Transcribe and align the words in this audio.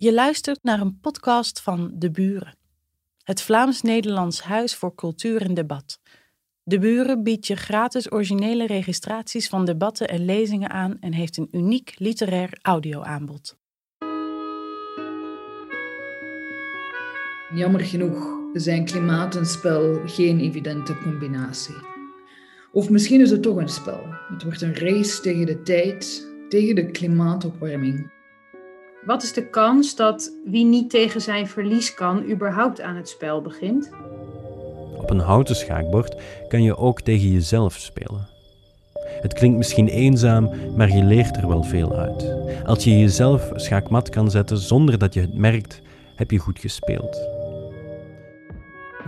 Je 0.00 0.12
luistert 0.12 0.62
naar 0.62 0.80
een 0.80 1.00
podcast 1.00 1.60
van 1.60 1.90
De 1.94 2.10
Buren, 2.10 2.56
het 3.22 3.42
Vlaams-Nederlands 3.42 4.42
Huis 4.42 4.74
voor 4.74 4.94
Cultuur 4.94 5.42
en 5.42 5.54
Debat. 5.54 6.00
De 6.62 6.78
Buren 6.78 7.22
biedt 7.22 7.46
je 7.46 7.56
gratis 7.56 8.12
originele 8.12 8.66
registraties 8.66 9.48
van 9.48 9.64
debatten 9.64 10.08
en 10.08 10.24
lezingen 10.24 10.70
aan 10.70 10.98
en 11.00 11.12
heeft 11.12 11.36
een 11.36 11.48
uniek 11.50 11.94
literair 11.96 12.58
audioaanbod. 12.62 13.56
Jammer 17.54 17.80
genoeg 17.80 18.38
zijn 18.52 18.84
klimaat 18.84 19.36
en 19.36 19.46
spel 19.46 20.00
geen 20.06 20.40
evidente 20.40 20.98
combinatie. 20.98 21.76
Of 22.72 22.90
misschien 22.90 23.20
is 23.20 23.30
het 23.30 23.42
toch 23.42 23.56
een 23.56 23.68
spel. 23.68 24.02
Het 24.06 24.42
wordt 24.42 24.60
een 24.60 24.74
race 24.74 25.20
tegen 25.20 25.46
de 25.46 25.62
tijd, 25.62 26.28
tegen 26.48 26.74
de 26.74 26.90
klimaatopwarming. 26.90 28.17
Wat 29.08 29.22
is 29.22 29.32
de 29.32 29.50
kans 29.50 29.96
dat 29.96 30.32
wie 30.44 30.64
niet 30.64 30.90
tegen 30.90 31.20
zijn 31.20 31.46
verlies 31.46 31.94
kan, 31.94 32.30
überhaupt 32.30 32.80
aan 32.80 32.96
het 32.96 33.08
spel 33.08 33.42
begint? 33.42 33.90
Op 34.96 35.10
een 35.10 35.18
houten 35.18 35.56
schaakbord 35.56 36.22
kan 36.48 36.62
je 36.62 36.76
ook 36.76 37.00
tegen 37.00 37.32
jezelf 37.32 37.74
spelen. 37.74 38.28
Het 39.20 39.32
klinkt 39.32 39.56
misschien 39.56 39.88
eenzaam, 39.88 40.50
maar 40.76 40.88
je 40.88 41.04
leert 41.04 41.36
er 41.36 41.48
wel 41.48 41.62
veel 41.62 41.96
uit. 41.96 42.34
Als 42.64 42.84
je 42.84 42.98
jezelf 42.98 43.50
schaakmat 43.54 44.08
kan 44.08 44.30
zetten 44.30 44.58
zonder 44.58 44.98
dat 44.98 45.14
je 45.14 45.20
het 45.20 45.34
merkt, 45.34 45.80
heb 46.14 46.30
je 46.30 46.38
goed 46.38 46.58
gespeeld. 46.58 47.28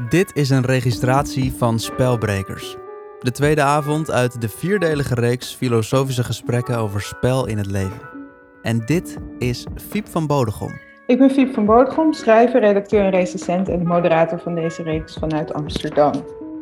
Dit 0.09 0.30
is 0.34 0.51
een 0.51 0.64
registratie 0.64 1.53
van 1.53 1.78
Spelbrekers. 1.78 2.77
De 3.20 3.30
tweede 3.30 3.62
avond 3.62 4.11
uit 4.11 4.41
de 4.41 4.48
vierdelige 4.48 5.14
reeks 5.14 5.55
filosofische 5.55 6.25
gesprekken 6.25 6.78
over 6.78 7.03
spel 7.03 7.47
in 7.47 7.59
het 7.59 7.70
leven. 7.70 8.20
En 8.62 8.78
dit 8.87 9.19
is 9.38 9.66
Fiep 9.74 10.09
van 10.09 10.27
Bodegom. 10.27 10.80
Ik 11.06 11.19
ben 11.19 11.30
Fiep 11.30 11.55
van 11.55 11.66
Bodegom, 11.66 12.12
schrijver, 12.12 12.60
redacteur 12.60 13.05
en 13.05 13.10
recensent 13.10 13.69
en 13.69 13.86
moderator 13.86 14.39
van 14.39 14.55
deze 14.55 14.83
reeks 14.83 15.14
vanuit 15.14 15.52
Amsterdam. 15.52 16.12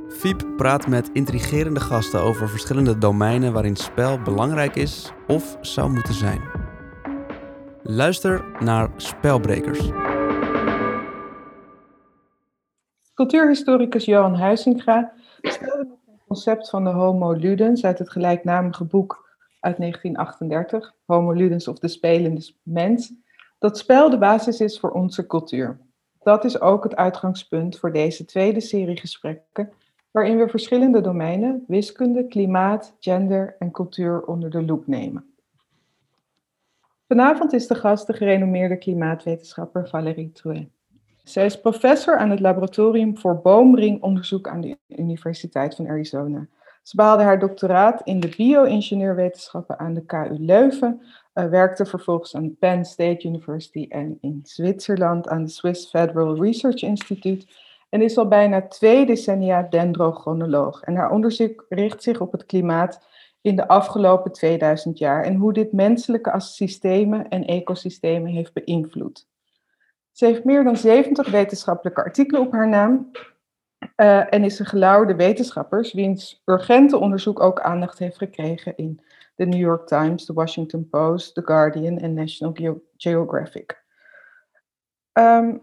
Fiep 0.08 0.46
praat 0.56 0.86
met 0.86 1.10
intrigerende 1.12 1.80
gasten 1.80 2.20
over 2.20 2.48
verschillende 2.48 2.98
domeinen 2.98 3.52
waarin 3.52 3.76
spel 3.76 4.22
belangrijk 4.22 4.76
is 4.76 5.12
of 5.26 5.58
zou 5.60 5.90
moeten 5.90 6.14
zijn. 6.14 6.40
Luister 7.82 8.44
naar 8.60 8.90
Spelbrekers. 8.96 9.90
Cultuurhistoricus 13.14 14.04
Johan 14.04 14.34
Huizinga 14.34 15.12
stelde 15.40 15.78
het 16.06 16.24
concept 16.26 16.70
van 16.70 16.84
de 16.84 16.90
Homo 16.90 17.32
Ludens 17.32 17.84
uit 17.84 17.98
het 17.98 18.10
gelijknamige 18.10 18.84
boek 18.84 19.27
uit 19.68 19.78
1938, 19.78 20.94
Homo 21.06 21.32
Ludens 21.32 21.68
of 21.68 21.78
de 21.78 21.88
spelende 21.88 22.52
mens, 22.62 23.12
dat 23.58 23.78
spel 23.78 24.10
de 24.10 24.18
basis 24.18 24.60
is 24.60 24.80
voor 24.80 24.90
onze 24.90 25.26
cultuur. 25.26 25.78
Dat 26.22 26.44
is 26.44 26.60
ook 26.60 26.82
het 26.84 26.96
uitgangspunt 26.96 27.78
voor 27.78 27.92
deze 27.92 28.24
tweede 28.24 28.60
serie 28.60 28.96
gesprekken, 28.96 29.72
waarin 30.10 30.38
we 30.38 30.48
verschillende 30.48 31.00
domeinen, 31.00 31.64
wiskunde, 31.66 32.26
klimaat, 32.26 32.96
gender 33.00 33.56
en 33.58 33.70
cultuur 33.70 34.22
onder 34.22 34.50
de 34.50 34.62
loep 34.62 34.86
nemen. 34.86 35.32
Vanavond 37.08 37.52
is 37.52 37.66
de 37.66 37.74
gast 37.74 38.06
de 38.06 38.12
gerenommeerde 38.12 38.76
klimaatwetenschapper 38.76 39.88
Valérie 39.88 40.32
Trouet. 40.32 40.68
Zij 41.24 41.44
is 41.44 41.60
professor 41.60 42.16
aan 42.16 42.30
het 42.30 42.40
laboratorium 42.40 43.18
voor 43.18 43.40
boomringonderzoek 43.40 44.48
aan 44.48 44.60
de 44.60 44.78
Universiteit 44.86 45.74
van 45.74 45.88
Arizona. 45.88 46.46
Ze 46.88 46.96
behaalde 46.96 47.22
haar 47.22 47.38
doctoraat 47.38 48.00
in 48.04 48.20
de 48.20 48.28
bio-ingenieurwetenschappen 48.36 49.78
aan 49.78 49.94
de 49.94 50.04
KU 50.04 50.36
Leuven, 50.38 51.00
uh, 51.34 51.46
werkte 51.46 51.86
vervolgens 51.86 52.36
aan 52.36 52.56
Penn 52.58 52.84
State 52.84 53.26
University 53.26 53.86
en 53.88 54.18
in 54.20 54.40
Zwitserland 54.42 55.28
aan 55.28 55.44
de 55.44 55.50
Swiss 55.50 55.90
Federal 55.90 56.42
Research 56.42 56.82
Institute 56.82 57.46
en 57.88 58.02
is 58.02 58.18
al 58.18 58.28
bijna 58.28 58.68
twee 58.68 59.06
decennia 59.06 59.62
dendrochronoloog. 59.62 60.82
En 60.82 60.96
haar 60.96 61.10
onderzoek 61.10 61.66
richt 61.68 62.02
zich 62.02 62.20
op 62.20 62.32
het 62.32 62.46
klimaat 62.46 63.06
in 63.40 63.56
de 63.56 63.68
afgelopen 63.68 64.32
2000 64.32 64.98
jaar 64.98 65.24
en 65.24 65.34
hoe 65.34 65.52
dit 65.52 65.72
menselijke 65.72 66.40
systemen 66.40 67.28
en 67.28 67.44
ecosystemen 67.44 68.30
heeft 68.30 68.52
beïnvloed. 68.52 69.28
Ze 70.12 70.26
heeft 70.26 70.44
meer 70.44 70.64
dan 70.64 70.76
70 70.76 71.30
wetenschappelijke 71.30 72.04
artikelen 72.04 72.40
op 72.40 72.52
haar 72.52 72.68
naam 72.68 73.10
uh, 73.96 74.34
en 74.34 74.44
is 74.44 74.58
een 74.58 74.66
gelauwerde 74.66 75.14
wetenschapper, 75.14 75.90
wiens 75.92 76.42
urgente 76.44 76.98
onderzoek 76.98 77.40
ook 77.40 77.60
aandacht 77.60 77.98
heeft 77.98 78.16
gekregen 78.16 78.76
in 78.76 79.00
de 79.34 79.46
New 79.46 79.60
York 79.60 79.86
Times, 79.86 80.24
The 80.24 80.32
Washington 80.32 80.88
Post, 80.88 81.34
The 81.34 81.42
Guardian 81.44 81.98
en 81.98 82.14
National 82.14 82.52
Ge 82.54 82.80
Geographic. 82.96 83.84
Um, 85.12 85.60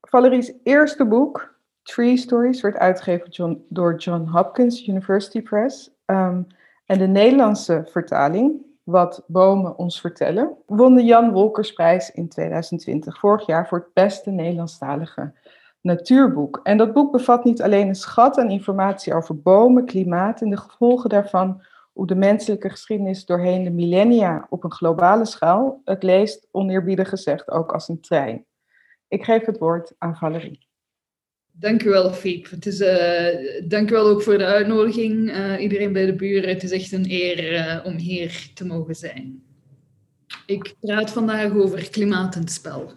Valerie's 0.00 0.52
eerste 0.62 1.04
boek, 1.04 1.58
Tree 1.82 2.16
Stories, 2.16 2.60
werd 2.60 2.76
uitgegeven 2.76 3.64
door 3.68 3.96
John 3.96 4.26
Hopkins 4.28 4.86
University 4.86 5.42
Press. 5.42 5.90
Um, 6.06 6.46
en 6.86 6.98
de 6.98 7.06
Nederlandse 7.06 7.82
vertaling, 7.90 8.68
Wat 8.90 9.24
bomen 9.26 9.78
ons 9.78 10.00
vertellen, 10.00 10.56
won 10.66 10.94
de 10.94 11.04
Jan 11.04 11.32
Wolkersprijs 11.32 12.10
in 12.10 12.28
2020, 12.28 13.18
vorig 13.18 13.46
jaar, 13.46 13.68
voor 13.68 13.78
het 13.78 13.92
beste 13.92 14.30
Nederlandstalige 14.30 15.32
natuurboek. 15.80 16.60
En 16.62 16.76
dat 16.76 16.92
boek 16.92 17.12
bevat 17.12 17.44
niet 17.44 17.62
alleen 17.62 17.88
een 17.88 17.94
schat 17.94 18.38
aan 18.38 18.50
informatie 18.50 19.14
over 19.14 19.40
bomen, 19.40 19.84
klimaat 19.84 20.40
en 20.40 20.50
de 20.50 20.56
gevolgen 20.56 21.10
daarvan, 21.10 21.62
hoe 21.92 22.06
de 22.06 22.14
menselijke 22.14 22.70
geschiedenis 22.70 23.24
doorheen 23.24 23.64
de 23.64 23.70
millennia 23.70 24.46
op 24.50 24.64
een 24.64 24.72
globale 24.72 25.24
schaal. 25.24 25.80
Het 25.84 26.02
leest, 26.02 26.48
oneerbiedig 26.50 27.08
gezegd, 27.08 27.50
ook 27.50 27.72
als 27.72 27.88
een 27.88 28.00
trein. 28.00 28.44
Ik 29.08 29.24
geef 29.24 29.44
het 29.46 29.58
woord 29.58 29.92
aan 29.98 30.16
Valerie. 30.16 30.68
Dank 31.52 31.82
u 31.82 31.90
wel, 31.90 32.12
Fiep. 32.12 32.50
Het 32.50 32.66
is, 32.66 32.80
uh, 32.80 33.68
dank 33.68 33.90
u 33.90 33.92
wel 33.92 34.08
ook 34.08 34.22
voor 34.22 34.38
de 34.38 34.44
uitnodiging. 34.44 35.28
Uh, 35.28 35.60
iedereen 35.60 35.92
bij 35.92 36.06
de 36.06 36.14
buren, 36.14 36.48
het 36.48 36.62
is 36.62 36.70
echt 36.70 36.92
een 36.92 37.10
eer 37.10 37.52
uh, 37.52 37.86
om 37.86 37.96
hier 37.96 38.50
te 38.54 38.66
mogen 38.66 38.94
zijn. 38.94 39.42
Ik 40.46 40.74
praat 40.80 41.10
vandaag 41.10 41.54
over 41.54 41.90
klimaat 41.90 42.34
en 42.34 42.48
spel. 42.48 42.92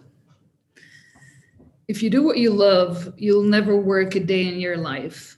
If 1.86 2.00
you 2.00 2.10
do 2.10 2.22
what 2.22 2.38
you 2.38 2.50
love, 2.50 3.12
you'll 3.16 3.48
never 3.48 3.82
work 3.82 4.16
a 4.16 4.20
day 4.20 4.46
in 4.46 4.58
your 4.58 4.78
life. 4.78 5.36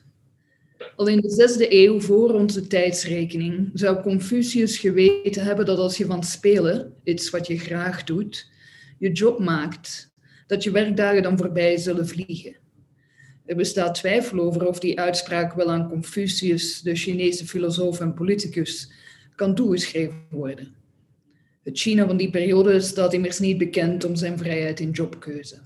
Al 0.95 1.07
in 1.07 1.19
de 1.19 1.29
zesde 1.29 1.73
eeuw 1.73 1.99
voor 2.01 2.33
onze 2.33 2.67
tijdsrekening 2.67 3.69
zou 3.73 4.01
Confucius 4.01 4.77
geweten 4.77 5.43
hebben 5.43 5.65
dat 5.65 5.77
als 5.77 5.97
je 5.97 6.05
van 6.05 6.23
spelen, 6.23 6.93
iets 7.03 7.29
wat 7.29 7.47
je 7.47 7.57
graag 7.57 8.03
doet, 8.03 8.51
je 8.99 9.11
job 9.11 9.39
maakt, 9.39 10.13
dat 10.47 10.63
je 10.63 10.71
werkdagen 10.71 11.23
dan 11.23 11.37
voorbij 11.37 11.77
zullen 11.77 12.07
vliegen. 12.07 12.55
Er 13.45 13.55
bestaat 13.55 13.95
twijfel 13.95 14.39
over 14.39 14.67
of 14.67 14.79
die 14.79 14.99
uitspraak 14.99 15.53
wel 15.53 15.71
aan 15.71 15.89
Confucius, 15.89 16.81
de 16.81 16.95
Chinese 16.95 17.45
filosoof 17.45 17.99
en 17.99 18.13
politicus, 18.13 18.91
kan 19.35 19.55
toegeschreven 19.55 20.25
worden. 20.29 20.75
Het 21.63 21.79
China 21.79 22.05
van 22.05 22.17
die 22.17 22.29
periode 22.29 22.79
staat 22.81 23.13
immers 23.13 23.39
niet 23.39 23.57
bekend 23.57 24.05
om 24.05 24.15
zijn 24.15 24.37
vrijheid 24.37 24.79
in 24.79 24.91
jobkeuze. 24.91 25.59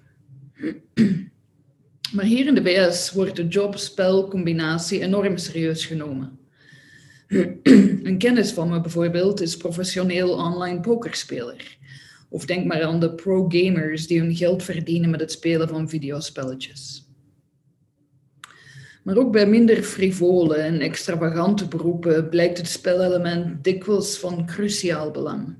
Maar 2.13 2.25
hier 2.25 2.47
in 2.47 2.55
de 2.55 2.63
VS 2.63 3.11
wordt 3.11 3.35
de 3.35 3.47
job-spel-combinatie 3.47 4.99
enorm 4.99 5.38
serieus 5.38 5.85
genomen. 5.85 6.39
Een 8.03 8.17
kennis 8.17 8.51
van 8.51 8.69
me 8.69 8.81
bijvoorbeeld 8.81 9.41
is 9.41 9.57
professioneel 9.57 10.29
online 10.29 10.79
pokerspeler. 10.79 11.77
Of 12.29 12.45
denk 12.45 12.66
maar 12.66 12.83
aan 12.83 12.99
de 12.99 13.13
pro-gamers 13.13 14.07
die 14.07 14.19
hun 14.19 14.35
geld 14.35 14.63
verdienen 14.63 15.09
met 15.09 15.19
het 15.19 15.31
spelen 15.31 15.67
van 15.67 15.89
videospelletjes. 15.89 17.05
Maar 19.03 19.17
ook 19.17 19.31
bij 19.31 19.47
minder 19.47 19.83
frivole 19.83 20.55
en 20.55 20.79
extravagante 20.79 21.67
beroepen 21.67 22.29
blijkt 22.29 22.57
het 22.57 22.67
spelelement 22.67 23.63
dikwijls 23.63 24.17
van 24.17 24.45
cruciaal 24.45 25.11
belang. 25.11 25.55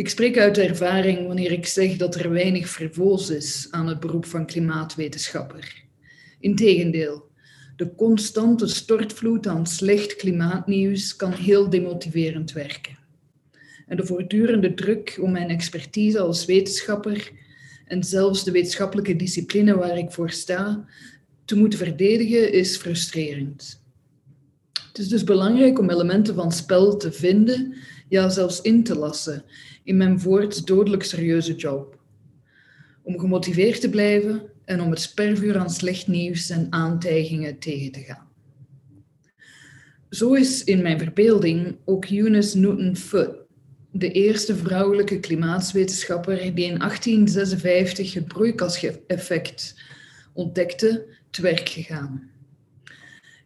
Ik 0.00 0.08
spreek 0.08 0.38
uit 0.38 0.58
ervaring 0.58 1.26
wanneer 1.26 1.52
ik 1.52 1.66
zeg 1.66 1.96
dat 1.96 2.14
er 2.14 2.30
weinig 2.30 2.68
frivols 2.68 3.30
is 3.30 3.68
aan 3.70 3.86
het 3.86 4.00
beroep 4.00 4.26
van 4.26 4.46
klimaatwetenschapper. 4.46 5.82
Integendeel, 6.38 7.28
de 7.76 7.94
constante 7.94 8.66
stortvloed 8.66 9.46
aan 9.46 9.66
slecht 9.66 10.16
klimaatnieuws 10.16 11.16
kan 11.16 11.32
heel 11.32 11.70
demotiverend 11.70 12.52
werken. 12.52 12.98
En 13.86 13.96
de 13.96 14.06
voortdurende 14.06 14.74
druk 14.74 15.18
om 15.20 15.30
mijn 15.30 15.48
expertise 15.48 16.20
als 16.20 16.44
wetenschapper 16.44 17.30
en 17.86 18.04
zelfs 18.04 18.44
de 18.44 18.50
wetenschappelijke 18.50 19.16
discipline 19.16 19.76
waar 19.76 19.98
ik 19.98 20.10
voor 20.10 20.30
sta 20.30 20.84
te 21.44 21.56
moeten 21.56 21.78
verdedigen 21.78 22.52
is 22.52 22.76
frustrerend. 22.76 23.82
Het 24.88 24.98
is 24.98 25.08
dus 25.08 25.24
belangrijk 25.24 25.78
om 25.78 25.90
elementen 25.90 26.34
van 26.34 26.52
spel 26.52 26.96
te 26.96 27.12
vinden, 27.12 27.74
ja 28.10 28.28
zelfs 28.28 28.60
in 28.60 28.84
te 28.84 28.94
lassen 28.94 29.44
in 29.84 29.96
mijn 29.96 30.20
voorts 30.20 30.64
dodelijk 30.64 31.02
serieuze 31.02 31.54
job. 31.54 31.98
Om 33.02 33.18
gemotiveerd 33.18 33.80
te 33.80 33.90
blijven 33.90 34.42
en 34.64 34.80
om 34.80 34.90
het 34.90 35.00
spervuur 35.00 35.58
aan 35.58 35.70
slecht 35.70 36.06
nieuws 36.06 36.50
en 36.50 36.66
aantijgingen 36.70 37.58
tegen 37.58 37.92
te 37.92 38.00
gaan. 38.00 38.28
Zo 40.10 40.32
is 40.32 40.64
in 40.64 40.82
mijn 40.82 40.98
verbeelding 40.98 41.76
ook 41.84 42.04
Eunice 42.04 42.58
Newton 42.58 42.96
Foot, 42.96 43.30
de 43.90 44.12
eerste 44.12 44.56
vrouwelijke 44.56 45.20
klimaatwetenschapper 45.20 46.36
die 46.36 46.64
in 46.64 46.78
1856 46.78 48.14
het 48.14 48.28
broeikaseffect 48.28 49.82
ontdekte, 50.32 51.06
te 51.30 51.42
werk 51.42 51.68
gegaan. 51.68 52.30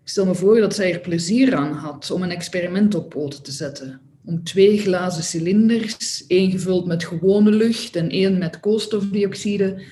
Ik 0.02 0.10
stel 0.10 0.26
me 0.26 0.34
voor 0.34 0.60
dat 0.60 0.74
zij 0.74 0.92
er 0.92 1.00
plezier 1.00 1.54
aan 1.54 1.72
had 1.72 2.10
om 2.10 2.22
een 2.22 2.30
experiment 2.30 2.94
op 2.94 3.08
poten 3.08 3.42
te 3.42 3.52
zetten. 3.52 4.00
Om 4.26 4.44
twee 4.44 4.78
glazen 4.78 5.22
cilinders, 5.22 6.26
één 6.26 6.50
gevuld 6.50 6.86
met 6.86 7.04
gewone 7.04 7.50
lucht 7.50 7.96
en 7.96 8.08
één 8.08 8.38
met 8.38 8.60
koolstofdioxide, 8.60 9.82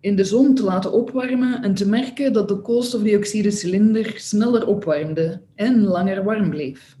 in 0.00 0.16
de 0.16 0.24
zon 0.24 0.54
te 0.54 0.62
laten 0.62 0.92
opwarmen 0.92 1.62
en 1.62 1.74
te 1.74 1.88
merken 1.88 2.32
dat 2.32 2.48
de 2.48 2.60
koolstofdioxide-cilinder 2.60 4.12
sneller 4.16 4.66
opwarmde 4.66 5.40
en 5.54 5.84
langer 5.84 6.24
warm 6.24 6.50
bleef. 6.50 6.96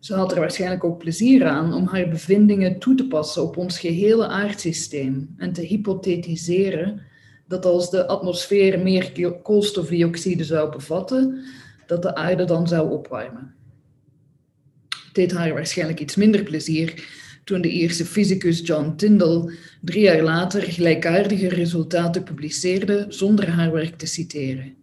Ze 0.00 0.14
had 0.14 0.32
er 0.32 0.40
waarschijnlijk 0.40 0.84
ook 0.84 0.98
plezier 0.98 1.46
aan 1.46 1.74
om 1.74 1.86
haar 1.86 2.08
bevindingen 2.08 2.78
toe 2.78 2.94
te 2.94 3.06
passen 3.06 3.42
op 3.42 3.56
ons 3.56 3.78
gehele 3.78 4.26
aardsysteem 4.26 5.34
en 5.36 5.52
te 5.52 5.62
hypothetiseren 5.62 7.02
dat 7.48 7.66
als 7.66 7.90
de 7.90 8.06
atmosfeer 8.06 8.78
meer 8.78 9.32
koolstofdioxide 9.42 10.44
zou 10.44 10.70
bevatten, 10.70 11.44
dat 11.86 12.02
de 12.02 12.14
aarde 12.14 12.44
dan 12.44 12.68
zou 12.68 12.90
opwarmen. 12.90 13.57
Deed 15.18 15.32
haar 15.32 15.52
waarschijnlijk 15.52 16.00
iets 16.00 16.16
minder 16.16 16.42
plezier 16.42 17.04
toen 17.44 17.60
de 17.60 17.70
eerste 17.70 18.04
fysicus 18.04 18.60
John 18.64 18.94
Tyndall 18.96 19.52
drie 19.80 20.02
jaar 20.02 20.22
later 20.22 20.62
gelijkaardige 20.62 21.48
resultaten 21.48 22.22
publiceerde 22.22 23.06
zonder 23.08 23.48
haar 23.48 23.72
werk 23.72 23.96
te 23.96 24.06
citeren. 24.06 24.74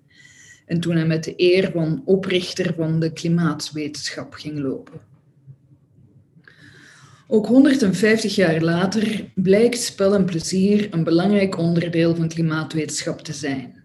En 0.65 0.79
toen 0.79 0.95
hij 0.95 1.05
met 1.05 1.23
de 1.23 1.33
eer 1.37 1.71
van 1.71 2.01
oprichter 2.05 2.73
van 2.77 2.99
de 2.99 3.13
klimaatwetenschap 3.13 4.33
ging 4.33 4.59
lopen. 4.59 4.99
Ook 7.27 7.47
150 7.47 8.35
jaar 8.35 8.61
later 8.61 9.31
blijkt 9.35 9.79
spel 9.79 10.13
en 10.15 10.25
plezier 10.25 10.88
een 10.91 11.03
belangrijk 11.03 11.57
onderdeel 11.57 12.15
van 12.15 12.27
klimaatwetenschap 12.27 13.21
te 13.21 13.33
zijn, 13.33 13.83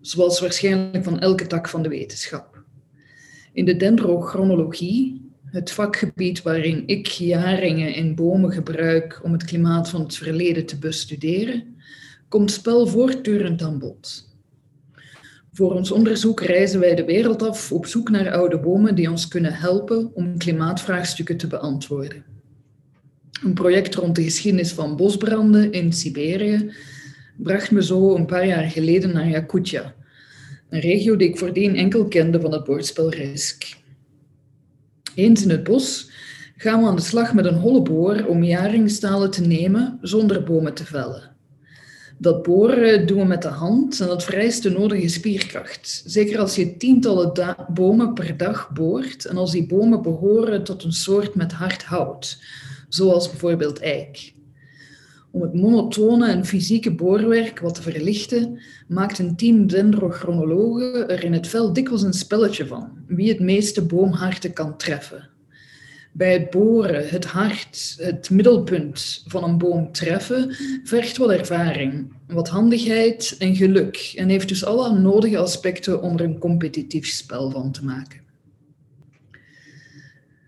zoals 0.00 0.40
waarschijnlijk 0.40 1.04
van 1.04 1.18
elke 1.18 1.46
tak 1.46 1.68
van 1.68 1.82
de 1.82 1.88
wetenschap. 1.88 2.62
In 3.52 3.64
de 3.64 3.76
dendrochronologie, 3.76 5.24
het 5.56 5.70
vakgebied 5.70 6.42
waarin 6.42 6.82
ik 6.86 7.06
jaringen 7.06 7.94
in 7.94 8.14
bomen 8.14 8.52
gebruik 8.52 9.20
om 9.22 9.32
het 9.32 9.44
klimaat 9.44 9.90
van 9.90 10.00
het 10.00 10.16
verleden 10.16 10.66
te 10.66 10.78
bestuderen, 10.78 11.76
komt 12.28 12.50
spel 12.50 12.86
voortdurend 12.86 13.62
aan 13.62 13.78
bod. 13.78 14.28
Voor 15.52 15.72
ons 15.72 15.90
onderzoek 15.90 16.40
reizen 16.40 16.80
wij 16.80 16.94
de 16.94 17.04
wereld 17.04 17.42
af 17.42 17.72
op 17.72 17.86
zoek 17.86 18.10
naar 18.10 18.30
oude 18.30 18.58
bomen 18.58 18.94
die 18.94 19.10
ons 19.10 19.28
kunnen 19.28 19.52
helpen 19.52 20.10
om 20.14 20.38
klimaatvraagstukken 20.38 21.36
te 21.36 21.46
beantwoorden. 21.46 22.24
Een 23.44 23.54
project 23.54 23.94
rond 23.94 24.16
de 24.16 24.22
geschiedenis 24.22 24.72
van 24.72 24.96
bosbranden 24.96 25.72
in 25.72 25.92
Siberië 25.92 26.72
bracht 27.36 27.70
me 27.70 27.82
zo 27.82 28.14
een 28.14 28.26
paar 28.26 28.46
jaar 28.46 28.70
geleden 28.70 29.12
naar 29.12 29.28
Yakutia, 29.28 29.94
een 30.68 30.80
regio 30.80 31.16
die 31.16 31.28
ik 31.28 31.38
voordien 31.38 31.76
enkel 31.76 32.08
kende 32.08 32.40
van 32.40 32.52
het 32.52 32.64
bordspel 32.64 33.10
Risk. 33.10 33.84
Eens 35.16 35.42
in 35.42 35.50
het 35.50 35.64
bos 35.64 36.10
gaan 36.56 36.80
we 36.80 36.86
aan 36.86 36.96
de 36.96 37.02
slag 37.02 37.34
met 37.34 37.44
een 37.44 37.58
holle 37.58 37.82
boor 37.82 38.24
om 38.26 38.44
jaringstalen 38.44 39.30
te 39.30 39.40
nemen 39.40 39.98
zonder 40.00 40.42
bomen 40.42 40.74
te 40.74 40.84
vellen. 40.84 41.36
Dat 42.18 42.42
boren 42.42 43.06
doen 43.06 43.18
we 43.18 43.24
met 43.24 43.42
de 43.42 43.48
hand 43.48 44.00
en 44.00 44.06
dat 44.06 44.24
vereist 44.24 44.62
de 44.62 44.70
nodige 44.70 45.08
spierkracht. 45.08 46.02
Zeker 46.06 46.38
als 46.38 46.54
je 46.54 46.76
tientallen 46.76 47.56
bomen 47.68 48.14
per 48.14 48.36
dag 48.36 48.70
boort 48.72 49.24
en 49.24 49.36
als 49.36 49.50
die 49.50 49.66
bomen 49.66 50.02
behoren 50.02 50.64
tot 50.64 50.84
een 50.84 50.92
soort 50.92 51.34
met 51.34 51.52
hard 51.52 51.82
hout, 51.84 52.38
zoals 52.88 53.30
bijvoorbeeld 53.30 53.80
eik. 53.80 54.34
Om 55.36 55.42
het 55.42 55.54
monotone 55.54 56.28
en 56.28 56.44
fysieke 56.44 56.94
boorwerk 56.94 57.60
wat 57.60 57.74
te 57.74 57.82
verlichten, 57.82 58.60
maakt 58.88 59.18
een 59.18 59.36
team 59.36 59.66
dendrochronologen 59.66 61.08
er 61.08 61.24
in 61.24 61.32
het 61.32 61.46
veld 61.46 61.74
dikwijls 61.74 62.02
een 62.02 62.12
spelletje 62.12 62.66
van, 62.66 62.88
wie 63.06 63.28
het 63.28 63.40
meeste 63.40 63.82
boomharten 63.82 64.52
kan 64.52 64.76
treffen. 64.76 65.28
Bij 66.12 66.32
het 66.32 66.50
boren, 66.50 67.08
het 67.08 67.24
hart, 67.24 67.96
het 68.00 68.30
middelpunt 68.30 69.22
van 69.26 69.44
een 69.44 69.58
boom 69.58 69.92
treffen, 69.92 70.56
vergt 70.84 71.16
wat 71.16 71.30
ervaring, 71.30 72.12
wat 72.26 72.48
handigheid 72.48 73.36
en 73.38 73.56
geluk 73.56 74.12
en 74.14 74.28
heeft 74.28 74.48
dus 74.48 74.64
alle 74.64 74.98
nodige 74.98 75.38
aspecten 75.38 76.02
om 76.02 76.18
er 76.18 76.24
een 76.24 76.38
competitief 76.38 77.06
spel 77.06 77.50
van 77.50 77.72
te 77.72 77.84
maken. 77.84 78.25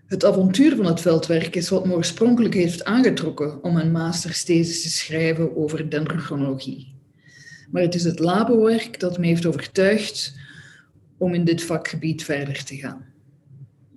Het 0.09 0.25
avontuur 0.25 0.75
van 0.75 0.85
het 0.85 1.01
veldwerk 1.01 1.55
is 1.55 1.69
wat 1.69 1.85
me 1.85 1.93
oorspronkelijk 1.93 2.53
heeft 2.53 2.83
aangetrokken 2.83 3.63
om 3.63 3.77
een 3.77 3.91
mastersthesis 3.91 4.81
te 4.81 4.89
schrijven 4.89 5.57
over 5.57 5.89
dendrochronologie. 5.89 6.95
Maar 7.71 7.81
het 7.81 7.95
is 7.95 8.03
het 8.03 8.19
labowerk 8.19 8.99
dat 8.99 9.17
me 9.17 9.27
heeft 9.27 9.45
overtuigd 9.45 10.33
om 11.17 11.33
in 11.33 11.43
dit 11.43 11.63
vakgebied 11.63 12.23
verder 12.23 12.63
te 12.63 12.75
gaan. 12.75 13.05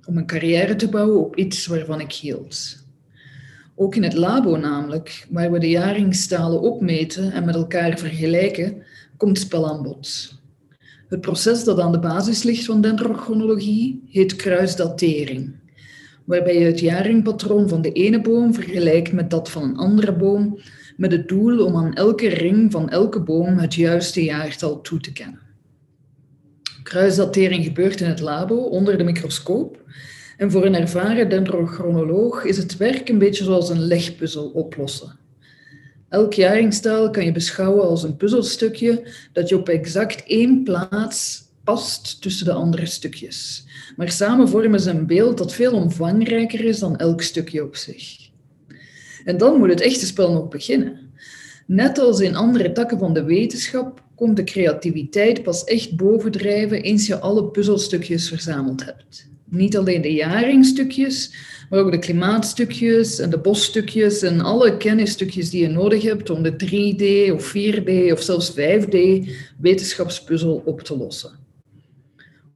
Om 0.04 0.16
een 0.16 0.26
carrière 0.26 0.76
te 0.76 0.88
bouwen 0.88 1.20
op 1.20 1.36
iets 1.36 1.66
waarvan 1.66 2.00
ik 2.00 2.12
hield. 2.12 2.86
Ook 3.74 3.94
in 3.94 4.02
het 4.02 4.14
labo 4.14 4.56
namelijk, 4.56 5.26
waar 5.30 5.52
we 5.52 5.58
de 5.58 5.70
jaringstalen 5.70 6.60
opmeten 6.60 7.32
en 7.32 7.44
met 7.44 7.54
elkaar 7.54 7.98
vergelijken, 7.98 8.82
komt 9.16 9.38
spel 9.38 9.70
aan 9.70 9.82
bod. 9.82 10.38
Het 11.08 11.20
proces 11.20 11.64
dat 11.64 11.80
aan 11.80 11.92
de 11.92 11.98
basis 11.98 12.42
ligt 12.42 12.64
van 12.64 12.80
dendrochronologie 12.80 14.02
heet 14.08 14.36
kruisdatering 14.36 15.60
waarbij 16.24 16.58
je 16.58 16.64
het 16.64 16.80
jaringpatroon 16.80 17.68
van 17.68 17.82
de 17.82 17.92
ene 17.92 18.20
boom 18.20 18.54
vergelijkt 18.54 19.12
met 19.12 19.30
dat 19.30 19.50
van 19.50 19.62
een 19.62 19.76
andere 19.76 20.12
boom, 20.12 20.58
met 20.96 21.12
het 21.12 21.28
doel 21.28 21.64
om 21.64 21.76
aan 21.76 21.94
elke 21.94 22.28
ring 22.28 22.72
van 22.72 22.88
elke 22.90 23.20
boom 23.20 23.58
het 23.58 23.74
juiste 23.74 24.24
jaartal 24.24 24.80
toe 24.80 25.00
te 25.00 25.12
kennen. 25.12 25.40
Kruisdatering 26.82 27.64
gebeurt 27.64 28.00
in 28.00 28.08
het 28.08 28.20
labo 28.20 28.56
onder 28.56 28.98
de 28.98 29.04
microscoop. 29.04 29.80
En 30.36 30.50
voor 30.50 30.64
een 30.64 30.74
ervaren 30.74 31.28
dendrochronoloog 31.28 32.44
is 32.44 32.56
het 32.56 32.76
werk 32.76 33.08
een 33.08 33.18
beetje 33.18 33.44
zoals 33.44 33.68
een 33.68 33.80
legpuzzel 33.80 34.48
oplossen. 34.48 35.18
Elk 36.08 36.32
jaringstaal 36.32 37.10
kan 37.10 37.24
je 37.24 37.32
beschouwen 37.32 37.88
als 37.88 38.02
een 38.02 38.16
puzzelstukje 38.16 39.06
dat 39.32 39.48
je 39.48 39.56
op 39.56 39.68
exact 39.68 40.22
één 40.26 40.62
plaats 40.62 41.42
past 41.64 42.22
tussen 42.22 42.44
de 42.44 42.52
andere 42.52 42.86
stukjes. 42.86 43.66
Maar 43.96 44.10
samen 44.10 44.48
vormen 44.48 44.80
ze 44.80 44.90
een 44.90 45.06
beeld 45.06 45.38
dat 45.38 45.54
veel 45.54 45.72
omvangrijker 45.72 46.64
is 46.64 46.78
dan 46.78 46.96
elk 46.96 47.22
stukje 47.22 47.64
op 47.64 47.76
zich. 47.76 48.30
En 49.24 49.38
dan 49.38 49.58
moet 49.58 49.68
het 49.68 49.80
echte 49.80 50.06
spel 50.06 50.32
nog 50.32 50.48
beginnen. 50.48 51.10
Net 51.66 51.98
als 51.98 52.20
in 52.20 52.36
andere 52.36 52.72
takken 52.72 52.98
van 52.98 53.14
de 53.14 53.24
wetenschap 53.24 54.02
komt 54.14 54.36
de 54.36 54.44
creativiteit 54.44 55.42
pas 55.42 55.64
echt 55.64 55.96
bovendrijven 55.96 56.82
eens 56.82 57.06
je 57.06 57.18
alle 57.18 57.44
puzzelstukjes 57.44 58.28
verzameld 58.28 58.84
hebt. 58.84 59.30
Niet 59.48 59.76
alleen 59.76 60.02
de 60.02 60.12
jaringstukjes, 60.12 61.34
maar 61.70 61.80
ook 61.80 61.90
de 61.90 61.98
klimaatstukjes 61.98 63.18
en 63.18 63.30
de 63.30 63.38
bosstukjes 63.38 64.22
en 64.22 64.40
alle 64.40 64.76
kennisstukjes 64.76 65.50
die 65.50 65.62
je 65.62 65.68
nodig 65.68 66.02
hebt 66.02 66.30
om 66.30 66.42
de 66.42 66.52
3D 66.52 67.32
of 67.34 67.54
4D 67.56 68.12
of 68.12 68.22
zelfs 68.22 68.52
5D 68.52 69.28
wetenschapspuzzel 69.58 70.62
op 70.64 70.80
te 70.80 70.96
lossen 70.96 71.42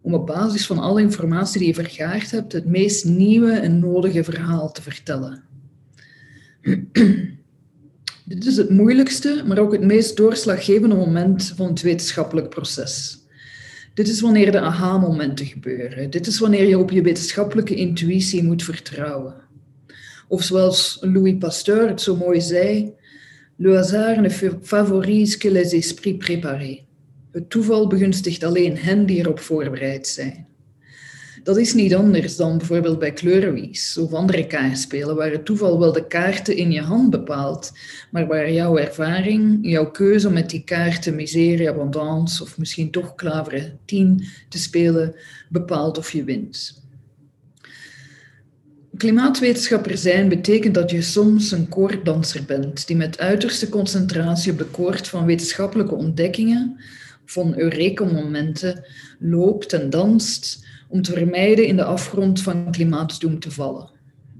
om 0.06 0.14
op 0.14 0.26
basis 0.26 0.66
van 0.66 0.78
alle 0.78 1.00
informatie 1.00 1.58
die 1.58 1.68
je 1.68 1.74
vergaard 1.74 2.30
hebt 2.30 2.52
het 2.52 2.66
meest 2.66 3.04
nieuwe 3.04 3.52
en 3.52 3.78
nodige 3.78 4.24
verhaal 4.24 4.72
te 4.72 4.82
vertellen. 4.82 5.42
Dit 8.24 8.46
is 8.46 8.56
het 8.56 8.70
moeilijkste, 8.70 9.42
maar 9.46 9.58
ook 9.58 9.72
het 9.72 9.84
meest 9.84 10.16
doorslaggevende 10.16 10.94
moment 10.94 11.52
van 11.56 11.66
het 11.66 11.82
wetenschappelijk 11.82 12.48
proces. 12.48 13.18
Dit 13.94 14.08
is 14.08 14.20
wanneer 14.20 14.52
de 14.52 14.60
aha-momenten 14.60 15.46
gebeuren. 15.46 16.10
Dit 16.10 16.26
is 16.26 16.38
wanneer 16.38 16.68
je 16.68 16.78
op 16.78 16.90
je 16.90 17.02
wetenschappelijke 17.02 17.74
intuïtie 17.74 18.42
moet 18.42 18.62
vertrouwen. 18.62 19.34
Of 20.28 20.42
zoals 20.42 20.98
Louis 21.00 21.36
Pasteur 21.38 21.88
het 21.88 22.00
zo 22.00 22.16
mooi 22.16 22.40
zei, 22.40 22.94
le 23.56 23.74
hasard 23.74 24.20
ne 24.20 24.30
favorise 24.62 25.38
que 25.38 25.50
les 25.50 25.72
esprits 25.72 26.26
préparés. 26.26 26.85
Het 27.36 27.50
toeval 27.50 27.86
begunstigt 27.86 28.44
alleen 28.44 28.76
hen 28.76 29.06
die 29.06 29.18
erop 29.18 29.40
voorbereid 29.40 30.06
zijn. 30.06 30.46
Dat 31.42 31.56
is 31.56 31.74
niet 31.74 31.94
anders 31.94 32.36
dan 32.36 32.58
bijvoorbeeld 32.58 32.98
bij 32.98 33.12
kleurenwies 33.12 33.98
of 33.98 34.12
andere 34.12 34.46
kaartspelen, 34.46 35.16
waar 35.16 35.30
het 35.30 35.44
toeval 35.44 35.78
wel 35.78 35.92
de 35.92 36.06
kaarten 36.06 36.56
in 36.56 36.72
je 36.72 36.80
hand 36.80 37.10
bepaalt, 37.10 37.72
maar 38.10 38.26
waar 38.26 38.52
jouw 38.52 38.76
ervaring, 38.76 39.58
jouw 39.62 39.90
keuze 39.90 40.26
om 40.26 40.32
met 40.32 40.50
die 40.50 40.64
kaarten 40.64 41.14
miserie, 41.14 41.68
abondance 41.68 42.42
of 42.42 42.58
misschien 42.58 42.90
toch 42.90 43.14
klaveren 43.14 43.78
10 43.84 44.24
te 44.48 44.58
spelen, 44.58 45.14
bepaalt 45.48 45.98
of 45.98 46.12
je 46.12 46.24
wint. 46.24 46.82
Klimaatwetenschapper 48.96 49.98
zijn 49.98 50.28
betekent 50.28 50.74
dat 50.74 50.90
je 50.90 51.02
soms 51.02 51.52
een 51.52 51.68
koorddanser 51.68 52.44
bent 52.44 52.86
die 52.86 52.96
met 52.96 53.18
uiterste 53.18 53.68
concentratie 53.68 54.52
op 54.52 54.98
van 55.02 55.26
wetenschappelijke 55.26 55.94
ontdekkingen 55.94 56.80
van 57.26 57.58
Eureka-momenten 57.58 58.84
loopt 59.18 59.72
en 59.72 59.90
danst 59.90 60.66
om 60.88 61.02
te 61.02 61.12
vermijden 61.12 61.66
in 61.66 61.76
de 61.76 61.84
afgrond 61.84 62.42
van 62.42 62.70
klimaatdoem 62.70 63.38
te 63.38 63.50
vallen. 63.50 63.90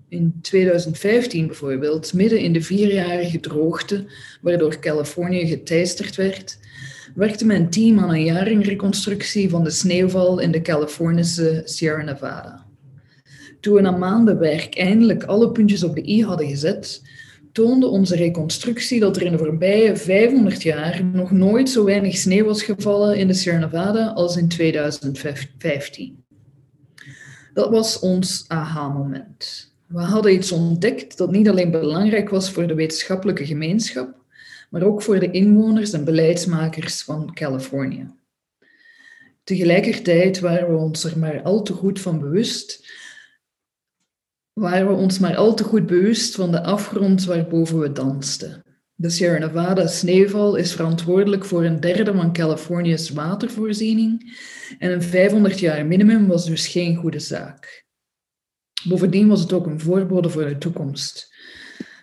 In 0.09 0.39
2015 0.43 1.47
bijvoorbeeld, 1.47 2.15
midden 2.15 2.39
in 2.39 2.53
de 2.53 2.63
vierjarige 2.63 3.41
droogte, 3.41 4.05
waardoor 4.41 4.79
Californië 4.79 5.47
geteisterd 5.47 6.17
werd, 6.17 6.59
werkte 7.15 7.47
mijn 7.47 7.71
team 7.71 7.99
aan 7.99 8.11
een 8.11 8.25
jaringreconstructie 8.25 9.49
van 9.49 9.65
de 9.65 9.71
sneeuwval 9.71 10.39
in 10.39 10.51
de 10.51 10.63
Californische 10.63 11.63
Sierra 11.65 12.03
Nevada. 12.03 12.67
Toen 13.61 13.75
we 13.75 13.81
na 13.81 13.91
maanden 13.91 14.39
werk 14.39 14.77
eindelijk 14.77 15.25
alle 15.25 15.53
puntjes 15.53 15.83
op 15.83 15.95
de 15.95 16.09
i 16.09 16.25
hadden 16.25 16.49
gezet, 16.49 17.03
toonde 17.57 17.87
onze 17.87 18.17
reconstructie 18.17 19.01
dat 19.01 19.17
er 19.17 19.23
in 19.23 19.33
de 19.33 19.39
voorbije 19.39 19.97
500 19.97 20.63
jaar 20.63 21.05
nog 21.05 21.31
nooit 21.31 21.71
zo 21.71 21.85
weinig 21.85 22.17
sneeuw 22.17 22.45
was 22.45 22.63
gevallen 22.63 23.17
in 23.17 23.27
de 23.27 23.35
Sierra 23.35 23.59
Nevada 23.59 24.07
als 24.07 24.37
in 24.37 24.49
2015. 24.49 26.25
Dat 27.55 27.71
was 27.71 27.99
ons 27.99 28.45
aha-moment. 28.49 29.73
We 29.87 30.01
hadden 30.01 30.33
iets 30.33 30.53
ontdekt 30.53 31.17
dat 31.17 31.31
niet 31.31 31.49
alleen 31.49 31.71
belangrijk 31.71 32.29
was 32.29 32.51
voor 32.51 32.67
de 32.67 32.75
wetenschappelijke 32.75 33.47
gemeenschap, 33.47 34.15
maar 34.71 34.83
ook 34.83 35.03
voor 35.03 35.19
de 35.19 35.31
inwoners 35.31 35.93
en 35.93 36.05
beleidsmakers 36.05 37.03
van 37.03 37.35
Californië. 37.35 38.11
Tegelijkertijd 39.45 40.41
waren 40.41 40.71
we 40.71 40.77
ons 40.77 41.05
er 41.05 41.19
maar 41.19 41.43
al 41.43 41.63
te 41.63 41.73
goed 41.73 42.01
van 42.01 42.21
bewust, 42.21 42.87
waren 44.61 44.87
we 44.87 44.93
ons 44.93 45.19
maar 45.19 45.37
al 45.37 45.55
te 45.55 45.65
goed 45.65 45.87
bewust 45.87 46.35
van 46.35 46.51
de 46.51 46.63
afgrond 46.63 47.25
waarboven 47.25 47.79
we 47.79 47.93
dansten. 47.93 48.65
De 48.95 49.11
Sierra 49.11 49.39
Nevada 49.39 49.87
sneeuwval 49.87 50.57
is 50.57 50.73
verantwoordelijk 50.73 51.45
voor 51.45 51.65
een 51.65 51.81
derde 51.81 52.15
van 52.15 52.33
Californië's 52.33 53.11
watervoorziening 53.11 54.39
en 54.79 54.93
een 54.93 55.03
500 55.03 55.59
jaar 55.59 55.87
minimum 55.87 56.27
was 56.27 56.47
dus 56.47 56.67
geen 56.67 56.97
goede 56.97 57.19
zaak. 57.19 57.85
Bovendien 58.89 59.29
was 59.29 59.41
het 59.41 59.53
ook 59.53 59.67
een 59.67 59.81
voorbode 59.81 60.29
voor 60.29 60.45
de 60.45 60.59
toekomst. 60.59 61.35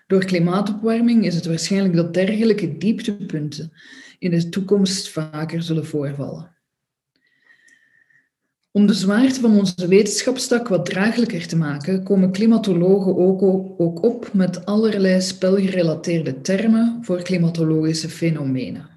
Door 0.08 0.26
klimaatopwarming 0.26 1.26
is 1.26 1.36
het 1.36 1.46
waarschijnlijk 1.46 1.96
dat 1.96 2.14
dergelijke 2.14 2.78
dieptepunten 2.78 3.72
in 4.20 4.32
de 4.32 4.50
toekomst 4.50 5.10
vaker 5.10 5.62
zullen 5.62 5.86
voorvallen. 5.86 6.53
Om 8.75 8.88
de 8.88 8.94
zwaarte 8.94 9.39
van 9.39 9.58
onze 9.58 9.88
wetenschapstak 9.88 10.68
wat 10.68 10.86
draaglijker 10.86 11.48
te 11.48 11.56
maken, 11.56 12.03
komen 12.03 12.32
klimatologen 12.32 13.18
ook 13.77 14.03
op, 14.03 14.30
met 14.34 14.65
allerlei 14.65 15.22
spelgerelateerde 15.22 16.42
termen 16.42 17.00
voor 17.01 17.22
klimatologische 17.22 18.10
fenomenen. 18.10 18.89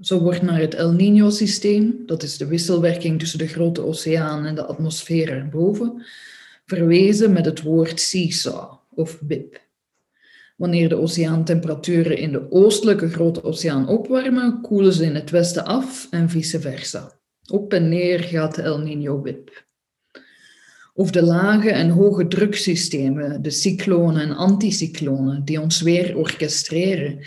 Zo 0.00 0.20
wordt 0.20 0.42
naar 0.42 0.60
het 0.60 0.74
El 0.74 0.92
Niño-systeem, 0.92 2.02
dat 2.06 2.22
is 2.22 2.36
de 2.36 2.46
wisselwerking 2.46 3.18
tussen 3.18 3.38
de 3.38 3.46
grote 3.46 3.84
oceaan 3.86 4.44
en 4.44 4.54
de 4.54 4.64
atmosfeer 4.64 5.28
erboven, 5.28 6.06
verwezen 6.66 7.32
met 7.32 7.44
het 7.44 7.62
woord 7.62 8.00
seesaw 8.00 8.72
of 8.90 9.18
wip. 9.26 9.60
Wanneer 10.56 10.88
de 10.88 10.96
oceaantemperaturen 10.96 12.18
in 12.18 12.32
de 12.32 12.50
oostelijke 12.50 13.08
grote 13.08 13.44
oceaan 13.44 13.88
opwarmen, 13.88 14.60
koelen 14.60 14.92
ze 14.92 15.04
in 15.04 15.14
het 15.14 15.30
westen 15.30 15.64
af 15.64 16.06
en 16.10 16.30
vice 16.30 16.60
versa. 16.60 17.17
Op 17.52 17.72
en 17.72 17.88
neer 17.88 18.20
gaat 18.20 18.58
El 18.58 18.78
Niño-wip. 18.78 19.66
Of 20.94 21.10
de 21.10 21.22
lage 21.22 21.70
en 21.70 21.90
hoge 21.90 22.28
druksystemen, 22.28 23.42
de 23.42 23.50
cyclonen 23.50 24.22
en 24.22 24.36
anticyclonen, 24.36 25.44
die 25.44 25.60
ons 25.60 25.80
weer 25.80 26.16
orchestreren, 26.16 27.18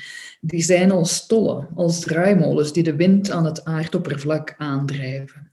die 0.42 0.62
zijn 0.62 0.92
als 0.92 1.28
tollen, 1.28 1.68
als 1.76 2.00
draaimolens 2.00 2.74
die 2.74 2.84
de 2.84 2.96
wind 2.96 3.32
aan 3.32 3.46
het 3.46 3.66
aardoppervlak 3.66 4.56
aandrijven. 4.58 5.52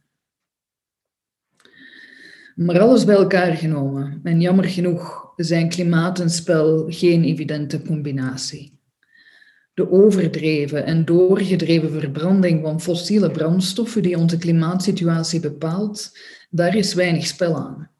Maar 2.54 2.80
alles 2.80 3.04
bij 3.04 3.16
elkaar 3.16 3.56
genomen, 3.56 4.20
en 4.22 4.40
jammer 4.40 4.64
genoeg, 4.64 5.32
zijn 5.36 5.68
klimaat 5.68 6.20
en 6.20 6.30
spel 6.30 6.84
geen 6.88 7.24
evidente 7.24 7.82
combinatie. 7.82 8.77
De 9.78 9.90
overdreven 9.90 10.84
en 10.84 11.04
doorgedreven 11.04 11.90
verbranding 11.90 12.62
van 12.62 12.80
fossiele 12.80 13.30
brandstoffen 13.30 14.02
die 14.02 14.18
onze 14.18 14.38
klimaatsituatie 14.38 15.40
bepaalt, 15.40 16.18
daar 16.50 16.76
is 16.76 16.94
weinig 16.94 17.26
spel 17.26 17.56
aan. 17.56 17.90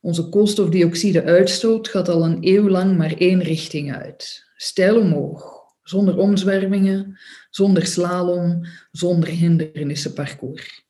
Onze 0.00 0.28
koolstofdioxide-uitstoot 0.28 1.88
gaat 1.88 2.08
al 2.08 2.24
een 2.24 2.38
eeuw 2.40 2.68
lang 2.68 2.96
maar 2.96 3.14
één 3.16 3.42
richting 3.42 3.94
uit. 3.94 4.44
Stijl 4.56 5.00
omhoog, 5.00 5.62
zonder 5.82 6.18
omzwervingen, 6.18 7.18
zonder 7.50 7.86
slalom, 7.86 8.66
zonder 8.90 9.28
hindernissenparcours. 9.28 10.86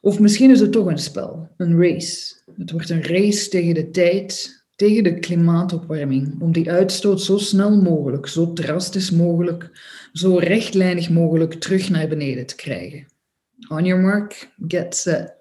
Of 0.00 0.20
misschien 0.20 0.50
is 0.50 0.60
het 0.60 0.72
toch 0.72 0.86
een 0.86 0.98
spel, 0.98 1.48
een 1.56 1.80
race. 1.82 2.34
Het 2.56 2.70
wordt 2.70 2.90
een 2.90 3.04
race 3.04 3.48
tegen 3.48 3.74
de 3.74 3.90
tijd, 3.90 4.57
tegen 4.78 5.04
de 5.04 5.18
klimaatopwarming, 5.18 6.40
om 6.40 6.52
die 6.52 6.70
uitstoot 6.70 7.20
zo 7.20 7.38
snel 7.38 7.82
mogelijk, 7.82 8.26
zo 8.26 8.52
drastisch 8.52 9.10
mogelijk, 9.10 9.70
zo 10.12 10.36
rechtlijnig 10.36 11.10
mogelijk 11.10 11.54
terug 11.54 11.90
naar 11.90 12.08
beneden 12.08 12.46
te 12.46 12.56
krijgen. 12.56 13.06
On 13.68 13.84
your 13.84 14.02
mark, 14.02 14.50
get 14.68 14.96
set, 14.96 15.34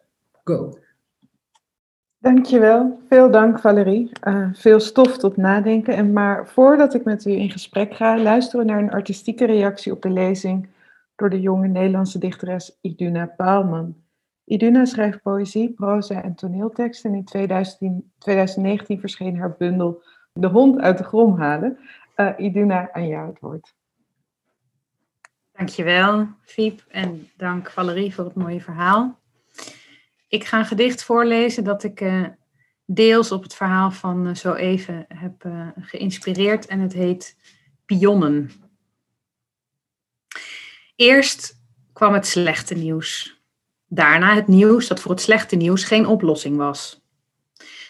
go. 0.43 0.79
Dankjewel. 2.17 2.99
Veel 3.07 3.31
dank 3.31 3.59
Valerie. 3.59 4.11
Uh, 4.23 4.49
veel 4.53 4.79
stof 4.79 5.17
tot 5.17 5.37
nadenken. 5.37 5.95
En 5.95 6.13
maar 6.13 6.47
voordat 6.47 6.93
ik 6.93 7.03
met 7.03 7.25
u 7.25 7.31
in 7.31 7.51
gesprek 7.51 7.93
ga, 7.93 8.21
luisteren 8.21 8.65
we 8.65 8.71
naar 8.71 8.81
een 8.81 8.91
artistieke 8.91 9.45
reactie 9.45 9.91
op 9.91 10.01
de 10.01 10.09
lezing 10.09 10.67
door 11.15 11.29
de 11.29 11.41
jonge 11.41 11.67
Nederlandse 11.67 12.19
dichteres 12.19 12.77
Iduna 12.81 13.25
Paalman. 13.25 13.95
Iduna 14.47 14.85
schrijft 14.85 15.21
poëzie, 15.21 15.73
proza 15.73 16.23
en 16.23 16.35
toneelteksten. 16.35 17.11
En 17.11 17.17
in 17.17 17.25
2010, 17.25 18.11
2019 18.17 18.99
verscheen 18.99 19.37
haar 19.37 19.55
bundel 19.57 20.03
De 20.33 20.47
hond 20.47 20.79
uit 20.79 20.97
de 20.97 21.03
grom 21.03 21.37
halen. 21.37 21.79
Uh, 22.15 22.33
Iduna, 22.37 22.93
aan 22.93 23.07
jou 23.07 23.27
het 23.27 23.39
woord. 23.39 23.75
Dankjewel, 25.51 26.27
Fiep. 26.41 26.85
En 26.87 27.29
dank 27.37 27.71
Valerie 27.71 28.13
voor 28.13 28.25
het 28.25 28.35
mooie 28.35 28.61
verhaal. 28.61 29.19
Ik 30.27 30.43
ga 30.43 30.59
een 30.59 30.65
gedicht 30.65 31.03
voorlezen 31.03 31.63
dat 31.63 31.83
ik 31.83 32.01
uh, 32.01 32.27
deels 32.85 33.31
op 33.31 33.43
het 33.43 33.55
verhaal 33.55 33.91
van 33.91 34.27
uh, 34.27 34.35
zo 34.35 34.53
even 34.53 35.05
heb 35.07 35.49
geïnspireerd. 35.79 36.65
En 36.65 36.79
het 36.79 36.93
heet 36.93 37.37
Pionnen. 37.85 38.51
Eerst 40.95 41.61
kwam 41.93 42.13
het 42.13 42.27
slechte 42.27 42.73
nieuws. 42.73 43.36
Daarna 43.87 44.35
het 44.35 44.47
nieuws 44.47 44.87
dat 44.87 44.99
voor 44.99 45.11
het 45.11 45.21
slechte 45.21 45.55
nieuws 45.55 45.83
geen 45.83 46.05
oplossing 46.05 46.57
was. 46.57 47.05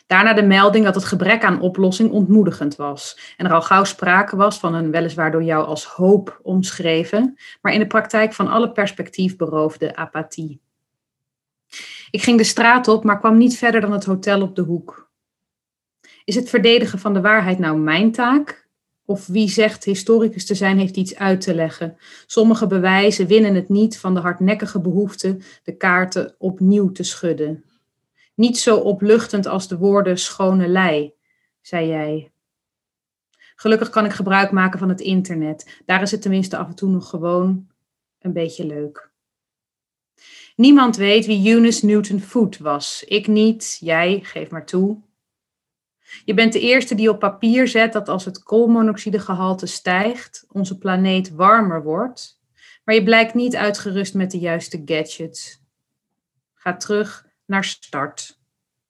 Daarna 0.07 0.33
de 0.33 0.43
melding 0.43 0.85
dat 0.85 0.95
het 0.95 1.05
gebrek 1.05 1.43
aan 1.43 1.61
oplossing 1.61 2.11
ontmoedigend 2.11 2.75
was 2.75 3.33
en 3.37 3.45
er 3.45 3.53
al 3.53 3.61
gauw 3.61 3.83
sprake 3.83 4.35
was 4.35 4.59
van 4.59 4.73
een 4.73 4.91
weliswaar 4.91 5.31
door 5.31 5.43
jou 5.43 5.65
als 5.65 5.85
hoop 5.85 6.39
omschreven, 6.43 7.37
maar 7.61 7.73
in 7.73 7.79
de 7.79 7.87
praktijk 7.87 8.33
van 8.33 8.47
alle 8.47 8.71
perspectief 8.71 9.35
beroofde 9.35 9.95
apathie. 9.95 10.61
Ik 12.11 12.21
ging 12.21 12.37
de 12.37 12.43
straat 12.43 12.87
op, 12.87 13.03
maar 13.03 13.19
kwam 13.19 13.37
niet 13.37 13.57
verder 13.57 13.81
dan 13.81 13.91
het 13.91 14.05
hotel 14.05 14.41
op 14.41 14.55
de 14.55 14.61
hoek. 14.61 15.09
Is 16.23 16.35
het 16.35 16.49
verdedigen 16.49 16.99
van 16.99 17.13
de 17.13 17.21
waarheid 17.21 17.59
nou 17.59 17.77
mijn 17.77 18.11
taak? 18.11 18.66
Of 19.09 19.27
wie 19.27 19.49
zegt 19.49 19.83
historicus 19.83 20.45
te 20.45 20.55
zijn 20.55 20.79
heeft 20.79 20.97
iets 20.97 21.15
uit 21.15 21.41
te 21.41 21.55
leggen. 21.55 21.97
Sommige 22.25 22.67
bewijzen 22.67 23.27
winnen 23.27 23.55
het 23.55 23.69
niet 23.69 23.99
van 23.99 24.13
de 24.13 24.19
hardnekkige 24.19 24.79
behoefte 24.79 25.37
de 25.63 25.77
kaarten 25.77 26.35
opnieuw 26.37 26.91
te 26.91 27.03
schudden. 27.03 27.63
Niet 28.35 28.57
zo 28.57 28.77
opluchtend 28.77 29.45
als 29.45 29.67
de 29.67 29.77
woorden 29.77 30.17
schone 30.17 30.67
lei, 30.67 31.13
zei 31.61 31.87
jij. 31.87 32.31
Gelukkig 33.55 33.89
kan 33.89 34.05
ik 34.05 34.11
gebruik 34.11 34.51
maken 34.51 34.79
van 34.79 34.89
het 34.89 35.01
internet. 35.01 35.81
Daar 35.85 36.01
is 36.01 36.11
het 36.11 36.21
tenminste 36.21 36.57
af 36.57 36.67
en 36.67 36.75
toe 36.75 36.89
nog 36.89 37.09
gewoon 37.09 37.67
een 38.19 38.33
beetje 38.33 38.65
leuk. 38.65 39.09
Niemand 40.55 40.95
weet 40.95 41.25
wie 41.25 41.53
Eunice 41.53 41.85
Newton 41.85 42.19
Foot 42.19 42.57
was. 42.57 43.03
Ik 43.07 43.27
niet, 43.27 43.77
jij, 43.79 44.19
geef 44.23 44.49
maar 44.49 44.65
toe. 44.65 44.97
Je 46.25 46.33
bent 46.33 46.53
de 46.53 46.59
eerste 46.59 46.95
die 46.95 47.09
op 47.09 47.19
papier 47.19 47.67
zet 47.67 47.93
dat 47.93 48.09
als 48.09 48.25
het 48.25 48.43
koolmonoxidegehalte 48.43 49.65
stijgt, 49.65 50.45
onze 50.51 50.77
planeet 50.77 51.29
warmer 51.29 51.83
wordt, 51.83 52.41
maar 52.83 52.95
je 52.95 53.03
blijkt 53.03 53.33
niet 53.33 53.55
uitgerust 53.55 54.13
met 54.13 54.31
de 54.31 54.39
juiste 54.39 54.81
gadgets. 54.85 55.61
Ga 56.53 56.77
terug 56.77 57.25
naar 57.45 57.63
start. 57.63 58.39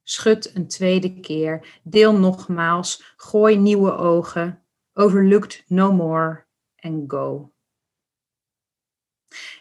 Schud 0.03 0.55
een 0.55 0.67
tweede 0.67 1.19
keer. 1.19 1.79
Deel 1.83 2.13
nogmaals. 2.13 3.13
Gooi 3.17 3.57
nieuwe 3.57 3.91
ogen. 3.95 4.61
Overlooked 4.93 5.63
no 5.67 5.91
more. 5.91 6.45
And 6.79 7.11
go. 7.11 7.51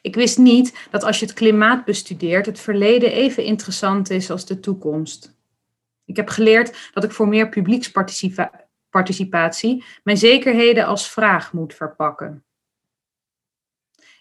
Ik 0.02 0.14
wist 0.14 0.38
niet 0.38 0.86
dat 0.90 1.02
als 1.02 1.20
je 1.20 1.26
het 1.26 1.34
klimaat 1.34 1.84
bestudeert, 1.84 2.46
het 2.46 2.60
verleden 2.60 3.12
even 3.12 3.44
interessant 3.44 4.10
is 4.10 4.30
als 4.30 4.46
de 4.46 4.60
toekomst. 4.60 5.36
Ik 6.06 6.16
heb 6.16 6.28
geleerd 6.28 6.90
dat 6.92 7.04
ik 7.04 7.12
voor 7.12 7.28
meer 7.28 7.48
publieksparticipatie 7.48 9.84
mijn 10.04 10.16
zekerheden 10.16 10.86
als 10.86 11.10
vraag 11.10 11.52
moet 11.52 11.75
verpakken. 11.75 12.44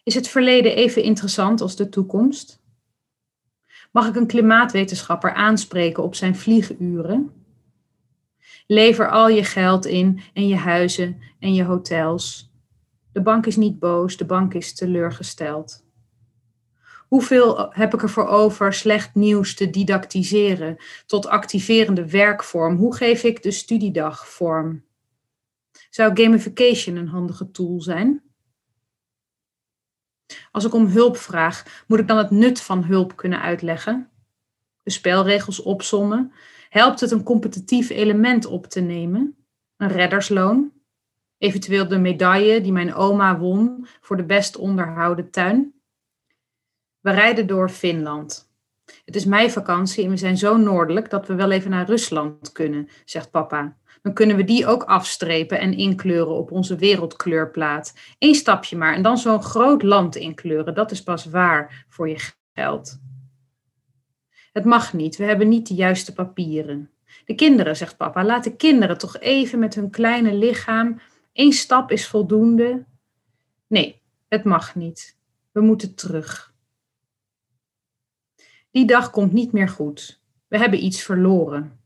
Is 0.04 0.16
het 0.16 0.28
verleden 0.28 0.76
even 0.76 1.04
interessant 1.04 1.62
als 1.62 1.76
de 1.76 1.90
toekomst? 1.90 2.64
Mag 3.92 4.08
ik 4.08 4.16
een 4.16 4.28
klimaatwetenschapper 4.28 5.34
aanspreken 5.34 6.04
op 6.04 6.16
zijn 6.16 6.36
vlieguren? 6.36 7.46
Lever 8.68 9.10
al 9.10 9.30
je 9.30 9.44
geld 9.44 9.86
in 9.86 10.22
en 10.34 10.48
je 10.48 10.56
huizen 10.56 11.22
en 11.40 11.54
je 11.54 11.64
hotels. 11.64 12.54
De 13.12 13.22
bank 13.22 13.46
is 13.46 13.56
niet 13.56 13.80
boos, 13.80 14.18
de 14.18 14.26
bank 14.26 14.54
is 14.54 14.74
teleurgesteld. 14.74 15.85
Hoeveel 17.16 17.74
heb 17.74 17.94
ik 17.94 18.02
ervoor 18.02 18.28
over 18.28 18.74
slecht 18.74 19.14
nieuws 19.14 19.56
te 19.56 19.70
didactiseren 19.70 20.78
tot 21.06 21.28
activerende 21.28 22.10
werkvorm? 22.10 22.76
Hoe 22.76 22.96
geef 22.96 23.24
ik 23.24 23.44
de 23.44 23.52
studiedag 23.52 24.28
vorm? 24.28 24.84
Zou 25.90 26.12
gamification 26.14 26.96
een 26.96 27.08
handige 27.08 27.52
tool 27.52 27.82
zijn? 27.82 28.24
Als 30.52 30.66
ik 30.66 30.74
om 30.74 30.86
hulp 30.86 31.18
vraag, 31.18 31.84
moet 31.88 32.00
ik 32.00 32.08
dan 32.08 32.18
het 32.18 32.32
nut 32.32 32.62
van 32.62 32.84
hulp 32.84 33.16
kunnen 33.16 33.42
uitleggen? 33.42 34.10
De 34.84 34.92
spelregels 34.92 35.62
opsommen? 35.62 36.32
Helpt 36.70 37.00
het 37.00 37.12
een 37.12 37.24
competitief 37.24 37.90
element 37.90 38.46
op 38.46 38.66
te 38.66 38.80
nemen? 38.82 39.46
Een 39.78 39.90
reddersloon? 39.90 40.72
Eventueel 41.38 41.88
de 41.88 41.98
medaille 41.98 42.62
die 42.62 42.72
mijn 42.72 42.94
oma 42.94 43.40
won 43.40 43.88
voor 44.02 44.18
de 44.18 44.26
best 44.26 44.58
onderhouden 44.58 45.32
tuin? 45.32 45.75
We 47.06 47.12
rijden 47.12 47.48
door 47.48 47.70
Finland. 47.70 48.52
Het 49.06 49.16
is 49.16 49.26
meivakantie 49.26 50.04
en 50.04 50.10
we 50.10 50.18
zijn 50.18 50.38
zo 50.38 50.58
noordelijk 50.58 51.10
dat 51.10 51.28
we 51.28 51.36
wel 51.36 51.52
even 51.52 51.70
naar 51.70 51.86
Rusland 51.86 52.52
kunnen, 52.52 52.90
zegt 53.04 53.32
papa. 53.32 53.78
Dan 54.02 54.14
kunnen 54.14 54.36
we 54.36 54.44
die 54.44 54.68
ook 54.68 54.84
afstrepen 54.84 55.60
en 55.60 55.74
inkleuren 55.74 56.36
op 56.36 56.52
onze 56.52 56.76
wereldkleurplaat. 56.76 57.94
Eén 58.20 58.36
stapje 58.36 58.78
maar 58.78 58.94
en 58.94 59.02
dan 59.02 59.18
zo'n 59.18 59.44
groot 59.44 59.84
land 59.84 60.16
inkleuren. 60.16 60.74
Dat 60.74 60.92
is 60.92 61.04
pas 61.04 61.26
waar 61.26 61.86
voor 61.90 62.10
je 62.10 62.32
geld. 62.54 63.00
Het 64.52 64.66
mag 64.66 64.94
niet, 64.94 65.16
we 65.18 65.24
hebben 65.24 65.50
niet 65.50 65.68
de 65.68 65.74
juiste 65.74 66.14
papieren. 66.14 66.92
De 67.26 67.36
kinderen, 67.36 67.76
zegt 67.76 67.98
papa, 67.98 68.24
laat 68.24 68.44
de 68.44 68.56
kinderen 68.56 68.98
toch 68.98 69.20
even 69.20 69.60
met 69.60 69.76
hun 69.76 69.90
kleine 69.90 70.34
lichaam. 70.34 71.00
Eén 71.34 71.54
stap 71.54 71.92
is 71.92 72.08
voldoende. 72.08 72.86
Nee, 73.68 74.02
het 74.28 74.44
mag 74.44 74.76
niet. 74.76 75.18
We 75.52 75.62
moeten 75.62 75.96
terug. 75.96 76.54
Die 78.76 78.86
dag 78.86 79.10
komt 79.10 79.34
niet 79.34 79.52
meer 79.52 79.70
goed. 79.70 80.22
We 80.48 80.58
hebben 80.58 80.84
iets 80.84 81.02
verloren. 81.02 81.80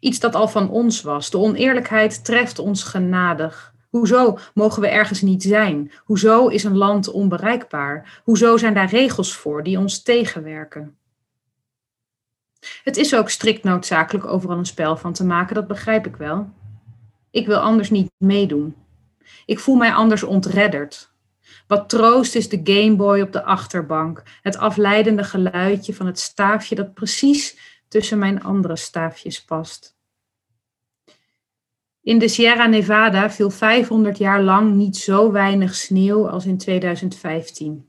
Iets 0.00 0.20
dat 0.20 0.34
al 0.34 0.48
van 0.48 0.70
ons 0.70 1.02
was. 1.02 1.30
De 1.30 1.38
oneerlijkheid 1.38 2.24
treft 2.24 2.58
ons 2.58 2.82
genadig. 2.82 3.74
Hoezo 3.88 4.38
mogen 4.54 4.82
we 4.82 4.88
ergens 4.88 5.20
niet 5.20 5.42
zijn? 5.42 5.92
Hoezo 6.04 6.48
is 6.48 6.64
een 6.64 6.76
land 6.76 7.10
onbereikbaar? 7.10 8.20
Hoezo 8.24 8.56
zijn 8.56 8.74
daar 8.74 8.90
regels 8.90 9.34
voor 9.34 9.62
die 9.62 9.78
ons 9.78 10.02
tegenwerken? 10.02 10.96
Het 12.84 12.96
is 12.96 13.14
ook 13.14 13.30
strikt 13.30 13.64
noodzakelijk 13.64 14.26
overal 14.26 14.58
een 14.58 14.66
spel 14.66 14.96
van 14.96 15.12
te 15.12 15.24
maken, 15.24 15.54
dat 15.54 15.66
begrijp 15.66 16.06
ik 16.06 16.16
wel. 16.16 16.50
Ik 17.30 17.46
wil 17.46 17.58
anders 17.58 17.90
niet 17.90 18.10
meedoen. 18.16 18.74
Ik 19.46 19.58
voel 19.58 19.76
mij 19.76 19.92
anders 19.92 20.22
ontredderd. 20.22 21.11
Wat 21.72 21.88
troost 21.88 22.34
is 22.34 22.48
de 22.48 22.60
Gameboy 22.64 23.20
op 23.20 23.32
de 23.32 23.42
achterbank, 23.42 24.22
het 24.42 24.56
afleidende 24.56 25.24
geluidje 25.24 25.94
van 25.94 26.06
het 26.06 26.18
staafje 26.18 26.74
dat 26.74 26.94
precies 26.94 27.58
tussen 27.88 28.18
mijn 28.18 28.42
andere 28.42 28.76
staafjes 28.76 29.44
past. 29.44 29.96
In 32.02 32.18
de 32.18 32.28
Sierra 32.28 32.66
Nevada 32.66 33.30
viel 33.30 33.50
500 33.50 34.18
jaar 34.18 34.42
lang 34.42 34.74
niet 34.74 34.96
zo 34.96 35.32
weinig 35.32 35.74
sneeuw 35.74 36.28
als 36.28 36.46
in 36.46 36.58
2015. 36.58 37.88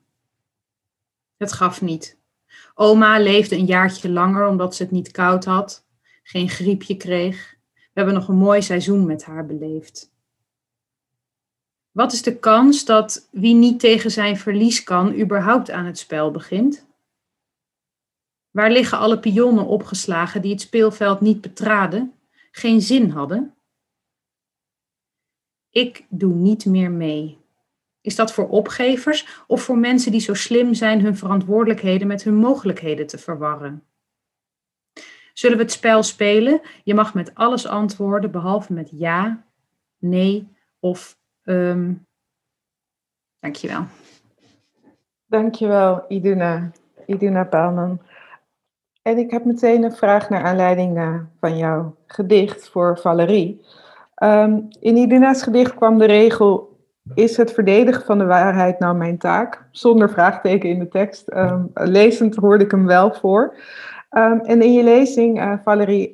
Het 1.37 1.51
gaf 1.51 1.81
niet. 1.81 2.19
Oma 2.73 3.19
leefde 3.19 3.55
een 3.55 3.65
jaartje 3.65 4.09
langer 4.09 4.47
omdat 4.47 4.75
ze 4.75 4.83
het 4.83 4.91
niet 4.91 5.11
koud 5.11 5.45
had, 5.45 5.85
geen 6.23 6.49
griepje 6.49 6.97
kreeg. 6.97 7.55
We 7.73 7.79
hebben 7.93 8.13
nog 8.13 8.27
een 8.27 8.35
mooi 8.35 8.61
seizoen 8.61 9.05
met 9.05 9.23
haar 9.23 9.45
beleefd. 9.45 10.12
Wat 11.93 12.13
is 12.13 12.21
de 12.21 12.39
kans 12.39 12.85
dat 12.85 13.27
wie 13.31 13.53
niet 13.53 13.79
tegen 13.79 14.11
zijn 14.11 14.37
verlies 14.37 14.83
kan, 14.83 15.19
überhaupt 15.19 15.71
aan 15.71 15.85
het 15.85 15.97
spel 15.97 16.31
begint? 16.31 16.85
Waar 18.49 18.71
liggen 18.71 18.97
alle 18.97 19.19
pionnen 19.19 19.65
opgeslagen 19.65 20.41
die 20.41 20.51
het 20.51 20.61
speelveld 20.61 21.21
niet 21.21 21.41
betraden, 21.41 22.13
geen 22.51 22.81
zin 22.81 23.09
hadden? 23.09 23.55
Ik 25.69 26.05
doe 26.09 26.33
niet 26.33 26.65
meer 26.65 26.91
mee. 26.91 27.37
Is 28.01 28.15
dat 28.15 28.33
voor 28.33 28.49
opgevers 28.49 29.43
of 29.47 29.63
voor 29.63 29.77
mensen 29.77 30.11
die 30.11 30.21
zo 30.21 30.33
slim 30.33 30.73
zijn 30.73 31.01
hun 31.01 31.17
verantwoordelijkheden 31.17 32.07
met 32.07 32.23
hun 32.23 32.35
mogelijkheden 32.35 33.07
te 33.07 33.17
verwarren? 33.17 33.83
Zullen 35.33 35.57
we 35.57 35.63
het 35.63 35.71
spel 35.71 36.03
spelen? 36.03 36.61
Je 36.83 36.93
mag 36.93 37.13
met 37.13 37.35
alles 37.35 37.65
antwoorden 37.65 38.31
behalve 38.31 38.73
met 38.73 38.89
ja, 38.91 39.45
nee 39.97 40.47
of 40.79 41.21
um, 41.43 42.05
dankjewel. 43.39 43.85
Dankjewel, 45.25 46.05
Iduna. 46.07 46.71
Iduna 47.05 47.43
Paalman. 47.43 48.01
En 49.01 49.17
ik 49.17 49.31
heb 49.31 49.45
meteen 49.45 49.83
een 49.83 49.95
vraag 49.95 50.29
naar 50.29 50.43
aanleiding 50.43 50.97
uh, 50.97 51.15
van 51.39 51.57
jouw 51.57 51.95
gedicht 52.07 52.69
voor 52.69 52.97
Valerie. 52.99 53.65
Um, 54.23 54.67
in 54.79 54.97
Iduna's 54.97 55.43
gedicht 55.43 55.73
kwam 55.73 55.97
de 55.97 56.05
regel: 56.05 56.77
Is 57.13 57.37
het 57.37 57.51
verdedigen 57.51 58.05
van 58.05 58.17
de 58.17 58.25
waarheid 58.25 58.79
nou 58.79 58.95
mijn 58.97 59.17
taak? 59.17 59.67
Zonder 59.71 60.09
vraagteken 60.09 60.69
in 60.69 60.79
de 60.79 60.87
tekst. 60.87 61.31
Um, 61.33 61.71
lezend 61.73 62.35
hoorde 62.35 62.63
ik 62.63 62.71
hem 62.71 62.85
wel 62.85 63.13
voor. 63.13 63.55
En 64.09 64.61
in 64.61 64.73
je 64.73 64.83
lezing, 64.83 65.39
uh, 65.39 65.53
Valerie, 65.63 66.13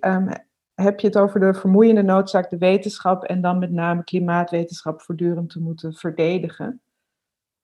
heb 0.82 1.00
je 1.00 1.08
het 1.08 1.18
over 1.18 1.40
de 1.40 1.54
vermoeiende 1.54 2.02
noodzaak 2.02 2.50
de 2.50 2.58
wetenschap 2.58 3.24
en 3.24 3.42
dan 3.42 3.60
met 3.60 3.72
name 3.72 4.04
klimaatwetenschap 4.04 5.02
voortdurend 5.02 5.50
te 5.50 5.60
moeten 5.60 5.94
verdedigen. 5.94 6.82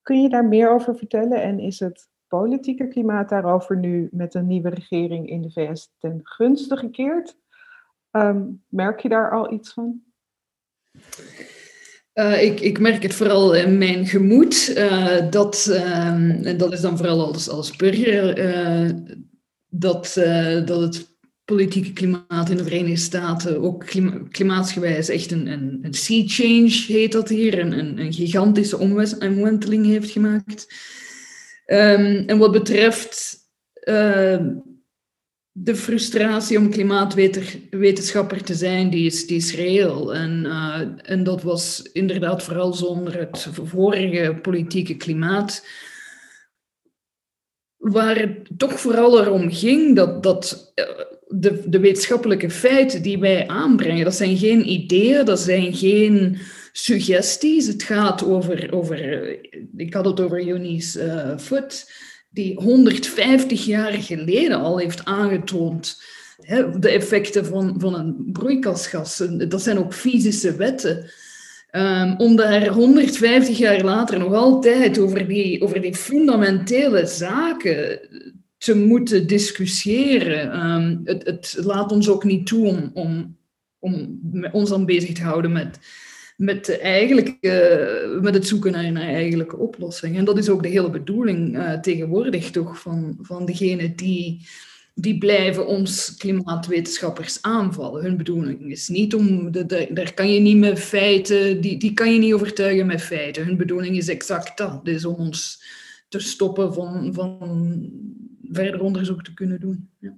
Kun 0.02 0.22
je 0.22 0.30
daar 0.30 0.46
meer 0.46 0.70
over 0.70 0.96
vertellen 0.96 1.42
en 1.42 1.60
is 1.60 1.80
het 1.80 2.10
politieke 2.28 2.88
klimaat 2.88 3.30
daarover 3.30 3.78
nu 3.78 4.10
met 4.12 4.34
een 4.34 4.48
nieuwe 4.48 4.70
regering 4.70 5.30
in 5.30 5.42
de 5.42 5.52
VS 5.52 5.92
ten 6.00 6.20
gunste 6.24 6.78
gekeerd? 6.78 7.38
Um, 8.12 8.64
merk 8.68 9.00
je 9.00 9.10
daar 9.10 9.32
al 9.32 9.54
iets 9.54 9.74
van? 9.74 10.02
Uh, 12.14 12.44
ik, 12.44 12.60
ik, 12.60 12.80
merk 12.80 13.04
het 13.04 13.14
vooral 13.14 13.56
in 13.56 13.78
mijn 13.78 14.06
gemoed. 14.06 14.74
Uh, 14.78 15.30
dat, 15.30 15.68
uh, 15.70 16.48
en 16.48 16.58
dat 16.58 16.74
is 16.74 16.82
dan 16.82 16.98
vooral 16.98 17.26
als, 17.26 17.50
als 17.50 17.76
burger. 17.76 18.38
Eh, 18.38 18.90
dat, 19.68 20.14
dat 20.66 20.82
het 20.82 21.15
politieke 21.46 21.94
klimaat 21.94 22.50
in 22.50 22.58
de 22.58 22.64
Verenigde 22.64 22.96
Staten 22.96 23.62
ook 23.62 23.86
klimaatsgewijs 24.30 25.10
echt 25.10 25.32
een, 25.32 25.48
een, 25.48 25.80
een 25.82 25.94
sea 25.94 26.24
change 26.26 26.84
heet 26.88 27.12
dat 27.12 27.30
hier, 27.30 27.60
een, 27.60 28.00
een, 28.00 28.14
gigantische 28.14 28.78
omwenteling 29.20 29.86
heeft 29.86 30.12
gemaakt. 30.12 30.68
Um, 31.66 32.24
en 32.28 32.38
wat 32.38 32.52
betreft 32.52 33.38
uh, 33.84 34.48
de 35.52 35.76
frustratie 35.76 36.58
om 36.58 36.70
klimaatwetenschapper 36.70 38.44
te 38.44 38.56
zijn, 38.56 38.90
die 38.90 39.06
is, 39.06 39.28
die 39.28 39.38
is 39.38 39.56
reëel. 39.56 40.14
En, 40.14 40.44
uh, 40.46 40.82
en 41.02 41.24
dat 41.24 41.44
was 41.44 41.90
inderdaad 41.94 42.44
vooral 42.44 42.74
zonder 42.74 43.20
het 43.20 43.48
vorige 43.64 44.40
politieke 44.42 44.96
klimaat 44.96 45.66
waar 47.78 48.16
het 48.16 48.50
toch 48.58 48.80
vooral 48.80 49.20
erom 49.20 49.52
ging 49.52 49.96
dat, 49.96 50.24
dat 50.24 50.72
eh, 50.76 50.86
de, 51.28 51.62
de 51.66 51.80
wetenschappelijke 51.80 52.50
feiten 52.50 53.02
die 53.02 53.20
wij 53.20 53.48
aanbrengen, 53.48 54.04
dat 54.04 54.16
zijn 54.16 54.38
geen 54.38 54.70
ideeën, 54.70 55.26
dat 55.26 55.40
zijn 55.40 55.74
geen 55.74 56.38
suggesties. 56.72 57.68
Het 57.68 57.84
gaat 57.84 58.26
over, 58.26 58.74
over 58.74 59.02
eh, 59.02 59.52
ik 59.76 59.94
had 59.94 60.06
het 60.06 60.20
over 60.20 60.48
Eunice 60.48 61.04
uh, 61.04 61.38
Foot, 61.38 61.92
die 62.30 62.56
150 62.56 63.66
jaar 63.66 63.94
geleden 63.94 64.60
al 64.60 64.78
heeft 64.78 65.06
aangetoond 65.06 66.02
hè, 66.40 66.80
de 66.80 66.90
effecten 66.90 67.46
van, 67.46 67.76
van 67.78 67.96
een 67.96 68.30
broeikasgas. 68.32 69.24
Dat 69.48 69.62
zijn 69.62 69.78
ook 69.78 69.94
fysische 69.94 70.56
wetten. 70.56 71.10
Um, 71.72 72.16
om 72.18 72.36
daar 72.36 72.68
150 72.68 73.58
jaar 73.58 73.84
later 73.84 74.20
nog 74.20 74.34
altijd 74.34 75.00
over 75.00 75.28
die, 75.28 75.62
over 75.62 75.82
die 75.82 75.96
fundamentele 75.96 77.06
zaken 77.06 78.00
te 78.66 78.76
moeten 78.76 79.28
discussiëren. 79.28 80.66
Um, 80.66 81.02
het, 81.04 81.26
het, 81.26 81.58
laat 81.64 81.92
ons 81.92 82.10
ook 82.10 82.24
niet 82.24 82.48
toe 82.48 82.68
om, 82.68 82.92
om, 82.94 83.38
om 83.80 84.20
ons 84.52 84.70
dan 84.70 84.86
bezig 84.86 85.14
te 85.14 85.24
houden 85.24 85.52
met, 85.52 85.80
met, 86.38 86.66
de 86.66 88.20
met 88.22 88.34
het 88.34 88.48
zoeken 88.48 88.72
naar 88.72 88.84
een 88.84 88.98
eigenlijke 88.98 89.58
oplossing. 89.58 90.18
En 90.18 90.26
dat 90.26 90.38
is 90.38 90.50
ook 90.50 90.64
de 90.64 90.70
hele 90.70 90.90
bedoeling 90.90 91.56
uh, 91.56 91.80
tegenwoordig 91.80 92.52
toch 92.52 92.80
van, 92.80 93.18
van 93.22 93.46
degene 93.46 93.96
die 93.96 94.48
die 94.98 95.18
blijven 95.18 95.68
ons 95.68 96.16
klimaatwetenschappers 96.18 97.42
aanvallen. 97.42 98.04
Hun 98.04 98.18
bedoeling 98.18 98.72
is 98.72 98.88
niet 98.88 99.16
om, 99.16 99.52
daar 99.90 100.14
kan 100.14 100.34
je 100.34 100.40
niet 100.40 100.58
met 100.58 100.80
feiten, 100.80 101.62
die, 101.62 101.78
die 101.78 101.94
kan 101.94 102.14
je 102.14 102.20
niet 102.20 102.34
overtuigen 102.34 102.86
met 102.86 103.02
feiten. 103.02 103.46
Hun 103.46 103.58
bedoeling 103.58 103.98
is 103.98 104.08
exact 104.08 104.58
dat, 104.58 104.86
dus 104.86 105.06
om 105.06 105.16
ons 105.16 105.64
te 106.08 106.20
stoppen 106.20 106.74
van, 106.74 107.14
van 107.14 107.40
verder 108.56 108.82
onderzoek 108.82 109.24
te 109.24 109.34
kunnen 109.34 109.60
doen. 109.60 109.90
Ja. 110.00 110.14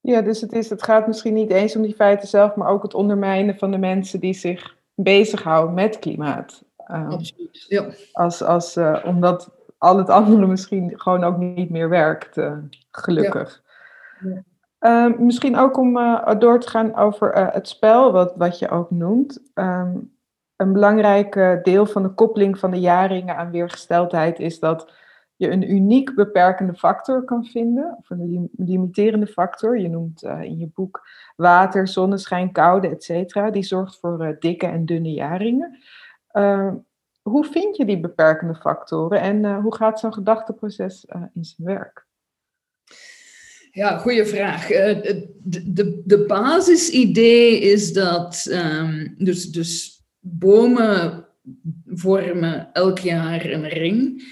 Ja, 0.00 0.22
dus 0.22 0.40
het, 0.40 0.52
is, 0.52 0.70
het 0.70 0.82
gaat 0.82 1.06
misschien 1.06 1.34
niet 1.34 1.50
eens 1.50 1.76
om 1.76 1.82
die 1.82 1.94
feiten 1.94 2.28
zelf, 2.28 2.54
maar 2.54 2.68
ook 2.68 2.82
het 2.82 2.94
ondermijnen 2.94 3.58
van 3.58 3.70
de 3.70 3.78
mensen 3.78 4.20
die 4.20 4.34
zich 4.34 4.76
bezighouden 4.94 5.74
met 5.74 5.98
klimaat. 5.98 6.64
Um, 6.90 7.10
Absoluut, 7.10 7.64
ja. 7.68 7.86
Als, 8.12 8.42
als, 8.42 8.76
uh, 8.76 9.02
omdat 9.04 9.50
al 9.78 9.98
het 9.98 10.10
andere 10.10 10.46
misschien 10.46 10.92
gewoon 10.94 11.24
ook 11.24 11.36
niet 11.36 11.70
meer 11.70 11.88
werkt, 11.88 12.36
uh, 12.36 12.58
gelukkig. 12.90 13.62
Ja. 14.20 14.42
Ja. 14.80 15.04
Um, 15.04 15.24
misschien 15.26 15.56
ook 15.56 15.76
om 15.76 15.96
uh, 15.96 16.30
door 16.38 16.60
te 16.60 16.68
gaan 16.68 16.96
over 16.96 17.32
het 17.52 17.68
spel, 17.68 18.12
wat, 18.12 18.32
wat 18.36 18.58
je 18.58 18.68
ook 18.68 18.90
noemt. 18.90 19.40
Um, 19.54 20.14
een 20.56 20.72
belangrijk 20.72 21.60
deel 21.62 21.86
van 21.86 22.02
de 22.02 22.08
koppeling 22.08 22.58
van 22.58 22.70
de 22.70 22.80
jaringen 22.80 23.36
aan 23.36 23.50
weergesteldheid 23.50 24.38
is 24.38 24.58
dat 24.58 24.92
je 25.36 25.50
een 25.50 25.70
uniek 25.70 26.14
beperkende 26.14 26.74
factor 26.74 27.24
kan 27.24 27.44
vinden, 27.44 27.96
of 27.98 28.10
een 28.10 28.50
limiterende 28.56 29.26
factor. 29.26 29.78
Je 29.78 29.88
noemt 29.88 30.24
uh, 30.24 30.42
in 30.42 30.58
je 30.58 30.68
boek 30.74 31.08
water, 31.36 31.88
zonneschijn, 31.88 32.52
koude, 32.52 32.88
et 32.88 33.04
cetera. 33.04 33.50
Die 33.50 33.62
zorgt 33.62 33.98
voor 33.98 34.26
uh, 34.26 34.32
dikke 34.38 34.66
en 34.66 34.84
dunne 34.84 35.12
jaringen. 35.12 35.78
Uh, 36.32 36.72
hoe 37.22 37.44
vind 37.44 37.76
je 37.76 37.84
die 37.84 38.00
beperkende 38.00 38.54
factoren 38.54 39.20
en 39.20 39.54
hoe 39.54 39.74
gaat 39.74 40.00
zo'n 40.00 40.14
gedachteproces 40.14 41.06
in 41.32 41.44
zijn 41.44 41.68
werk? 41.68 42.06
Ja, 43.70 43.98
goede 43.98 44.26
vraag. 44.26 44.66
De, 44.66 45.34
de, 45.66 46.02
de 46.04 46.24
basisidee 46.24 47.60
is 47.60 47.92
dat 47.92 48.48
um, 48.50 49.14
dus, 49.18 49.50
dus 49.50 50.04
bomen 50.20 51.26
vormen 51.86 52.72
elk 52.72 52.98
jaar 52.98 53.44
een 53.44 53.68
ring. 53.68 54.22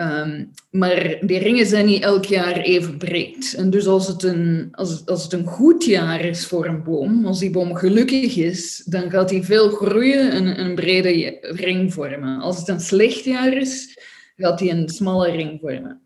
Um, 0.00 0.50
maar 0.70 1.18
die 1.20 1.38
ringen 1.38 1.66
zijn 1.66 1.86
niet 1.86 2.02
elk 2.02 2.24
jaar 2.24 2.56
even 2.56 2.96
breed. 2.96 3.54
En 3.56 3.70
dus 3.70 3.86
als 3.86 4.08
het, 4.08 4.22
een, 4.22 4.68
als, 4.72 5.06
als 5.06 5.22
het 5.22 5.32
een 5.32 5.46
goed 5.46 5.84
jaar 5.84 6.24
is 6.24 6.46
voor 6.46 6.66
een 6.66 6.82
boom, 6.82 7.26
als 7.26 7.38
die 7.38 7.50
boom 7.50 7.74
gelukkig 7.74 8.36
is, 8.36 8.82
dan 8.86 9.10
gaat 9.10 9.30
hij 9.30 9.42
veel 9.42 9.70
groeien 9.70 10.30
en 10.30 10.60
een 10.60 10.74
brede 10.74 11.38
ring 11.40 11.92
vormen. 11.92 12.40
Als 12.40 12.58
het 12.58 12.68
een 12.68 12.80
slecht 12.80 13.24
jaar 13.24 13.52
is, 13.56 13.98
gaat 14.36 14.60
hij 14.60 14.70
een 14.70 14.88
smalle 14.88 15.30
ring 15.30 15.60
vormen. 15.60 16.00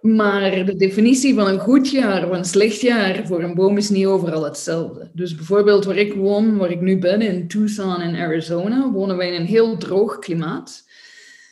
Maar 0.00 0.64
de 0.64 0.76
definitie 0.76 1.34
van 1.34 1.48
een 1.48 1.58
goed 1.58 1.90
jaar 1.90 2.30
of 2.30 2.36
een 2.36 2.44
slecht 2.44 2.80
jaar 2.80 3.26
voor 3.26 3.42
een 3.42 3.54
boom 3.54 3.76
is 3.76 3.88
niet 3.88 4.06
overal 4.06 4.44
hetzelfde. 4.44 5.10
Dus 5.12 5.34
bijvoorbeeld 5.34 5.84
waar 5.84 5.96
ik 5.96 6.14
woon, 6.14 6.56
waar 6.56 6.70
ik 6.70 6.80
nu 6.80 6.98
ben, 6.98 7.20
in 7.22 7.48
Tucson 7.48 8.02
in 8.02 8.16
Arizona, 8.16 8.90
wonen 8.92 9.16
wij 9.16 9.28
in 9.28 9.40
een 9.40 9.46
heel 9.46 9.76
droog 9.76 10.18
klimaat. 10.18 10.87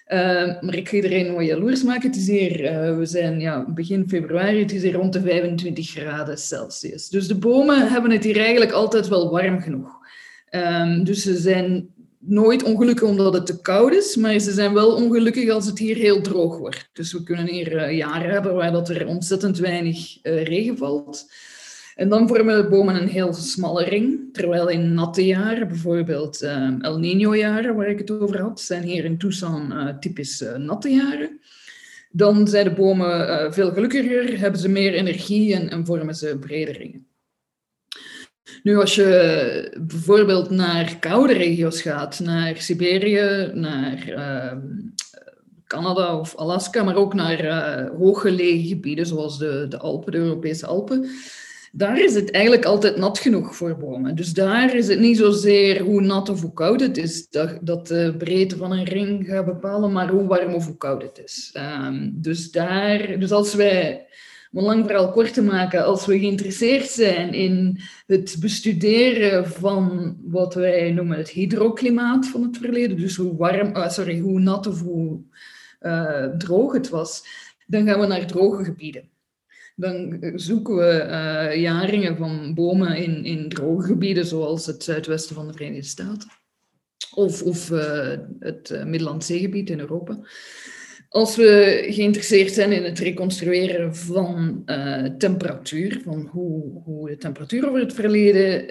Uh, 0.08 0.60
maar 0.60 0.74
ik 0.74 0.88
ga 0.88 0.96
iedereen 0.96 1.30
wel 1.30 1.40
jaloers 1.40 1.82
maken. 1.82 2.08
Het 2.08 2.18
is 2.18 2.26
hier, 2.26 2.60
uh, 2.64 2.96
we 2.96 3.06
zijn 3.06 3.40
ja, 3.40 3.64
begin 3.68 4.08
februari, 4.08 4.58
het 4.58 4.72
is 4.72 4.82
hier 4.82 4.92
rond 4.92 5.12
de 5.12 5.20
25 5.20 5.90
graden 5.90 6.38
Celsius. 6.38 7.08
Dus 7.08 7.28
de 7.28 7.34
bomen 7.34 7.88
hebben 7.88 8.10
het 8.10 8.24
hier 8.24 8.38
eigenlijk 8.38 8.72
altijd 8.72 9.08
wel 9.08 9.30
warm 9.30 9.60
genoeg. 9.60 9.98
Um, 10.50 11.04
dus 11.04 11.22
ze 11.22 11.36
zijn 11.36 11.88
nooit 12.18 12.62
ongelukkig 12.62 13.08
omdat 13.08 13.34
het 13.34 13.46
te 13.46 13.60
koud 13.60 13.92
is, 13.92 14.16
maar 14.16 14.38
ze 14.38 14.52
zijn 14.52 14.74
wel 14.74 14.94
ongelukkig 14.94 15.50
als 15.50 15.66
het 15.66 15.78
hier 15.78 15.96
heel 15.96 16.20
droog 16.20 16.58
wordt. 16.58 16.88
Dus 16.92 17.12
we 17.12 17.22
kunnen 17.22 17.46
hier 17.46 17.72
uh, 17.72 17.96
jaren 17.96 18.30
hebben 18.30 18.54
waar 18.54 18.72
dat 18.72 18.88
er 18.88 19.06
ontzettend 19.06 19.58
weinig 19.58 20.18
regen 20.22 20.76
valt. 20.76 21.26
En 21.96 22.08
dan 22.08 22.28
vormen 22.28 22.62
de 22.62 22.68
bomen 22.68 22.94
een 22.94 23.08
heel 23.08 23.32
smalle 23.32 23.84
ring, 23.84 24.32
terwijl 24.32 24.68
in 24.68 24.94
natte 24.94 25.26
jaren, 25.26 25.68
bijvoorbeeld 25.68 26.42
uh, 26.42 26.84
El 26.84 26.98
Niño-jaren, 26.98 27.74
waar 27.74 27.88
ik 27.88 27.98
het 27.98 28.10
over 28.10 28.40
had, 28.40 28.60
zijn 28.60 28.82
hier 28.82 29.04
in 29.04 29.18
Tucson 29.18 29.72
uh, 29.72 29.88
typisch 29.98 30.42
uh, 30.42 30.54
natte 30.56 30.88
jaren. 30.88 31.40
Dan 32.10 32.48
zijn 32.48 32.64
de 32.64 32.70
bomen 32.70 33.54
veel 33.54 33.72
gelukkiger, 33.72 34.38
hebben 34.38 34.60
ze 34.60 34.68
meer 34.68 34.94
energie 34.94 35.54
en, 35.54 35.70
en 35.70 35.86
vormen 35.86 36.14
ze 36.14 36.38
brede 36.38 36.72
ringen. 36.72 37.06
Nu, 38.62 38.76
als 38.76 38.94
je 38.94 39.76
bijvoorbeeld 39.80 40.50
naar 40.50 40.98
koude 40.98 41.32
regio's 41.32 41.82
gaat, 41.82 42.20
naar 42.20 42.56
Siberië, 42.56 43.50
naar 43.54 44.08
ehm, 44.08 44.60
Canada 45.66 46.18
of 46.18 46.36
Alaska, 46.36 46.82
maar 46.82 46.96
ook 46.96 47.14
naar 47.14 47.86
hooggelegen 47.98 48.66
gebieden 48.66 49.06
zoals 49.06 49.38
de, 49.38 49.66
de 49.68 49.78
Alpen, 49.78 50.12
de 50.12 50.18
Europese 50.18 50.66
Alpen, 50.66 51.10
daar 51.76 52.00
is 52.00 52.14
het 52.14 52.30
eigenlijk 52.30 52.64
altijd 52.64 52.96
nat 52.96 53.18
genoeg 53.18 53.56
voor 53.56 53.76
bomen. 53.76 54.16
Dus 54.16 54.32
daar 54.32 54.74
is 54.74 54.88
het 54.88 54.98
niet 54.98 55.16
zozeer 55.16 55.82
hoe 55.82 56.00
nat 56.00 56.28
of 56.28 56.40
hoe 56.40 56.52
koud 56.52 56.80
het 56.80 56.96
is 56.96 57.28
dat, 57.28 57.58
dat 57.60 57.86
de 57.86 58.14
breedte 58.18 58.56
van 58.56 58.72
een 58.72 58.84
ring 58.84 59.26
gaat 59.26 59.44
bepalen, 59.44 59.92
maar 59.92 60.08
hoe 60.08 60.26
warm 60.26 60.54
of 60.54 60.66
hoe 60.66 60.76
koud 60.76 61.02
het 61.02 61.20
is. 61.24 61.54
Um, 61.56 62.12
dus, 62.14 62.50
daar, 62.50 63.18
dus 63.18 63.30
als 63.30 63.54
wij, 63.54 64.06
om 64.52 64.64
lang 64.64 64.84
verhaal 64.84 65.10
kort 65.10 65.34
te 65.34 65.42
maken, 65.42 65.84
als 65.84 66.06
we 66.06 66.18
geïnteresseerd 66.18 66.88
zijn 66.88 67.32
in 67.32 67.80
het 68.06 68.36
bestuderen 68.40 69.48
van 69.48 70.16
wat 70.24 70.54
wij 70.54 70.92
noemen 70.92 71.18
het 71.18 71.28
hydroklimaat 71.28 72.26
van 72.26 72.42
het 72.42 72.56
verleden, 72.56 72.96
dus 72.96 73.16
hoe, 73.16 73.36
warm, 73.36 73.76
uh, 73.76 73.88
sorry, 73.88 74.18
hoe 74.18 74.40
nat 74.40 74.66
of 74.66 74.80
hoe 74.80 75.20
uh, 75.80 76.24
droog 76.24 76.72
het 76.72 76.88
was, 76.88 77.24
dan 77.66 77.86
gaan 77.86 78.00
we 78.00 78.06
naar 78.06 78.26
droge 78.26 78.64
gebieden 78.64 79.14
dan 79.76 80.18
zoeken 80.34 80.76
we 80.76 81.06
uh, 81.10 81.60
jaringen 81.60 82.16
van 82.16 82.54
bomen 82.54 82.96
in, 82.96 83.24
in 83.24 83.48
droge 83.48 83.86
gebieden, 83.86 84.26
zoals 84.26 84.66
het 84.66 84.82
zuidwesten 84.82 85.34
van 85.34 85.46
de 85.46 85.52
Verenigde 85.52 85.88
Staten. 85.88 86.28
Of, 87.14 87.42
of 87.42 87.70
uh, 87.70 88.12
het 88.38 88.84
Zeegebied 89.18 89.70
in 89.70 89.80
Europa. 89.80 90.18
Als 91.08 91.36
we 91.36 91.84
geïnteresseerd 91.90 92.52
zijn 92.52 92.72
in 92.72 92.84
het 92.84 92.98
reconstrueren 92.98 93.96
van 93.96 94.62
temperatuur, 95.18 96.00
van 96.04 96.28
hoe, 96.32 96.82
hoe 96.84 97.08
de 97.08 97.16
temperatuur 97.16 97.68
over 97.68 97.80
het 97.80 97.92
verleden 97.92 98.68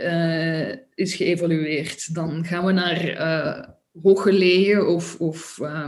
is 0.96 1.15
geëvalueerd, 1.15 2.13
dan 2.13 2.46
gaan 2.46 2.65
we 2.65 2.72
naar 2.72 3.76
hooggelegen 4.02 4.88
of, 4.88 5.20
of 5.20 5.60
uh, 5.62 5.88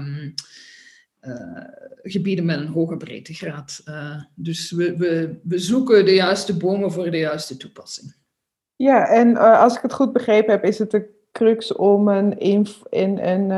gebieden 2.01 2.45
met 2.45 2.59
een 2.59 2.67
hoge 2.67 2.97
breedtegraad. 2.97 3.81
Uh, 3.85 4.21
dus 4.35 4.71
we, 4.71 4.97
we, 4.97 5.39
we 5.43 5.59
zoeken 5.59 6.05
de 6.05 6.13
juiste 6.13 6.57
bomen 6.57 6.91
voor 6.91 7.11
de 7.11 7.17
juiste 7.17 7.57
toepassing. 7.57 8.15
Ja, 8.75 9.07
en 9.07 9.29
uh, 9.29 9.61
als 9.61 9.75
ik 9.75 9.81
het 9.81 9.93
goed 9.93 10.13
begrepen 10.13 10.51
heb, 10.51 10.63
is 10.63 10.79
het 10.79 10.91
de 10.91 11.15
crux 11.31 11.73
om 11.73 12.07
een 12.07 12.39
inv 12.39 12.71
in, 12.89 13.17
een, 13.17 13.49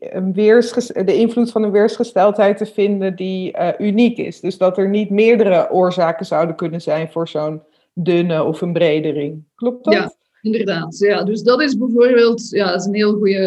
een 0.00 0.32
de 0.32 1.14
invloed 1.14 1.50
van 1.50 1.62
een 1.62 1.70
weersgesteldheid 1.70 2.56
te 2.56 2.66
vinden 2.66 3.16
die 3.16 3.56
uniek 3.78 4.18
is. 4.18 4.40
Dus 4.40 4.58
dat 4.58 4.78
er 4.78 4.88
niet 4.88 5.10
meerdere 5.10 5.70
oorzaken 5.70 6.26
zouden 6.26 6.56
kunnen 6.56 6.80
zijn 6.80 7.10
voor 7.10 7.28
zo'n 7.28 7.62
dunne 7.92 8.42
of 8.42 8.60
een 8.60 8.72
bredering. 8.72 9.44
Klopt 9.54 9.84
dat? 9.84 9.94
Ja. 9.94 10.12
Inderdaad, 10.40 10.98
ja. 10.98 11.24
Dus 11.24 11.42
dat 11.42 11.62
is 11.62 11.76
bijvoorbeeld, 11.76 12.48
ja, 12.48 12.74
is 12.74 12.84
een 12.84 12.94
heel, 12.94 13.14
goeie, 13.14 13.38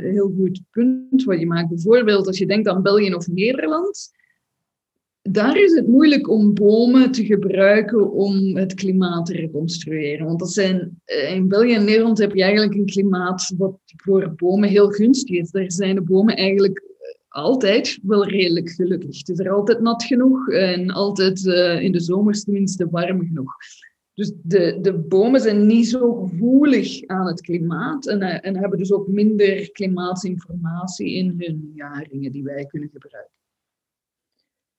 heel 0.00 0.32
goed 0.36 0.60
punt 0.70 1.24
wat 1.24 1.40
je 1.40 1.46
maakt. 1.46 1.68
Bijvoorbeeld 1.68 2.26
als 2.26 2.38
je 2.38 2.46
denkt 2.46 2.68
aan 2.68 2.82
België 2.82 3.14
of 3.14 3.28
Nederland, 3.28 4.10
daar 5.22 5.56
is 5.56 5.74
het 5.74 5.86
moeilijk 5.86 6.28
om 6.28 6.54
bomen 6.54 7.10
te 7.10 7.24
gebruiken 7.24 8.12
om 8.12 8.56
het 8.56 8.74
klimaat 8.74 9.26
te 9.26 9.32
reconstrueren. 9.32 10.26
Want 10.26 10.38
dat 10.38 10.52
zijn, 10.52 11.00
eh, 11.04 11.34
in 11.34 11.48
België 11.48 11.74
en 11.74 11.84
Nederland 11.84 12.18
heb 12.18 12.34
je 12.34 12.42
eigenlijk 12.42 12.74
een 12.74 12.86
klimaat 12.86 13.52
wat 13.58 13.78
voor 13.84 14.32
bomen 14.36 14.68
heel 14.68 14.88
gunstig 14.88 15.36
is. 15.36 15.50
Daar 15.50 15.72
zijn 15.72 15.94
de 15.94 16.02
bomen 16.02 16.36
eigenlijk 16.36 16.78
eh, 16.78 17.16
altijd 17.28 17.98
wel 18.02 18.26
redelijk 18.26 18.70
gelukkig. 18.70 19.18
Het 19.18 19.28
is 19.28 19.38
er 19.38 19.50
altijd 19.50 19.80
nat 19.80 20.04
genoeg 20.04 20.48
en 20.48 20.90
altijd 20.90 21.44
uh, 21.44 21.82
in 21.82 21.92
de 21.92 22.00
zomers 22.00 22.44
tenminste 22.44 22.88
warm 22.90 23.26
genoeg. 23.26 23.54
Dus 24.20 24.32
de, 24.42 24.78
de 24.80 24.98
bomen 24.98 25.40
zijn 25.40 25.66
niet 25.66 25.88
zo 25.88 26.14
gevoelig 26.14 27.06
aan 27.06 27.26
het 27.26 27.40
klimaat 27.40 28.06
en, 28.06 28.22
eh, 28.22 28.48
en 28.48 28.56
hebben 28.56 28.78
dus 28.78 28.92
ook 28.92 29.08
minder 29.08 29.70
klimaatsinformatie 29.70 31.14
in 31.14 31.34
hun 31.38 31.72
jaringen 31.74 32.32
die 32.32 32.42
wij 32.42 32.66
kunnen 32.66 32.88
gebruiken. 32.92 33.32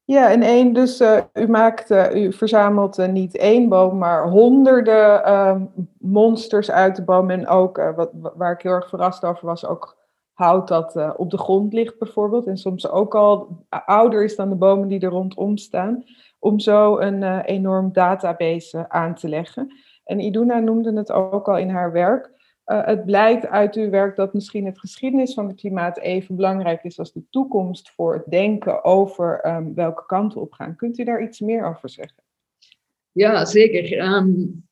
Ja, 0.03 0.31
en 0.31 0.41
één, 0.41 0.73
dus 0.73 1.01
uh, 1.01 1.19
u, 1.33 1.47
maakt, 1.47 1.91
uh, 1.91 2.15
u 2.15 2.33
verzamelt 2.33 3.11
niet 3.11 3.37
één 3.37 3.69
boom, 3.69 3.97
maar 3.97 4.29
honderden 4.29 5.23
ehm, 5.23 5.65
monsters 5.99 6.71
uit 6.71 6.95
de 6.95 7.03
boom. 7.03 7.29
En 7.29 7.47
ook, 7.47 7.93
wat, 7.95 8.11
waar 8.35 8.53
ik 8.53 8.61
heel 8.61 8.71
erg 8.71 8.89
verrast 8.89 9.25
over 9.25 9.45
was, 9.45 9.65
ook 9.65 9.97
hout 10.33 10.67
dat 10.67 11.15
op 11.17 11.29
de 11.29 11.37
grond 11.37 11.73
ligt 11.73 11.99
bijvoorbeeld. 11.99 12.47
En 12.47 12.57
soms 12.57 12.89
ook 12.89 13.15
al 13.15 13.65
ouder 13.69 14.23
is 14.23 14.35
dan 14.35 14.49
de 14.49 14.55
bomen 14.55 14.87
die 14.87 14.99
er 14.99 15.09
rondom 15.09 15.57
staan 15.57 16.03
om 16.41 16.59
zo 16.59 16.97
een 16.97 17.21
uh, 17.21 17.39
enorm 17.45 17.93
database 17.93 18.89
aan 18.89 19.15
te 19.15 19.29
leggen. 19.29 19.73
En 20.03 20.19
Iduna 20.19 20.59
noemde 20.59 20.93
het 20.93 21.11
ook 21.11 21.47
al 21.47 21.57
in 21.57 21.69
haar 21.69 21.91
werk. 21.91 22.29
Uh, 22.65 22.85
het 22.85 23.05
blijkt 23.05 23.47
uit 23.47 23.75
uw 23.75 23.89
werk 23.89 24.15
dat 24.15 24.33
misschien 24.33 24.65
het 24.65 24.79
geschiedenis 24.79 25.33
van 25.33 25.47
het 25.47 25.55
klimaat 25.55 25.97
even 25.97 26.35
belangrijk 26.35 26.83
is 26.83 26.99
als 26.99 27.13
de 27.13 27.23
toekomst 27.29 27.91
voor 27.91 28.13
het 28.13 28.23
denken 28.27 28.83
over 28.83 29.45
um, 29.47 29.73
welke 29.73 30.05
kant 30.05 30.35
op 30.35 30.53
gaan. 30.53 30.75
Kunt 30.75 30.97
u 30.97 31.03
daar 31.03 31.23
iets 31.23 31.39
meer 31.39 31.65
over 31.65 31.89
zeggen? 31.89 32.23
Ja, 33.11 33.45
zeker. 33.45 34.13
Um, 34.13 34.67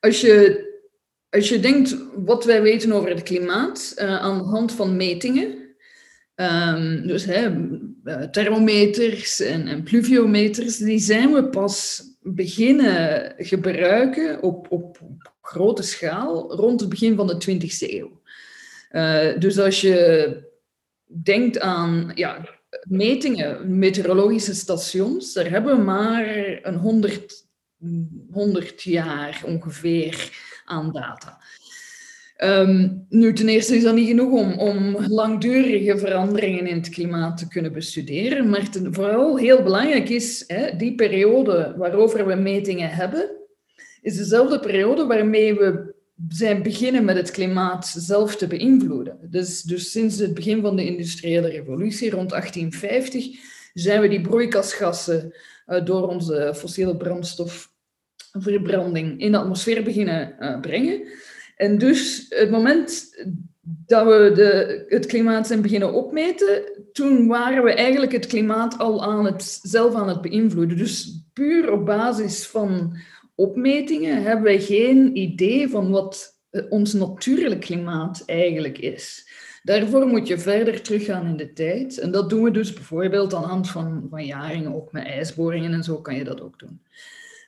als, 0.00 0.20
je, 0.20 0.64
als 1.30 1.48
je 1.48 1.60
denkt 1.60 1.96
wat 2.16 2.44
wij 2.44 2.62
weten 2.62 2.92
over 2.92 3.08
het 3.08 3.22
klimaat 3.22 3.94
uh, 3.96 4.20
aan 4.20 4.38
de 4.38 4.44
hand 4.44 4.72
van 4.72 4.96
metingen, 4.96 5.62
Um, 6.34 7.06
dus 7.06 7.24
hè, 7.24 7.46
eh, 7.46 7.56
thermometers 8.30 9.40
en, 9.40 9.66
en, 9.66 9.82
pluviometers, 9.82 10.76
die 10.76 10.98
zijn 10.98 11.32
we 11.32 11.48
pas 11.48 12.02
beginnen 12.20 13.34
gebruiken 13.36 14.42
op, 14.42 14.66
op, 14.70 15.00
grote 15.40 15.82
schaal 15.82 16.54
rond 16.54 16.80
het 16.80 16.88
begin 16.88 17.16
van 17.16 17.26
de 17.26 17.34
20e 17.34 17.90
eeuw. 17.90 18.20
Uh, 18.90 19.38
dus 19.38 19.58
als 19.58 19.80
je 19.80 20.36
denkt 21.22 21.60
aan 21.60 22.12
ja, 22.14 22.48
metingen, 22.82 23.78
meteorologische 23.78 24.54
stations, 24.54 25.32
daar 25.32 25.50
hebben 25.50 25.76
we 25.76 25.82
maar 25.82 26.58
een 26.62 26.76
100, 26.76 27.46
100 28.30 28.82
jaar 28.82 29.42
ongeveer 29.46 30.30
aan 30.64 30.92
data. 30.92 31.41
Um, 32.44 33.06
nu, 33.08 33.32
ten 33.32 33.48
eerste 33.48 33.76
is 33.76 33.82
dat 33.82 33.94
niet 33.94 34.08
genoeg 34.08 34.32
om, 34.32 34.58
om 34.58 34.96
langdurige 35.08 35.98
veranderingen 35.98 36.66
in 36.66 36.76
het 36.76 36.88
klimaat 36.88 37.38
te 37.38 37.48
kunnen 37.48 37.72
bestuderen, 37.72 38.50
maar 38.50 38.68
vooral 38.90 39.38
heel 39.38 39.62
belangrijk 39.62 40.08
is, 40.08 40.44
hè, 40.46 40.76
die 40.76 40.94
periode 40.94 41.74
waarover 41.76 42.26
we 42.26 42.34
metingen 42.34 42.90
hebben, 42.90 43.30
is 44.00 44.16
dezelfde 44.16 44.60
periode 44.60 45.06
waarmee 45.06 45.54
we 45.54 45.94
zijn 46.28 46.62
beginnen 46.62 47.04
met 47.04 47.16
het 47.16 47.30
klimaat 47.30 47.94
zelf 47.96 48.36
te 48.36 48.46
beïnvloeden. 48.46 49.18
Dus, 49.30 49.62
dus 49.62 49.90
sinds 49.90 50.18
het 50.18 50.34
begin 50.34 50.60
van 50.60 50.76
de 50.76 50.86
industriële 50.86 51.48
revolutie, 51.48 52.10
rond 52.10 52.30
1850, 52.30 53.26
zijn 53.72 54.00
we 54.00 54.08
die 54.08 54.20
broeikasgassen 54.20 55.34
uh, 55.66 55.84
door 55.84 56.08
onze 56.08 56.52
fossiele 56.56 56.96
brandstofverbranding 56.96 59.20
in 59.20 59.32
de 59.32 59.38
atmosfeer 59.38 59.82
beginnen 59.82 60.36
uh, 60.40 60.60
brengen. 60.60 61.02
En 61.62 61.78
dus 61.78 62.26
het 62.28 62.50
moment 62.50 63.16
dat 63.62 64.06
we 64.06 64.32
de, 64.34 64.84
het 64.88 65.06
klimaat 65.06 65.46
zijn 65.46 65.62
beginnen 65.62 65.92
opmeten, 65.92 66.62
toen 66.92 67.26
waren 67.26 67.64
we 67.64 67.74
eigenlijk 67.74 68.12
het 68.12 68.26
klimaat 68.26 68.78
al 68.78 69.04
aan 69.04 69.24
het, 69.24 69.58
zelf 69.62 69.94
aan 69.94 70.08
het 70.08 70.20
beïnvloeden. 70.20 70.76
Dus 70.76 71.22
puur 71.32 71.72
op 71.72 71.86
basis 71.86 72.46
van 72.46 72.96
opmetingen 73.34 74.22
hebben 74.22 74.44
wij 74.44 74.60
geen 74.60 75.16
idee 75.16 75.68
van 75.68 75.90
wat 75.90 76.40
eh, 76.50 76.62
ons 76.68 76.92
natuurlijk 76.92 77.60
klimaat 77.60 78.22
eigenlijk 78.26 78.78
is. 78.78 79.30
Daarvoor 79.62 80.06
moet 80.06 80.28
je 80.28 80.38
verder 80.38 80.82
teruggaan 80.82 81.26
in 81.26 81.36
de 81.36 81.52
tijd. 81.52 81.98
En 81.98 82.10
dat 82.10 82.30
doen 82.30 82.42
we 82.42 82.50
dus 82.50 82.72
bijvoorbeeld 82.72 83.34
aan 83.34 83.42
de 83.42 83.48
hand 83.48 83.70
van, 83.70 84.06
van 84.10 84.26
jaringen, 84.26 84.74
ook 84.74 84.92
met 84.92 85.04
ijsboringen 85.04 85.72
en 85.72 85.84
zo 85.84 86.00
kan 86.00 86.16
je 86.16 86.24
dat 86.24 86.40
ook 86.40 86.58
doen. 86.58 86.82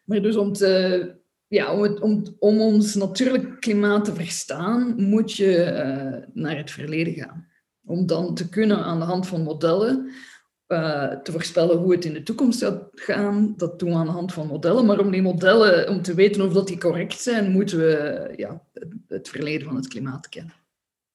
Maar 0.05 0.22
dus 0.22 0.37
om 0.37 0.53
te 0.53 1.22
ja, 1.54 1.74
om, 1.74 1.96
om, 2.00 2.22
om 2.38 2.60
ons 2.60 2.94
natuurlijk 2.94 3.60
klimaat 3.60 4.04
te 4.04 4.14
verstaan, 4.14 4.94
moet 4.96 5.32
je 5.32 5.56
uh, 5.56 6.26
naar 6.32 6.56
het 6.56 6.70
verleden 6.70 7.14
gaan. 7.14 7.46
Om 7.84 8.06
dan 8.06 8.34
te 8.34 8.48
kunnen 8.48 8.78
aan 8.78 8.98
de 8.98 9.04
hand 9.04 9.26
van 9.26 9.42
modellen 9.42 10.10
uh, 10.68 11.12
te 11.12 11.32
voorspellen 11.32 11.76
hoe 11.76 11.92
het 11.92 12.04
in 12.04 12.12
de 12.12 12.22
toekomst 12.22 12.62
gaat 12.62 12.88
gaan. 12.92 13.54
Dat 13.56 13.78
doen 13.78 13.88
we 13.88 13.94
aan 13.94 14.06
de 14.06 14.12
hand 14.12 14.32
van 14.32 14.46
modellen. 14.46 14.86
Maar 14.86 14.98
om 14.98 15.10
die 15.10 15.22
modellen, 15.22 15.88
om 15.88 16.02
te 16.02 16.14
weten 16.14 16.44
of 16.44 16.52
dat 16.52 16.66
die 16.66 16.78
correct 16.78 17.20
zijn, 17.20 17.50
moeten 17.50 17.78
we 17.78 18.32
ja, 18.36 18.62
het, 19.08 19.28
verleden 19.28 19.66
van 19.66 19.76
het 19.76 19.88
klimaat 19.88 20.28
kennen. 20.28 20.54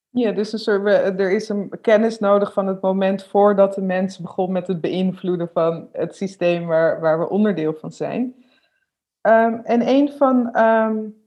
Ja, 0.10 0.32
dus 0.32 0.68
er 0.68 1.32
is 1.32 1.50
een 1.50 1.72
kennis 1.82 2.20
nodig 2.20 2.54
van 2.54 2.68
het 2.68 2.82
moment 2.82 3.24
voordat 3.24 3.74
de 3.74 3.82
mens 3.82 4.20
begon 4.20 4.52
met 4.52 4.68
het 4.68 4.82
beïnvloeden 4.82 5.50
van 5.54 5.90
het 5.92 6.16
systeem 6.16 6.66
waar, 6.66 7.00
waar 7.00 7.20
we 7.20 7.30
onderdeel 7.30 7.74
van 7.74 7.92
zijn. 7.92 8.36
Um, 9.22 9.62
en 9.64 9.88
een 9.88 10.12
van 10.12 10.58
um, 10.58 11.18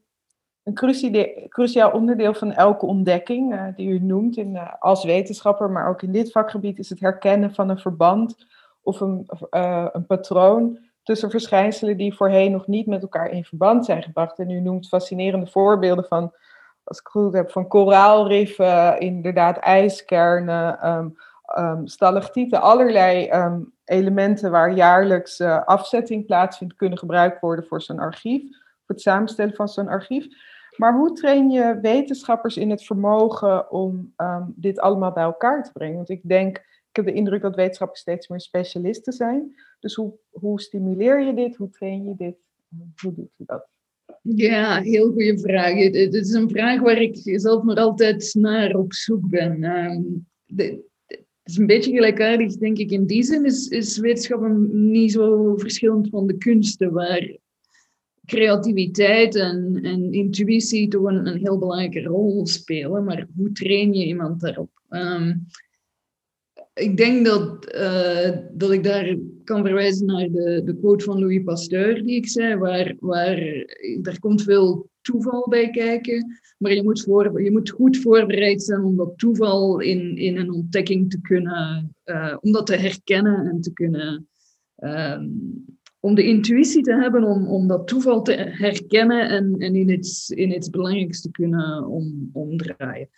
een 0.63 1.49
cruciaal 1.49 1.91
onderdeel 1.91 2.35
van 2.35 2.53
elke 2.53 2.87
ontdekking 2.87 3.53
uh, 3.53 3.65
die 3.77 3.89
u 3.89 3.99
noemt 3.99 4.37
in, 4.37 4.55
uh, 4.55 4.73
als 4.79 5.05
wetenschapper, 5.05 5.71
maar 5.71 5.89
ook 5.89 6.03
in 6.03 6.13
dit 6.13 6.33
vakgebied, 6.33 6.79
is 6.79 6.89
het 6.89 7.01
herkennen 7.01 7.55
van 7.55 7.69
een 7.69 7.79
verband 7.79 8.47
of 8.83 9.01
een, 9.01 9.27
uh, 9.51 9.87
een 9.93 10.07
patroon 10.07 10.79
tussen 11.03 11.31
verschijnselen 11.31 11.97
die 11.97 12.15
voorheen 12.15 12.53
nog 12.53 12.67
niet 12.67 12.87
met 12.87 13.03
elkaar 13.03 13.31
in 13.31 13.45
verband 13.45 13.85
zijn 13.85 14.03
gebracht. 14.03 14.39
En 14.39 14.51
u 14.51 14.61
noemt 14.61 14.89
fascinerende 14.89 15.47
voorbeelden 15.47 16.05
van, 16.05 16.33
als 16.85 16.99
ik 16.99 17.07
goed 17.07 17.33
heb, 17.33 17.51
van 17.51 17.69
koraalriffen, 17.69 19.01
inderdaad 19.01 19.59
ijskernen, 19.59 20.89
um, 20.89 21.87
stalactieten, 21.87 22.61
allerlei 22.61 23.29
elementen 23.85 24.51
waar 24.51 24.75
jaarlijks 24.75 25.41
uh, 25.41 25.65
afzetting 25.65 26.27
plaatsvindt, 26.27 26.77
kunnen 26.77 26.99
gebruikt 26.99 27.41
worden 27.41 27.65
voor 27.65 27.83
zo'n 27.83 27.99
archief, 27.99 28.43
voor 28.51 28.95
het 28.95 29.01
samenstellen 29.01 29.55
van 29.55 29.69
zo'n 29.69 29.89
archief. 29.89 30.27
Maar 30.77 30.95
hoe 30.97 31.13
train 31.13 31.51
je 31.51 31.79
wetenschappers 31.83 32.57
in 32.57 32.71
het 32.71 32.85
vermogen 32.85 33.71
om 33.71 34.13
um, 34.17 34.53
dit 34.57 34.79
allemaal 34.79 35.13
bij 35.13 35.23
elkaar 35.23 35.65
te 35.65 35.73
brengen? 35.73 35.97
Want 35.97 36.09
ik 36.09 36.21
denk, 36.23 36.57
ik 36.89 36.97
heb 36.97 37.05
de 37.05 37.13
indruk 37.13 37.43
dat 37.43 37.57
wetenschappers 37.57 38.01
steeds 38.01 38.29
meer 38.29 38.41
specialisten 38.41 39.13
zijn. 39.13 39.57
Dus 39.81 39.95
hoe, 39.95 40.13
hoe 40.31 40.61
stimuleer 40.61 41.21
je 41.21 41.35
dit? 41.35 41.57
Hoe 41.57 41.71
train 41.71 42.05
je 42.05 42.15
dit? 42.17 42.37
Hoe 43.03 43.15
doet 43.15 43.31
je 43.37 43.45
dat? 43.47 43.67
Ja, 44.23 44.81
heel 44.81 45.11
goede 45.11 45.39
vraag. 45.39 45.75
Het 45.75 46.15
is 46.15 46.33
een 46.33 46.49
vraag 46.49 46.81
waar 46.81 47.01
ik 47.01 47.21
zelf 47.23 47.63
nog 47.63 47.77
altijd 47.77 48.35
naar 48.35 48.75
op 48.75 48.93
zoek 48.93 49.29
ben. 49.29 49.65
Um, 49.65 50.27
de, 50.45 50.91
het 51.43 51.53
is 51.53 51.59
een 51.59 51.67
beetje 51.67 51.93
gelijkaardig, 51.93 52.57
denk 52.57 52.79
ik. 52.79 52.91
In 52.91 53.07
die 53.07 53.23
zin 53.23 53.45
is, 53.45 53.69
is 53.69 53.99
wetenschap 53.99 54.49
niet 54.73 55.13
zo 55.13 55.57
verschillend 55.57 56.09
van 56.09 56.27
de 56.27 56.39
kunsten, 56.39 56.93
waar 56.93 57.37
creativiteit 58.27 59.35
en, 59.35 59.79
en 59.83 60.13
intuïtie 60.13 60.89
toch 60.89 61.05
een, 61.05 61.27
heel 61.27 61.59
belangrijke 61.59 62.03
rol 62.03 62.47
spelen. 62.47 63.05
Maar 63.05 63.27
hoe 63.37 63.53
train 63.53 63.95
je 63.95 64.07
iemand 64.07 64.41
daarop? 64.41 64.71
Um, 64.91 65.47
ik 66.75 66.97
denk 66.97 67.27
dat, 67.27 67.75
uh, 67.75 68.31
dat 68.53 68.71
ik 68.71 68.85
daar 68.85 69.17
kan 69.45 69.65
verwijzen 69.65 70.07
naar 70.07 70.31
de, 70.31 70.63
de 70.65 70.77
quote 70.77 71.05
van 71.05 71.19
Louis 71.19 71.43
Pasteur, 71.45 72.05
die 72.05 72.17
ik 72.17 72.29
zei, 72.29 72.57
waar, 72.57 72.95
waar 73.01 73.39
er 74.03 74.21
komt 74.21 74.43
veel 74.43 74.91
toeval 75.01 75.47
bij 75.49 75.71
kijken. 75.71 76.41
Maar 76.63 76.75
je 76.75 76.83
moet, 76.83 77.03
voor, 77.03 77.43
je 77.43 77.51
moet 77.51 77.71
goed 77.71 77.97
voorbereid 77.97 78.63
zijn 78.63 78.83
om 78.85 78.97
dat 78.97 79.19
toeval 79.19 79.81
in, 79.81 80.17
in 80.17 80.37
een 80.37 80.53
ontdekking 80.53 81.11
te 81.11 81.21
kunnen, 81.21 81.95
uh, 82.05 82.37
om 82.41 82.53
dat 82.53 82.67
te 82.67 82.77
herkennen 82.77 83.47
en 83.47 83.61
te 83.61 83.73
kunnen, 83.73 84.29
um, 84.77 85.65
om 86.01 86.15
de 86.15 86.25
intuïtie 86.25 86.83
te 86.83 86.95
hebben 86.95 87.25
om, 87.25 87.47
om 87.47 87.69
dat 87.69 87.87
toeval 87.87 88.23
te 88.23 88.33
herkennen 88.33 89.29
en, 89.29 89.55
en 89.59 89.75
in, 89.75 89.91
het, 89.91 90.33
in 90.35 90.51
het 90.51 90.71
belangrijkste 90.71 91.31
kunnen 91.31 91.87
om, 91.87 92.31
omdraaien. 92.33 93.09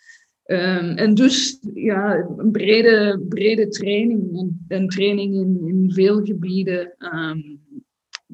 Um, 0.45 0.97
en 0.97 1.13
dus 1.13 1.59
ja, 1.73 2.29
een 2.37 2.51
brede, 2.51 3.25
brede 3.29 3.67
training 3.67 4.51
en, 4.67 4.87
training 4.87 5.35
in, 5.67 5.91
veel 5.93 6.23
gebieden. 6.23 6.95
Um, 6.99 7.64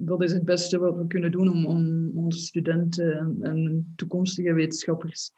dat 0.06 0.24
is 0.24 0.32
het 0.32 0.46
beste 0.46 0.80
wat 0.80 0.98
we 0.98 1.08
kunnen 1.08 1.32
doen 1.32 1.50
om, 1.50 1.66
om 1.66 2.12
onze 2.16 2.40
studenten 2.40 3.38
en 3.42 3.94
toekomstige 3.96 4.54
wetenschappers 4.54 5.32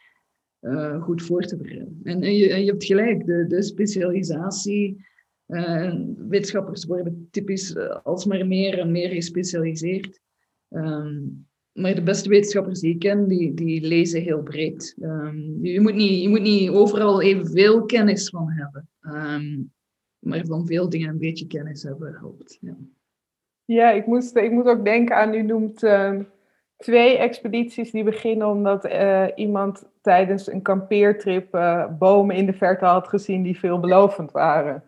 uh, 0.61 1.03
goed 1.03 1.21
voor 1.21 1.41
te 1.41 1.57
bereiden. 1.57 1.99
En, 2.03 2.21
je, 2.21 2.47
je, 2.63 2.71
hebt 2.71 2.85
gelijk, 2.85 3.25
de, 3.25 3.45
de 3.47 3.61
specialisatie. 3.61 5.05
Uh, 5.47 5.93
wetenschappers 6.17 6.85
worden 6.85 7.27
typisch 7.31 7.75
uh, 7.75 7.99
alsmaar 8.03 8.47
meer 8.47 8.79
en 8.79 8.91
meer 8.91 9.09
gespecialiseerd. 9.09 10.19
Um, 10.69 11.47
maar 11.71 11.95
de 11.95 12.03
beste 12.03 12.29
wetenschappers 12.29 12.79
die 12.79 12.93
ik 12.93 12.99
ken, 12.99 13.27
die, 13.27 13.53
die 13.53 13.81
lezen 13.81 14.21
heel 14.21 14.43
breed. 14.43 14.95
Um, 15.01 15.65
je, 15.65 15.81
moet 15.81 15.95
niet, 15.95 16.21
je 16.21 16.29
moet 16.29 16.41
niet 16.41 16.69
overal 16.69 17.21
evenveel 17.21 17.85
kennis 17.85 18.29
van 18.29 18.49
hebben. 18.49 18.89
Um, 19.01 19.71
maar 20.19 20.45
van 20.45 20.67
veel 20.67 20.89
dingen 20.89 21.09
een 21.09 21.17
beetje 21.17 21.47
kennis 21.47 21.83
hebben 21.83 22.13
helpt. 22.13 22.57
Ja. 22.61 22.77
Ja, 23.65 23.89
ik, 23.89 24.05
moest, 24.05 24.35
ik 24.35 24.51
moet 24.51 24.67
ook 24.67 24.85
denken 24.85 25.15
aan, 25.15 25.33
u 25.33 25.41
noemt 25.41 25.83
uh, 25.83 26.11
twee 26.77 27.17
expedities 27.17 27.91
die 27.91 28.03
beginnen 28.03 28.47
omdat 28.47 28.85
uh, 28.85 29.25
iemand 29.35 29.83
tijdens 30.01 30.51
een 30.51 30.61
kampeertrip 30.61 31.55
uh, 31.55 31.85
bomen 31.99 32.35
in 32.35 32.45
de 32.45 32.53
verte 32.53 32.85
had 32.85 33.07
gezien 33.07 33.43
die 33.43 33.59
veelbelovend 33.59 34.31
waren. 34.31 34.83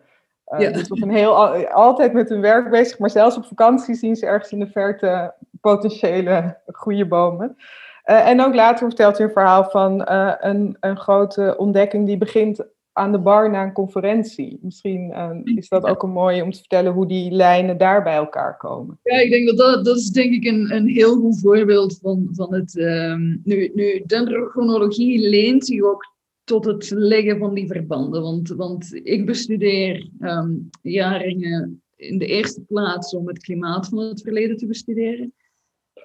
Ja. 0.58 0.70
Dus 0.70 0.88
op 0.88 1.02
een 1.02 1.10
heel, 1.10 1.34
altijd 1.66 2.12
met 2.12 2.28
hun 2.28 2.40
werk 2.40 2.70
bezig, 2.70 2.98
maar 2.98 3.10
zelfs 3.10 3.36
op 3.36 3.44
vakantie 3.44 3.94
zien 3.94 4.16
ze 4.16 4.26
ergens 4.26 4.52
in 4.52 4.58
de 4.58 4.70
verte 4.70 5.34
potentiële 5.60 6.56
goede 6.66 7.06
bomen. 7.06 7.56
en 8.02 8.40
ook 8.40 8.54
later 8.54 8.86
vertelt 8.86 9.18
u 9.18 9.24
een 9.24 9.30
verhaal 9.30 9.64
van 9.64 10.02
een, 10.40 10.76
een 10.80 10.96
grote 10.96 11.54
ontdekking 11.58 12.06
die 12.06 12.18
begint 12.18 12.64
aan 12.96 13.12
de 13.12 13.18
bar 13.18 13.50
na 13.50 13.62
een 13.62 13.72
conferentie. 13.72 14.58
Misschien 14.62 15.10
uh, 15.10 15.30
is 15.44 15.68
dat 15.68 15.84
ook 15.84 16.02
een 16.02 16.10
mooie 16.10 16.42
om 16.42 16.50
te 16.50 16.58
vertellen 16.58 16.92
hoe 16.92 17.06
die 17.06 17.30
lijnen 17.30 17.78
daar 17.78 18.02
bij 18.02 18.14
elkaar 18.14 18.56
komen. 18.56 18.98
Ja, 19.02 19.18
ik 19.18 19.30
denk 19.30 19.46
dat 19.46 19.56
dat, 19.56 19.84
dat 19.84 19.96
is 19.96 20.10
denk 20.10 20.32
ik 20.32 20.44
een, 20.44 20.74
een 20.74 20.88
heel 20.88 21.16
goed 21.16 21.40
voorbeeld 21.40 21.98
van, 22.02 22.28
van 22.30 22.54
het... 22.54 22.76
Um, 22.76 23.40
nu, 23.44 23.70
nu, 23.74 24.02
dendrochronologie 24.06 25.28
leent 25.28 25.66
zich 25.66 25.82
ook 25.82 26.14
tot 26.44 26.64
het 26.64 26.90
leggen 26.90 27.38
van 27.38 27.54
die 27.54 27.66
verbanden. 27.66 28.22
Want, 28.22 28.48
want 28.48 29.00
ik 29.02 29.26
bestudeer 29.26 30.08
um, 30.20 30.70
jaringen 30.82 31.82
in 31.96 32.18
de 32.18 32.26
eerste 32.26 32.60
plaats 32.60 33.14
om 33.14 33.28
het 33.28 33.38
klimaat 33.38 33.88
van 33.88 33.98
het 33.98 34.22
verleden 34.22 34.56
te 34.56 34.66
bestuderen. 34.66 35.32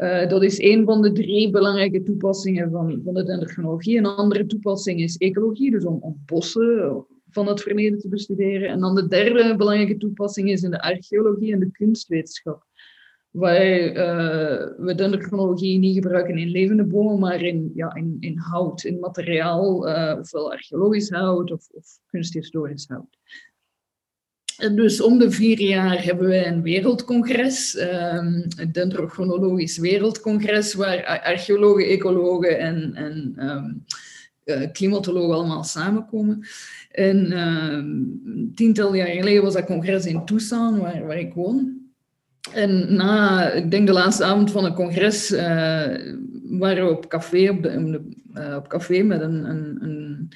Uh, 0.01 0.27
dat 0.27 0.43
is 0.43 0.59
een 0.59 0.85
van 0.85 1.01
de 1.01 1.11
drie 1.11 1.49
belangrijke 1.49 2.03
toepassingen 2.03 2.71
van, 2.71 3.01
van 3.03 3.13
de 3.13 3.23
dendrochronologie. 3.23 3.97
Een 3.97 4.05
andere 4.05 4.45
toepassing 4.45 5.01
is 5.01 5.17
ecologie, 5.17 5.71
dus 5.71 5.85
om, 5.85 6.21
bossen 6.25 7.05
van 7.29 7.47
het 7.47 7.61
verleden 7.61 7.99
te 7.99 8.07
bestuderen. 8.09 8.69
En 8.69 8.79
dan 8.79 8.95
de 8.95 9.07
derde 9.07 9.55
belangrijke 9.55 9.97
toepassing 9.97 10.49
is 10.49 10.63
in 10.63 10.71
de 10.71 10.81
archeologie 10.81 11.53
en 11.53 11.59
de 11.59 11.71
kunstwetenschap. 11.71 12.65
waar 13.31 13.59
we 14.77 14.93
dendrochronologie 14.95 15.79
niet 15.79 15.93
gebruiken 15.93 16.37
in 16.37 16.49
levende 16.49 16.83
bomen, 16.83 17.19
maar 17.19 17.41
in, 17.41 17.71
ja, 17.75 17.95
in, 17.95 18.17
in 18.19 18.37
hout, 18.37 18.83
in 18.83 18.99
materiaal, 18.99 19.75
ofwel 20.19 20.51
archeologisch 20.51 21.09
hout 21.09 21.51
of, 21.51 21.67
of 21.71 21.99
kunsthistorisch 22.05 22.87
hout. 22.87 23.17
Dus 24.57 25.01
om 25.01 25.19
de 25.19 25.31
vier 25.31 25.61
jaar 25.61 26.03
hebben 26.03 26.27
wij 26.27 26.47
een 26.47 26.61
wereldcongres, 26.61 27.75
um, 27.79 28.45
een 28.57 28.71
dendrochronologisch 28.71 29.77
wereldcongres, 29.77 30.73
waar 30.73 31.21
archeologen, 31.23 31.87
ecologen 31.87 32.59
en, 32.59 32.91
en 32.95 33.35
um, 33.39 33.83
klimatologen 34.71 35.35
allemaal 35.35 35.63
samenkomen. 35.63 36.47
En 36.91 37.39
um, 37.39 38.51
tiental 38.55 38.93
jaar 38.93 39.07
geleden 39.07 39.43
was 39.43 39.53
dat 39.53 39.65
congres 39.65 40.05
in 40.05 40.25
Tucson, 40.25 40.79
waar, 40.79 41.19
ik 41.19 41.33
woon. 41.33 41.79
En 42.53 42.95
na, 42.95 43.49
ik 43.51 43.71
denk 43.71 43.87
de 43.87 43.93
laatste 43.93 44.23
avond 44.23 44.51
van 44.51 44.63
het 44.63 44.73
congres, 44.73 45.31
uh, 45.31 45.39
waren 46.43 46.85
we 46.85 46.91
op 46.91 47.09
café, 47.09 47.49
op, 47.49 47.63
de, 47.63 48.01
uh, 48.33 48.55
op 48.55 48.67
café 48.67 49.01
met 49.01 49.21
een, 49.21 49.49
een, 49.49 49.77
een 49.81 50.31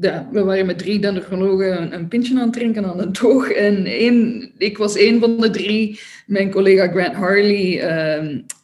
ja, 0.00 0.28
we 0.32 0.44
waren 0.44 0.66
met 0.66 0.78
drie 0.78 1.00
dendrochronologen 1.00 1.94
een, 1.94 2.08
pintje 2.08 2.34
aan 2.34 2.40
het 2.40 2.52
drinken 2.52 2.84
aan 2.84 2.98
het 2.98 3.14
toog. 3.14 3.50
En 3.50 3.84
één, 3.84 4.50
ik 4.58 4.78
was 4.78 4.96
één 4.96 5.20
van 5.20 5.40
de 5.40 5.50
drie. 5.50 6.00
Mijn 6.26 6.50
collega 6.50 6.88
Grant 6.88 7.14
Harley 7.14 7.80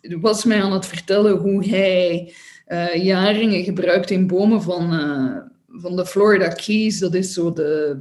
uh, 0.02 0.20
was 0.20 0.44
mij 0.44 0.62
aan 0.62 0.72
het 0.72 0.86
vertellen 0.86 1.36
hoe 1.36 1.68
hij 1.68 2.32
uh, 2.68 2.94
jaringen 2.94 3.64
gebruikt 3.64 4.10
in 4.10 4.26
bomen 4.26 4.62
van, 4.62 4.94
uh, 4.94 5.36
van 5.80 5.96
de 5.96 6.06
Florida 6.06 6.48
Keys. 6.48 6.98
Dat 6.98 7.14
is 7.14 7.32
zo 7.32 7.52
de 7.52 8.00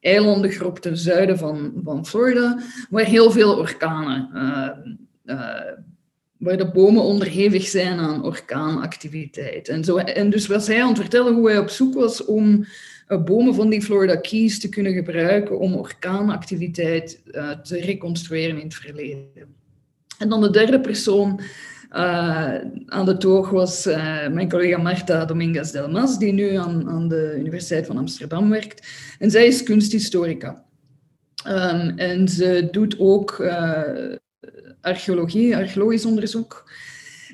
eilandengroep 0.00 0.78
ten 0.78 0.96
zuiden 0.96 1.38
van, 1.38 1.72
van 1.84 2.06
Florida, 2.06 2.58
waar 2.90 3.04
heel 3.04 3.30
veel 3.30 3.58
orkanen 3.58 4.28
waar 6.44 6.56
de 6.56 6.70
bomen 6.70 7.02
onderhevig 7.02 7.66
zijn 7.66 7.98
aan 7.98 8.24
orkaanactiviteit. 8.24 9.68
En, 9.68 9.84
zo, 9.84 9.96
en 9.96 10.30
dus 10.30 10.46
was 10.46 10.66
hij 10.66 10.82
aan 10.82 10.88
het 10.88 10.98
vertellen 10.98 11.34
hoe 11.34 11.48
hij 11.48 11.58
op 11.58 11.68
zoek 11.68 11.94
was 11.94 12.24
om 12.24 12.64
uh, 13.08 13.22
bomen 13.22 13.54
van 13.54 13.70
die 13.70 13.82
Florida 13.82 14.16
Keys 14.16 14.60
te 14.60 14.68
kunnen 14.68 14.92
gebruiken 14.92 15.58
om 15.58 15.74
orkaanactiviteit 15.74 17.22
uh, 17.26 17.50
te 17.50 17.80
reconstrueren 17.80 18.58
in 18.58 18.64
het 18.64 18.74
verleden. 18.74 19.26
En 20.18 20.28
dan 20.28 20.40
de 20.40 20.50
derde 20.50 20.80
persoon 20.80 21.40
uh, 21.92 22.54
aan 22.86 23.04
de 23.04 23.16
toog 23.16 23.50
was 23.50 23.84
mijn 24.30 24.48
collega 24.48 24.78
Marta 24.78 25.24
Dominguez 25.24 25.70
del 25.70 25.90
Mas, 25.90 26.18
die 26.18 26.32
nu 26.32 26.54
aan, 26.54 26.88
aan 26.88 27.08
de 27.08 27.34
Universiteit 27.38 27.86
van 27.86 27.98
Amsterdam 27.98 28.50
werkt. 28.50 28.86
En 29.18 29.30
zij 29.30 29.46
is 29.46 29.62
kunsthistorica. 29.62 30.64
Um, 31.48 31.98
en 31.98 32.28
ze 32.28 32.68
doet 32.70 32.98
ook 32.98 33.38
archeologie, 34.84 35.56
archeologisch 35.56 36.04
onderzoek. 36.04 36.72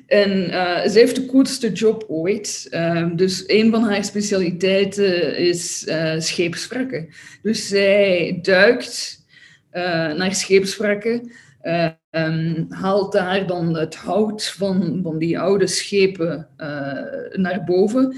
En 0.07 0.49
uh, 0.49 0.81
ze 0.81 0.99
heeft 0.99 1.15
de 1.15 1.25
coolste 1.25 1.71
job 1.71 2.05
ooit. 2.07 2.67
Uh, 2.71 3.09
dus 3.15 3.43
een 3.47 3.71
van 3.71 3.83
haar 3.83 4.03
specialiteiten 4.03 5.37
is 5.37 5.87
uh. 6.17 7.13
Dus 7.41 7.67
zij 7.67 8.39
duikt 8.41 9.19
naar 10.15 10.35
scheepswrakken, 10.35 11.31
um, 12.11 12.65
haalt 12.69 13.11
daar 13.11 13.47
dan 13.47 13.75
het 13.75 13.95
hout 13.95 14.47
van, 14.47 14.99
van 15.03 15.17
die 15.17 15.39
oude 15.39 15.67
schepen 15.67 16.47
naar 17.31 17.63
boven. 17.65 18.15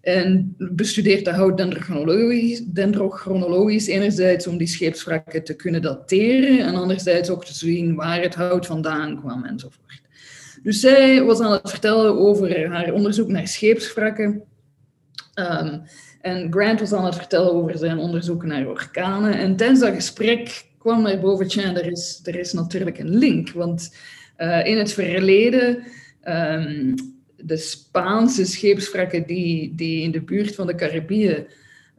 En 0.00 0.54
bestudeert 0.58 1.24
de 1.24 1.30
hout 1.30 1.56
dendrochronologisch, 1.56 2.64
dendrochronologisch, 2.64 3.86
enerzijds 3.86 4.46
om 4.46 4.58
die 4.58 4.66
scheepswrakken 4.66 5.44
te 5.44 5.54
kunnen 5.54 5.82
dateren 5.82 6.66
en 6.66 6.74
anderzijds 6.74 7.30
ook 7.30 7.44
te 7.44 7.54
zien 7.54 7.94
waar 7.94 8.22
het 8.22 8.34
hout 8.34 8.66
vandaan 8.66 9.20
kwam 9.20 9.44
enzovoort. 9.44 10.00
Dus 10.62 10.80
zij 10.80 11.22
was 11.22 11.40
aan 11.40 11.52
het 11.52 11.70
vertellen 11.70 12.18
over 12.18 12.68
haar 12.68 12.92
onderzoek 12.92 13.28
naar 13.28 13.48
scheepswrakken. 13.48 14.42
Um, 15.34 15.82
en 16.20 16.52
Grant 16.52 16.80
was 16.80 16.92
aan 16.92 17.04
het 17.04 17.16
vertellen 17.16 17.52
over 17.52 17.78
zijn 17.78 17.98
onderzoek 17.98 18.44
naar 18.44 18.66
orkanen. 18.66 19.32
En 19.32 19.56
tijdens 19.56 19.80
dat 19.80 19.94
gesprek 19.94 20.64
kwam 20.78 21.02
naar 21.02 21.20
boven, 21.20 21.48
tja, 21.48 21.74
er 21.74 21.90
is, 21.90 22.20
er 22.24 22.38
is 22.38 22.52
natuurlijk 22.52 22.98
een 22.98 23.18
link. 23.18 23.50
Want 23.50 23.96
uh, 24.38 24.66
in 24.66 24.78
het 24.78 24.92
verleden 24.92 25.82
um, 26.24 26.94
de 27.42 27.56
Spaanse 27.56 28.44
scheepswrakken 28.44 29.26
die, 29.26 29.74
die 29.74 30.02
in 30.02 30.10
de 30.10 30.20
buurt 30.20 30.54
van 30.54 30.66
de 30.66 30.74
Caribië, 30.74 31.46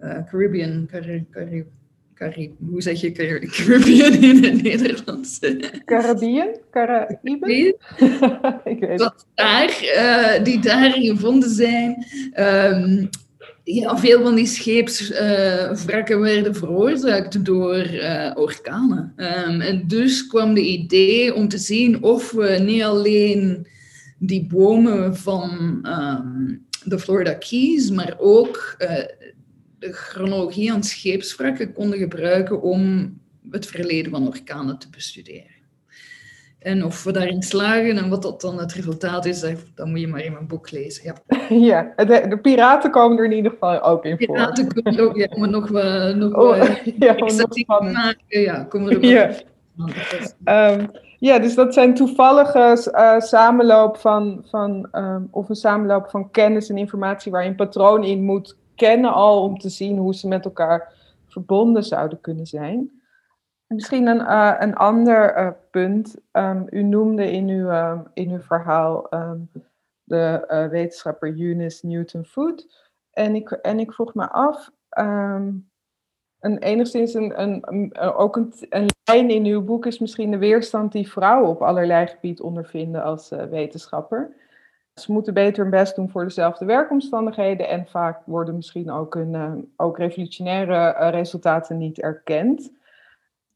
uh, 0.02 0.18
Caribbean, 0.30 0.88
Cari, 0.92 1.26
Cari, 1.32 1.66
Cari, 2.14 2.56
hoe 2.70 2.82
zeg 2.82 3.02
je 3.02 3.12
Caribbean 3.12 4.14
in 4.14 4.44
het 4.44 4.62
Nederlands? 4.62 5.40
Caribbean? 5.86 6.58
Cariben? 6.72 7.50
Ik 8.64 8.80
weet 8.80 9.00
het. 9.00 9.26
Daar, 9.34 9.82
uh, 9.96 10.44
die 10.44 10.60
daar 10.60 10.92
gevonden 10.92 11.50
zijn. 11.50 12.06
Um, 12.40 13.10
ja, 13.64 13.98
veel 13.98 14.22
van 14.22 14.36
die 14.36 14.46
scheepswrakken 14.46 16.18
uh, 16.18 16.24
werden 16.24 16.56
veroorzaakt 16.56 17.46
door 17.46 17.88
uh, 17.92 18.32
orkanen. 18.36 19.14
Um, 19.18 19.62
en 19.62 19.84
dus 19.88 20.28
kwam 20.28 20.54
de 20.54 20.62
idee 20.62 21.34
om 21.34 21.48
te 21.48 21.58
zien 21.58 22.04
of 22.04 22.32
we 22.32 22.48
niet 22.50 22.84
alleen 22.84 23.68
die 24.20 24.48
bomen 24.48 25.18
van 25.18 25.52
um, 25.84 26.66
de 26.84 27.00
Florida 27.00 27.34
Keys, 27.34 27.92
maar 27.92 28.16
ook 28.18 28.76
uh, 28.80 28.90
de 29.80 29.94
chronologie 29.94 30.74
aan 30.74 30.84
scheepswrakken 30.84 31.74
konden 31.74 32.00
gebruiken 32.00 32.62
om 32.62 33.14
het 33.52 33.66
verleden 33.68 34.12
van 34.12 34.28
orkanen 34.28 34.80
te 34.80 34.90
bestuderen. 34.90 35.58
En 36.60 36.86
of 36.86 37.04
we 37.04 37.12
daarin 37.12 37.42
slagen 37.42 37.98
en 37.98 38.10
wat 38.10 38.22
dat 38.22 38.42
dan 38.42 38.60
het 38.60 38.74
resultaat 38.74 39.26
is, 39.26 39.40
dat 39.76 39.88
moet 39.88 40.00
je 40.00 40.08
maar 40.08 40.24
in 40.24 40.32
mijn 40.32 40.48
boek 40.48 40.72
lezen. 40.72 41.04
Ja, 41.04 41.16
ja 41.70 41.94
de, 41.96 42.26
de 42.30 42.38
piraten 42.38 42.92
komen 42.92 43.18
er 43.18 43.26
in 43.26 43.32
ieder 43.32 43.52
geval 43.52 43.82
ook 43.82 44.06
in 44.06 44.18
voor. 44.18 44.36
Piraten 44.36 44.74
komen 44.74 45.00
er 45.00 45.06
ook, 45.06 45.16
ja, 45.16 45.38
maar 45.38 45.50
nog 45.50 45.68
wel... 45.68 46.16
Nog, 46.16 46.34
oh, 46.34 46.58
uh, 46.58 46.86
ja, 47.00 47.14
nog 47.14 47.82
maken, 47.82 48.42
ja, 48.42 48.64
komen 48.64 48.92
er 48.92 48.98
ook 48.98 49.04
ja. 49.04 50.72
Um, 50.72 50.90
ja, 51.20 51.40
dus 51.40 51.56
dat 51.56 51.74
zijn 51.74 51.94
toevallige 51.94 52.92
uh, 52.92 53.20
samenloop 53.20 53.98
van, 53.98 54.46
van 54.46 54.88
um, 54.92 55.28
of 55.32 55.50
een 55.50 55.56
samenloop 55.56 56.10
van 56.10 56.32
kennis 56.32 56.70
en 56.70 56.78
informatie 56.78 57.32
waar 57.32 57.44
je 57.44 57.50
een 57.50 57.56
patroon 57.56 58.04
in 58.04 58.24
moet 58.24 58.58
kennen 58.76 59.14
al 59.14 59.44
om 59.44 59.58
te 59.58 59.70
zien 59.70 59.98
hoe 59.98 60.16
ze 60.16 60.28
met 60.28 60.46
elkaar 60.46 60.94
verbonden 61.28 61.84
zouden 61.84 62.22
kunnen 62.22 62.46
zijn. 62.46 62.92
Misschien 63.68 64.08
een, 64.08 64.22
uh, 64.22 64.56
een 64.60 64.76
ander 64.76 65.38
uh, 65.38 65.50
punt. 65.72 66.16
Um, 66.32 66.66
u 66.70 66.84
noemde 66.84 67.32
in 67.32 67.48
uw, 67.48 67.68
uh, 67.68 68.00
in 68.14 68.32
uw 68.32 68.40
verhaal 68.40 69.10
de 70.04 70.68
wetenschapper 70.72 71.40
Eunice 71.40 71.88
Newton 71.88 72.26
Foot. 72.26 72.88
En 73.12 73.36
ik, 73.36 73.52
en 73.52 73.80
ik 73.80 73.94
vroeg 73.94 74.14
me 74.14 74.30
af, 74.30 74.70
een, 76.40 76.58
enigszins 76.58 77.14
een, 77.14 77.42
een, 77.42 77.98
ook 77.98 78.36
een, 78.36 78.88
lijn 79.04 79.30
in 79.30 79.46
uw 79.46 79.64
boek 79.64 79.86
is 79.86 80.00
misschien 80.00 80.32
de 80.32 80.38
weerstand 80.38 80.92
die 80.92 81.10
vrouwen 81.10 81.50
op 81.50 81.62
allerlei 81.62 82.08
gebied 82.08 82.42
ondervinden 82.42 83.04
als 83.04 83.32
uh, 83.32 83.44
wetenschapper. 83.44 84.36
Ze 84.94 85.12
moeten 85.12 85.34
beter 85.34 85.62
hun 85.62 85.72
best 85.72 85.96
doen 85.96 86.10
voor 86.10 86.24
dezelfde 86.24 86.66
werkomstandigheden 86.66 87.68
en 87.68 87.88
vaak 87.88 88.22
worden 88.26 88.56
misschien 88.56 88.92
ook, 88.92 89.16
een, 89.16 89.34
uh, 89.34 89.54
ook 89.76 89.98
revolutionaire 89.98 90.96
uh, 91.00 91.10
resultaten 91.10 91.78
niet 91.78 92.00
erkend. 92.00 92.72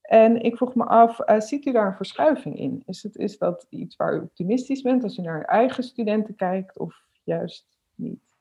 En 0.01 0.41
ik 0.41 0.57
vroeg 0.57 0.75
me 0.75 0.83
af, 0.83 1.19
ziet 1.37 1.65
u 1.65 1.71
daar 1.71 1.87
een 1.87 1.95
verschuiving 1.95 2.59
in? 2.59 2.83
Is, 2.85 3.03
het, 3.03 3.15
is 3.15 3.37
dat 3.37 3.65
iets 3.69 3.95
waar 3.95 4.15
u 4.15 4.19
optimistisch 4.19 4.81
bent 4.81 5.03
als 5.03 5.17
u 5.17 5.21
naar 5.21 5.37
uw 5.37 5.45
eigen 5.45 5.83
studenten 5.83 6.35
kijkt 6.35 6.77
of 6.77 7.03
juist 7.23 7.77
niet? 7.95 8.32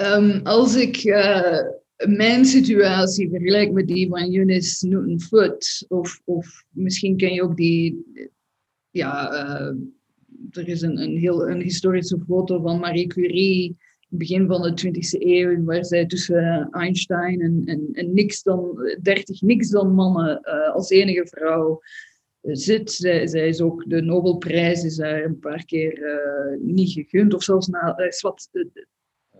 Um, 0.00 0.40
als 0.42 0.76
ik 0.76 1.04
uh, 1.04 1.60
mijn 2.06 2.44
situatie 2.44 3.28
vergelijk 3.30 3.72
met 3.72 3.86
die 3.86 4.08
van 4.08 4.34
Eunice 4.34 4.86
Newton 4.86 5.20
Foot, 5.20 5.84
of, 5.88 6.20
of 6.24 6.64
misschien 6.70 7.16
ken 7.16 7.32
je 7.32 7.42
ook 7.42 7.56
die, 7.56 8.04
ja, 8.90 9.32
uh, 9.32 9.74
er 10.50 10.68
is 10.68 10.82
een, 10.82 10.98
een 10.98 11.16
heel 11.16 11.48
een 11.48 11.60
historische 11.60 12.18
foto 12.26 12.60
van 12.60 12.78
Marie 12.78 13.06
Curie, 13.06 13.76
begin 14.08 14.46
van 14.46 14.62
de 14.62 14.86
20e 14.86 15.22
eeuw, 15.22 15.64
waar 15.64 15.84
zij 15.84 16.06
tussen 16.06 16.68
Einstein 16.70 17.40
en, 17.40 17.90
en, 17.92 18.14
niks 18.14 18.42
dan, 18.42 18.76
30 19.02 19.40
niks 19.40 19.68
dan 19.68 19.94
mannen 19.94 20.40
uh, 20.42 20.74
als 20.74 20.90
enige 20.90 21.26
vrouw 21.26 21.80
zit. 22.42 22.92
Zij, 22.92 23.48
is 23.48 23.60
ook 23.60 23.84
de 23.88 24.02
Nobelprijs, 24.02 24.84
is 24.84 24.96
daar 24.96 25.24
een 25.24 25.38
paar 25.38 25.64
keer 25.64 26.00
niet 26.60 26.92
gegund, 26.92 27.34
of 27.34 27.42
zelfs 27.42 27.66
na, 27.66 27.94
wat 28.20 28.48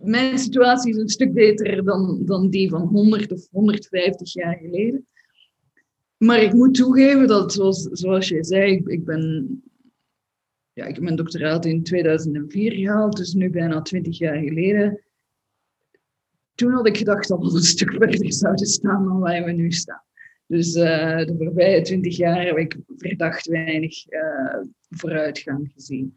mijn 0.01 0.39
situatie 0.39 0.91
is 0.91 0.97
een 0.97 1.09
stuk 1.09 1.33
beter 1.33 1.83
dan, 1.83 2.21
dan 2.25 2.49
die 2.49 2.69
van 2.69 2.81
100 2.81 3.31
of 3.31 3.47
150 3.51 4.33
jaar 4.33 4.57
geleden. 4.57 5.07
Maar 6.17 6.41
ik 6.41 6.53
moet 6.53 6.73
toegeven 6.73 7.27
dat, 7.27 7.53
zoals, 7.53 7.83
zoals 7.91 8.27
je 8.27 8.43
zei, 8.43 8.81
ik, 8.85 9.05
ben 9.05 9.63
ja, 10.73 10.85
ik 10.85 10.93
heb 10.93 11.03
mijn 11.03 11.15
doctoraat 11.15 11.65
in 11.65 11.83
2004 11.83 12.71
gehaald, 12.71 13.17
dus 13.17 13.33
nu 13.33 13.49
bijna 13.49 13.81
20 13.81 14.17
jaar 14.17 14.37
geleden. 14.37 15.01
Toen 16.55 16.71
had 16.71 16.87
ik 16.87 16.97
gedacht 16.97 17.27
dat 17.27 17.39
we 17.39 17.55
een 17.55 17.61
stuk 17.61 17.91
verder 17.91 18.33
zouden 18.33 18.67
staan 18.67 19.05
dan 19.05 19.19
waar 19.19 19.43
we 19.43 19.51
nu 19.51 19.71
staan. 19.71 20.03
Dus 20.45 20.73
de 20.73 21.35
voorbije 21.37 21.81
twintig 21.81 22.17
jaar 22.17 22.45
heb 22.45 22.57
ik 22.57 22.77
verdacht 22.97 23.47
weinig 23.47 24.03
vooruitgang 24.89 25.71
gezien. 25.73 26.15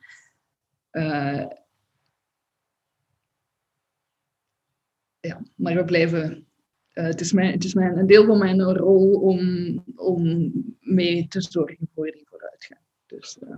Ja, 5.22 5.42
maar 5.54 5.74
we 5.74 5.84
blijven 5.84 6.46
uh, 6.94 7.04
het 7.04 7.20
is, 7.20 7.32
mijn, 7.32 7.52
het 7.52 7.64
is 7.64 7.74
mijn, 7.74 7.98
een 7.98 8.06
deel 8.06 8.26
van 8.26 8.38
mijn 8.38 8.62
rol 8.62 9.20
om, 9.20 9.38
om 9.96 10.52
mee 10.80 11.26
te 11.28 11.40
zorgen 11.40 11.88
voor 11.94 12.10
die 12.10 12.24
vooruitgang. 12.24 12.80
Dus, 13.06 13.38
uh, 13.42 13.56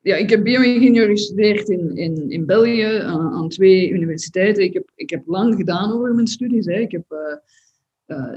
ja, 0.00 0.16
ik 0.16 0.30
heb 0.30 0.44
bio-ingenieur 0.44 1.08
gestudeerd 1.08 1.68
in, 1.68 1.96
in, 1.96 2.30
in 2.30 2.46
België 2.46 2.82
aan, 2.82 3.32
aan, 3.32 3.48
twee 3.48 3.90
universiteiten. 3.90 4.62
Ik 4.62 4.72
heb, 4.72 4.90
ik 4.94 5.10
heb 5.10 5.22
lang 5.26 5.54
gedaan 5.54 5.92
over 5.92 6.14
mijn 6.14 6.26
studies. 6.26 6.66
Hè. 6.66 6.78
Ik 6.78 6.92
heb 6.92 7.40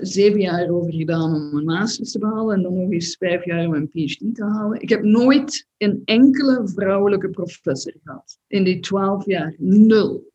zeven 0.01 0.39
jaar 0.39 0.69
over 0.69 0.93
gedaan 0.93 1.35
om 1.35 1.53
mijn 1.53 1.65
master 1.65 2.05
te 2.05 2.19
behalen 2.19 2.55
en 2.55 2.61
dan 2.61 2.73
nog 2.73 2.91
eens 2.91 3.15
vijf 3.19 3.45
jaar 3.45 3.65
om 3.65 3.71
mijn 3.71 3.89
PhD 3.89 4.35
te 4.35 4.43
halen. 4.43 4.81
Ik 4.81 4.89
heb 4.89 5.03
nooit 5.03 5.67
een 5.77 6.01
enkele 6.05 6.61
vrouwelijke 6.67 7.29
professor 7.29 7.93
gehad. 8.03 8.39
In 8.47 8.63
die 8.63 8.79
twaalf 8.79 9.25
jaar. 9.25 9.55
Nul. 9.57 10.26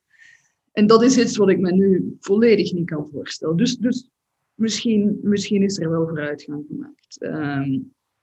En 0.72 0.86
dat 0.86 1.02
is 1.02 1.18
iets 1.18 1.36
wat 1.36 1.48
ik 1.48 1.58
me 1.58 1.72
nu 1.72 2.16
volledig 2.20 2.72
niet 2.72 2.86
kan 2.86 3.08
voorstellen. 3.12 3.56
Dus, 3.56 3.76
dus 3.76 4.10
misschien, 4.54 5.18
misschien 5.22 5.62
is 5.62 5.78
er 5.78 5.90
wel 5.90 6.08
vooruitgang 6.08 6.64
gemaakt. 6.68 7.20
Ehm, 7.20 7.78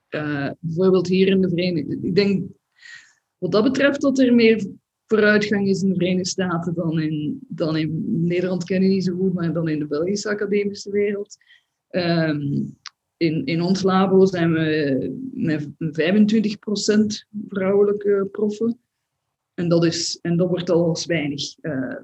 eh, 0.08 0.50
bijvoorbeeld 0.60 1.08
hier 1.08 1.28
in 1.28 1.42
de 1.42 1.50
Verenigde 1.50 1.98
Ik 2.02 2.16
denk 2.16 2.48
wat 3.38 3.52
dat 3.52 3.64
betreft 3.64 4.02
dat 4.02 4.20
er 4.20 4.36
meer 4.36 4.68
vooruitgang 5.06 5.68
is 5.68 5.82
in 5.82 5.90
de 5.90 5.96
Verenigde 5.96 6.28
Staten 6.28 6.74
dan 6.74 7.00
in, 7.00 7.40
dan 7.48 7.78
in 7.78 8.04
Nederland, 8.26 8.64
ken 8.64 8.84
ik 8.84 8.90
niet 8.90 9.04
zo 9.04 9.16
goed, 9.16 9.34
maar 9.34 9.54
dan 9.54 9.68
in 9.68 9.80
de 9.80 9.88
Belgische 9.88 10.30
academische 10.30 10.92
wereld. 10.92 11.38
Ehm, 11.90 12.64
in, 13.18 13.46
in 13.46 13.62
ons 13.62 13.82
labo 13.82 14.26
zijn 14.26 14.54
we 14.54 15.20
met 15.34 15.70
25% 15.78 17.26
vrouwelijke 17.48 18.28
proffen. 18.32 18.80
En 19.54 19.70
dat, 19.70 19.86
is, 19.86 20.20
en 20.22 20.38
dat 20.38 20.50
wordt 20.50 20.70
al 20.70 20.88
als 20.88 21.06
weinig 21.06 21.56
uh, 21.62 21.96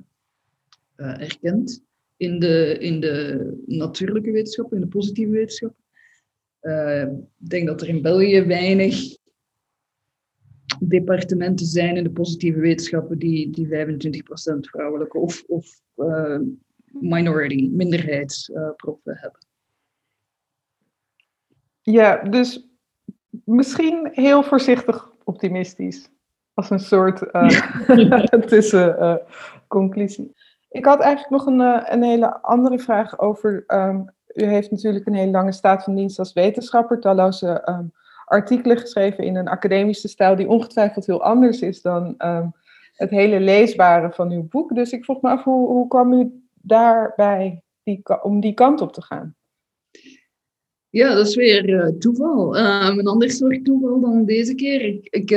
uh, 0.98 1.22
erkend 1.22 1.84
in 2.18 2.40
de, 2.40 2.78
in 2.80 3.00
de 3.00 3.64
natuurlijke 3.66 4.32
wetenschap, 4.32 4.74
in 4.74 4.82
de 4.82 4.88
positieve 4.88 5.32
wetenschap. 5.32 5.76
Uh, 6.62 7.02
ik 7.40 7.50
denk 7.50 7.68
dat 7.68 7.82
er 7.82 7.88
in 7.88 8.02
België 8.02 8.42
weinig 8.42 9.18
departementen 10.80 11.66
zijn 11.66 11.98
in 11.98 12.04
de 12.04 12.12
positieve 12.12 12.60
wetenschappen 12.60 13.18
die, 13.18 13.50
die 13.50 13.68
25% 13.68 13.70
vrouwelijke 14.60 15.18
of, 15.18 15.44
of 15.48 15.82
uh, 15.96 16.40
minority, 16.86 17.70
minderheidsproffen 17.72 19.18
hebben. 19.18 19.40
Ja, 21.82 22.24
dus 22.24 22.68
misschien 23.44 24.10
heel 24.12 24.44
voorzichtig 24.44 25.12
optimistisch. 25.24 26.10
Als 26.54 26.70
een 26.70 26.80
soort 26.80 27.22
uh, 27.88 28.24
tussenconclusie. 28.24 30.35
Ik 30.76 30.86
had 30.86 31.00
eigenlijk 31.00 31.30
nog 31.30 31.46
een, 31.46 31.62
eh, 31.62 31.94
een 31.94 32.04
hele 32.04 32.42
andere 32.42 32.80
vraag 32.80 33.20
over. 33.20 33.64
Ehm, 33.68 34.02
u 34.34 34.44
heeft 34.44 34.72
natuurlijk 34.72 35.06
een 35.06 35.14
hele 35.14 35.32
lange 35.32 35.52
staat 35.52 35.84
van 35.84 35.96
dienst 35.96 36.20
als 36.20 36.34
wetenschapper, 36.34 37.00
talloze 37.00 37.68
um, 37.70 37.94
artikelen 38.26 38.78
geschreven 38.78 39.24
in 39.24 39.36
een 39.36 39.48
academische 39.48 40.08
stijl 40.08 40.36
die 40.36 40.48
ongetwijfeld 40.48 41.06
heel 41.06 41.24
anders 41.24 41.62
is 41.62 41.82
dan 41.82 42.16
ehm, 42.18 42.48
het 42.94 43.10
hele 43.10 43.40
leesbare 43.40 44.12
van 44.12 44.32
uw 44.32 44.48
boek. 44.48 44.76
Dus 44.76 44.92
ik 44.92 45.04
vroeg 45.04 45.22
me 45.22 45.30
af, 45.30 45.44
hoe, 45.44 45.68
hoe 45.68 45.88
kwam 45.88 46.14
u 46.14 46.44
daarbij 46.54 47.64
die, 47.84 48.22
om 48.22 48.40
die 48.40 48.54
kant 48.54 48.82
op 48.82 48.94
te 48.94 49.02
gaan? 49.02 49.36
Ja, 50.90 51.16
dat 51.16 51.28
is 51.28 51.36
weer 51.36 51.70
uh, 51.70 51.88
toeval. 51.88 52.58
een 52.58 53.08
ander 53.08 53.32
soort 53.32 53.66
toeval 53.66 54.00
dan 54.00 54.26
deze 54.26 54.56
keer. 54.56 54.82
Ik, 54.82 55.08
ik 55.10 55.30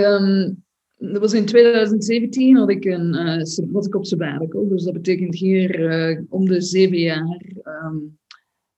dat 0.99 1.20
was 1.20 1.32
in 1.32 1.44
2017 1.44 2.57
had 2.57 2.70
ik 2.70 2.84
een, 2.84 3.14
uh, 3.14 3.72
was 3.72 3.86
ik 3.86 3.94
op 3.94 4.07
sabbatical. 4.07 4.68
Dus 4.68 4.84
dat 4.84 4.92
betekent 4.92 5.34
hier 5.34 5.80
uh, 5.80 6.20
om 6.28 6.46
de 6.46 6.61
zeven 6.61 6.99
jaar 6.99 7.42
um, 7.64 8.18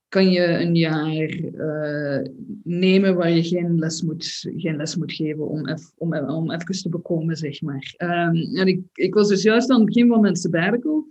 kan 0.09 0.31
je 0.31 0.47
een 0.47 0.75
jaar 0.75 1.29
uh, 1.31 2.29
nemen 2.63 3.15
waar 3.15 3.31
je 3.31 3.43
geen 3.43 3.79
les 3.79 4.03
moet, 4.03 4.51
geen 4.57 4.77
les 4.77 4.97
moet 4.97 5.13
geven 5.13 5.49
om, 5.49 5.77
om, 5.97 6.15
om 6.15 6.51
even 6.51 6.83
te 6.83 6.89
bekomen, 6.89 7.37
zeg 7.37 7.63
maar. 7.63 7.95
Um, 7.99 8.57
en 8.57 8.67
ik, 8.67 8.81
ik 8.93 9.15
was 9.15 9.29
dus 9.29 9.43
juist 9.43 9.71
aan 9.71 9.77
het 9.77 9.87
begin 9.87 10.09
van 10.09 10.21
mijn 10.21 10.37
sabbatical 10.37 11.07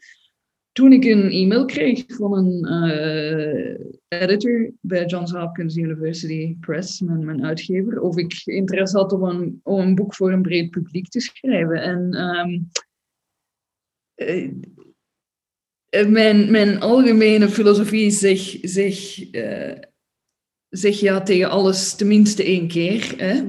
toen 0.72 0.94
ik 0.94 1.06
een 1.06 1.30
e-mail 1.30 1.66
kreeg 1.66 2.04
van 2.08 2.34
een 2.34 2.88
uh, 2.88 3.78
editor 4.08 4.72
bij 4.82 5.06
Johns 5.06 5.32
Hopkins 5.32 5.76
University 5.76 6.56
Press, 6.60 7.02
mijn, 7.02 7.46
uitgever, 7.46 8.02
of 8.02 8.18
ik 8.18 8.42
interesse 8.44 8.98
had 8.98 9.12
om 9.12 9.60
een, 9.64 9.96
boek 9.96 10.16
voor 10.16 10.32
een 10.32 10.42
breed 10.42 10.70
publiek 10.70 11.08
te 11.08 11.20
schrijven. 11.20 11.82
En 11.82 12.16
um, 12.38 12.70
uh, 14.16 14.52
mijn, 16.50 16.80
algemene 16.80 17.50
filosofie 17.50 18.12
zeg, 18.12 18.58
zeg, 18.62 19.20
zeg 20.70 21.00
ja 21.00 21.22
tegen 21.22 21.50
alles 21.50 21.96
tenminste 21.96 22.44
één 22.44 22.68
keer. 22.68 23.14
Hè? 23.18 23.46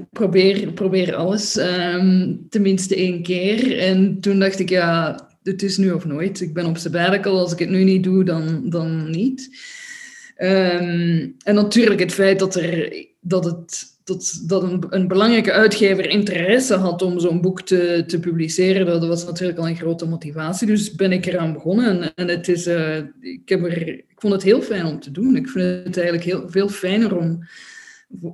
Probeer, 0.74 1.14
alles 1.14 1.56
um, 1.56 2.46
tenminste 2.48 2.94
één 2.94 3.22
keer. 3.22 3.78
En 3.78 4.20
toen 4.20 4.38
dacht 4.38 4.58
ik, 4.58 4.68
ja, 4.68 5.29
het 5.42 5.62
is 5.62 5.76
nu 5.76 5.90
of 5.90 6.04
nooit. 6.04 6.40
Ik 6.40 6.54
ben 6.54 6.66
op 6.66 6.76
sabbatical. 6.76 7.38
Als 7.38 7.52
ik 7.52 7.58
het 7.58 7.70
nu 7.70 7.84
niet 7.84 8.04
doe, 8.04 8.24
dan, 8.24 8.70
dan 8.70 9.10
niet. 9.10 9.48
Um, 10.38 11.34
en 11.44 11.54
natuurlijk 11.54 12.00
het 12.00 12.12
feit 12.12 12.38
dat, 12.38 12.54
er, 12.54 13.06
dat, 13.20 13.44
het, 13.44 13.98
dat, 14.04 14.42
dat 14.46 14.62
een, 14.62 14.84
een 14.88 15.08
belangrijke 15.08 15.52
uitgever 15.52 16.08
interesse 16.08 16.74
had 16.74 17.02
om 17.02 17.20
zo'n 17.20 17.40
boek 17.40 17.62
te, 17.62 18.04
te 18.06 18.20
publiceren, 18.20 18.86
dat 18.86 19.06
was 19.06 19.24
natuurlijk 19.24 19.58
al 19.58 19.68
een 19.68 19.76
grote 19.76 20.06
motivatie. 20.06 20.66
Dus 20.66 20.94
ben 20.94 21.12
ik 21.12 21.26
eraan 21.26 21.52
begonnen. 21.52 22.02
En, 22.02 22.12
en 22.14 22.28
het 22.28 22.48
is, 22.48 22.66
uh, 22.66 22.96
ik, 23.20 23.48
heb 23.48 23.64
er, 23.64 23.88
ik 23.88 24.16
vond 24.16 24.32
het 24.32 24.42
heel 24.42 24.62
fijn 24.62 24.86
om 24.86 25.00
te 25.00 25.10
doen. 25.10 25.36
Ik 25.36 25.48
vind 25.48 25.84
het 25.84 25.96
eigenlijk 25.96 26.26
heel, 26.26 26.48
veel 26.48 26.68
fijner 26.68 27.16
om, 27.16 27.48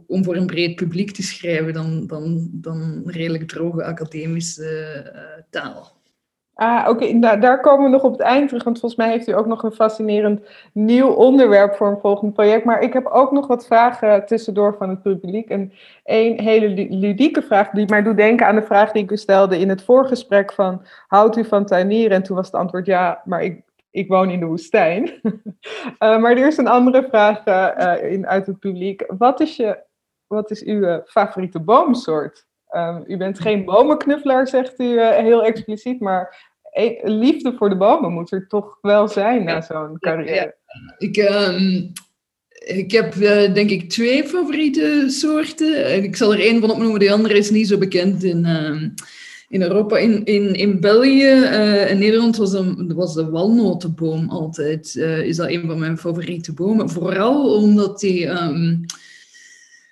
om 0.06 0.24
voor 0.24 0.36
een 0.36 0.46
breed 0.46 0.74
publiek 0.74 1.10
te 1.10 1.22
schrijven 1.22 1.72
dan, 1.72 2.06
dan, 2.06 2.48
dan 2.52 3.02
redelijk 3.06 3.48
droge 3.48 3.84
academische 3.84 5.02
uh, 5.14 5.42
taal. 5.50 5.95
Ah, 6.58 6.88
oké, 6.88 7.12
nou, 7.12 7.40
daar 7.40 7.60
komen 7.60 7.84
we 7.84 7.90
nog 7.90 8.02
op 8.02 8.12
het 8.12 8.20
eind 8.20 8.48
terug, 8.48 8.64
want 8.64 8.78
volgens 8.80 9.00
mij 9.00 9.10
heeft 9.10 9.28
u 9.28 9.32
ook 9.32 9.46
nog 9.46 9.62
een 9.62 9.72
fascinerend 9.72 10.40
nieuw 10.72 11.08
onderwerp 11.08 11.74
voor 11.74 11.88
een 11.88 12.00
volgend 12.00 12.32
project. 12.32 12.64
Maar 12.64 12.80
ik 12.80 12.92
heb 12.92 13.06
ook 13.06 13.32
nog 13.32 13.46
wat 13.46 13.66
vragen 13.66 14.26
tussendoor 14.26 14.74
van 14.78 14.88
het 14.88 15.02
publiek. 15.02 15.48
En 15.48 15.72
één 16.04 16.40
hele 16.40 16.68
ludieke 16.90 17.42
vraag 17.42 17.70
die 17.70 17.88
mij 17.88 18.02
doet 18.02 18.16
denken 18.16 18.46
aan 18.46 18.54
de 18.54 18.62
vraag 18.62 18.92
die 18.92 19.02
ik 19.02 19.10
u 19.10 19.16
stelde 19.16 19.58
in 19.58 19.68
het 19.68 19.82
voorgesprek 19.82 20.52
van, 20.52 20.82
houdt 21.06 21.36
u 21.36 21.44
van 21.44 21.66
tuinieren? 21.66 22.16
En 22.16 22.22
toen 22.22 22.36
was 22.36 22.46
het 22.46 22.54
antwoord 22.54 22.86
ja, 22.86 23.22
maar 23.24 23.42
ik, 23.42 23.62
ik 23.90 24.08
woon 24.08 24.30
in 24.30 24.40
de 24.40 24.46
woestijn. 24.46 25.20
uh, 25.22 26.18
maar 26.20 26.30
er 26.30 26.46
is 26.46 26.56
een 26.56 26.68
andere 26.68 27.06
vraag 27.08 27.46
uh, 27.46 28.12
in, 28.12 28.26
uit 28.26 28.46
het 28.46 28.58
publiek. 28.58 29.04
Wat 29.18 29.40
is, 29.40 29.56
je, 29.56 29.78
wat 30.26 30.50
is 30.50 30.64
uw 30.64 31.02
favoriete 31.04 31.60
boomsoort? 31.60 32.46
Um, 32.76 33.04
u 33.06 33.16
bent 33.16 33.40
geen 33.40 33.64
bomenknuffelaar, 33.64 34.48
zegt 34.48 34.80
u 34.80 34.84
uh, 34.84 35.10
heel 35.10 35.44
expliciet, 35.44 36.00
maar 36.00 36.50
e 36.72 36.98
liefde 37.02 37.52
voor 37.56 37.68
de 37.68 37.76
bomen 37.76 38.12
moet 38.12 38.32
er 38.32 38.46
toch 38.48 38.78
wel 38.80 39.08
zijn 39.08 39.44
na 39.44 39.60
zo'n 39.60 39.98
carrière. 39.98 40.54
Ik, 40.98 41.16
um, 41.16 41.92
ik 42.64 42.90
heb 42.90 43.14
uh, 43.14 43.54
denk 43.54 43.70
ik 43.70 43.90
twee 43.90 44.24
favoriete 44.24 45.04
soorten. 45.06 46.02
Ik 46.04 46.16
zal 46.16 46.32
er 46.32 46.40
één 46.40 46.60
van 46.60 46.70
opnoemen, 46.70 47.00
de 47.00 47.12
andere 47.12 47.36
is 47.36 47.50
niet 47.50 47.68
zo 47.68 47.78
bekend 47.78 48.22
in, 48.22 48.44
uh, 48.44 48.82
in 49.48 49.62
Europa. 49.62 49.96
In, 49.96 50.24
in, 50.24 50.54
in 50.54 50.80
België 50.80 51.30
in 51.88 51.98
Nederland 51.98 52.36
was, 52.36 52.52
een, 52.52 52.92
was 52.94 53.14
de 53.14 53.30
walnotenboom 53.30 54.28
altijd. 54.28 54.94
is 55.24 55.36
dat 55.36 55.48
een 55.48 55.66
van 55.66 55.78
mijn 55.78 55.98
favoriete 55.98 56.52
bomen. 56.52 56.90
Vooral 56.90 57.54
omdat 57.54 58.00
die... 58.00 58.26
Um, 58.26 58.84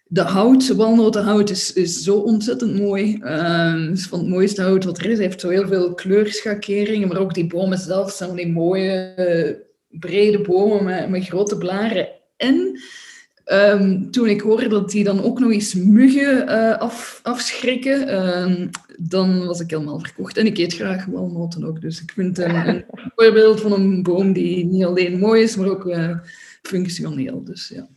de 0.06 0.20
hout, 0.20 0.74
walnotenhout, 0.74 1.50
is, 1.50 1.72
is 1.72 2.02
zo 2.02 2.16
ontzettend 2.16 2.80
mooi. 2.80 3.18
Uh, 3.20 3.88
het 3.88 3.98
is 3.98 4.06
van 4.06 4.18
het 4.18 4.28
mooiste 4.28 4.62
hout 4.62 4.84
wat 4.84 4.98
er 4.98 5.10
is. 5.10 5.16
Hij 5.16 5.26
heeft 5.26 5.40
zo 5.40 5.48
heel 5.48 5.66
veel 5.66 5.94
kleurschakeringen, 5.94 7.08
maar 7.08 7.18
ook 7.18 7.34
die 7.34 7.46
bomen 7.46 7.78
zelf 7.78 8.12
zijn 8.12 8.34
die 8.34 8.52
mooie, 8.52 9.64
brede 9.88 10.40
bomen 10.40 10.84
met, 10.84 11.08
met 11.08 11.26
grote 11.26 11.58
blaren. 11.58 12.08
En 12.36 12.80
um, 13.46 14.10
toen 14.10 14.28
ik 14.28 14.40
hoorde 14.40 14.68
dat 14.68 14.90
die 14.90 15.04
dan 15.04 15.22
ook 15.22 15.38
nog 15.38 15.52
eens 15.52 15.74
muggen 15.74 16.48
uh, 16.48 16.78
af, 16.78 17.20
afschrikken, 17.22 18.08
uh, 18.08 18.66
dan 18.98 19.46
was 19.46 19.60
ik 19.60 19.70
helemaal 19.70 20.00
verkocht. 20.00 20.36
En 20.36 20.46
ik 20.46 20.58
eet 20.58 20.74
graag 20.74 21.04
walnoten 21.04 21.64
ook. 21.64 21.80
Dus 21.80 22.02
ik 22.02 22.10
vind 22.10 22.36
het 22.36 22.46
een, 22.46 22.68
een 22.68 22.84
voorbeeld 23.16 23.60
van 23.60 23.72
een 23.72 24.02
boom 24.02 24.32
die 24.32 24.64
niet 24.66 24.84
alleen 24.84 25.18
mooi 25.18 25.42
is, 25.42 25.56
maar 25.56 25.68
ook 25.68 25.84
uh, 25.84 26.18
functioneel. 26.62 27.44
Dus 27.44 27.68
ja 27.68 27.88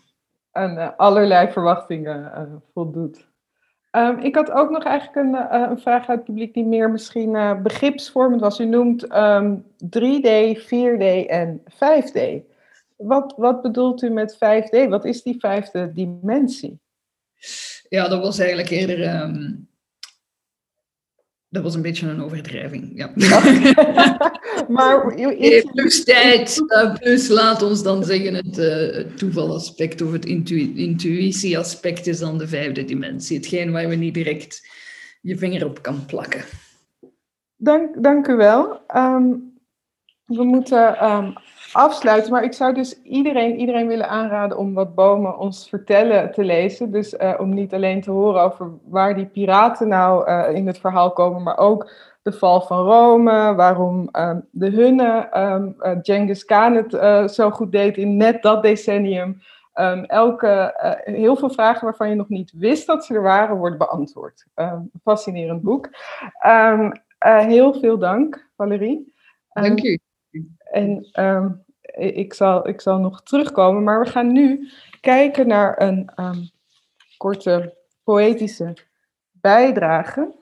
aan 0.57 0.77
uh, 0.77 0.89
allerlei 0.97 1.51
verwachtingen 1.51 2.31
uh, 2.35 2.41
voldoet. 2.73 3.27
Um, 3.91 4.19
ik 4.19 4.35
had 4.35 4.51
ook 4.51 4.69
nog 4.69 4.83
eigenlijk 4.83 5.27
een, 5.27 5.33
uh, 5.33 5.67
een, 5.69 5.79
vraag 5.79 6.09
uit 6.09 6.17
het 6.17 6.23
publiek 6.23 6.53
die 6.53 6.65
meer 6.65 6.91
misschien 6.91 7.61
begripsvormend 7.63 8.41
was. 8.41 8.59
U 8.59 8.65
noemt 8.65 9.15
um, 9.15 9.65
3D, 9.85 10.59
4D 10.61 11.25
en 11.27 11.63
5D. 11.73 12.19
wat, 12.95 13.33
wat 13.37 13.61
bedoelt 13.61 14.01
u 14.01 14.09
met 14.09 14.35
5D? 14.35 14.89
Wat 14.89 15.05
is 15.05 15.23
die 15.23 15.39
vijfde 15.39 15.93
dimensie? 15.93 16.79
Ja, 17.89 18.07
dat 18.07 18.21
was 18.21 18.39
eigenlijk 18.39 18.69
eerder. 18.69 19.03
ehm, 19.03 19.53
dat 21.57 21.65
was 21.65 21.75
een 21.75 21.81
beetje 21.81 22.07
een 22.07 22.23
overdrijving. 22.23 22.91
Ja. 22.95 23.11
maar 24.77 25.15
plus 25.73 26.03
tijd, 26.03 26.63
eh, 26.67 26.93
plus 26.93 27.27
laat 27.27 27.61
ons 27.61 27.83
dan 27.83 28.03
zeggen 28.03 28.33
het, 28.33 28.57
eh, 28.57 28.95
het 28.95 29.17
toevalaspect 29.17 30.01
of 30.01 30.11
het 30.11 30.25
intu 30.25 30.73
intuïtieaspect 30.75 32.07
is 32.07 32.19
dan 32.19 32.37
de 32.37 32.47
vijfde 32.47 32.85
dimensie. 32.85 33.37
Hetgeen 33.37 33.71
waar 33.71 33.89
we 33.89 33.95
niet 33.95 34.13
direct 34.13 34.67
je 35.21 35.37
vinger 35.37 35.65
op 35.65 35.81
kan 35.81 36.05
plakken. 36.05 36.41
Dank, 37.55 38.03
dank 38.03 38.27
u 38.27 38.35
wel. 38.35 38.81
Ehm, 38.87 39.33
we 40.25 40.43
moeten 40.43 40.97
ehm, 40.97 41.31
afsluiten, 41.73 42.31
maar 42.31 42.43
ik 42.43 42.53
zou 42.53 42.73
dus 42.73 43.01
iedereen, 43.01 43.55
iedereen 43.55 43.87
willen 43.87 44.09
aanraden 44.09 44.57
om 44.57 44.73
wat 44.73 44.95
bomen 44.95 45.37
ons 45.37 45.69
vertellen 45.69 46.31
te 46.31 46.43
lezen. 46.43 46.91
Dus 46.91 47.15
eh, 47.15 47.33
om 47.39 47.53
niet 47.53 47.73
alleen 47.73 48.01
te 48.01 48.11
horen 48.11 48.41
over 48.41 48.71
waar 48.85 49.15
die 49.15 49.25
piraten 49.25 49.87
nou 49.87 50.27
eh, 50.27 50.55
in 50.55 50.67
het 50.67 50.77
verhaal 50.77 51.11
komen, 51.11 51.43
maar 51.43 51.57
ook 51.57 51.91
de 52.21 52.31
val 52.31 52.61
van 52.61 52.85
Rome, 52.85 53.55
waarom 53.55 54.09
ehm, 54.11 54.39
de 54.51 54.69
Hunnen, 54.69 55.31
ehm 55.31 55.69
eh, 55.79 55.97
Genghis 56.01 56.45
Khan 56.45 56.75
het 56.75 57.31
zo 57.31 57.49
goed 57.49 57.71
deed 57.71 57.97
in 57.97 58.17
net 58.17 58.41
dat 58.41 58.63
decennium. 58.63 59.41
Ehm, 59.73 60.03
elke, 60.03 60.73
heel 61.03 61.35
veel 61.35 61.49
vragen 61.49 61.83
waarvan 61.83 62.09
je 62.09 62.15
nog 62.15 62.29
niet 62.29 62.51
wist 62.55 62.87
dat 62.87 63.05
ze 63.05 63.13
er 63.13 63.21
waren, 63.21 63.57
worden 63.57 63.77
beantwoord. 63.77 64.45
Fascinerend 65.03 65.61
boek. 65.61 65.89
Heel 67.19 67.73
veel 67.73 67.97
dank, 67.97 68.49
Valerie. 68.55 69.13
Dank 69.53 69.83
u. 69.83 69.99
En 70.71 71.07
ehm, 71.11 71.49
ik, 71.97 72.33
zal, 72.33 72.67
ik 72.67 72.81
zal 72.81 72.99
nog 72.99 73.23
terugkomen, 73.23 73.83
maar 73.83 73.99
we 73.99 74.09
gaan 74.09 74.31
nu 74.31 74.69
kijken 75.01 75.47
naar 75.47 75.81
een 75.81 76.09
ehm, 76.15 76.43
korte 77.17 77.77
poëtische 78.03 78.73
bijdrage. 79.31 80.35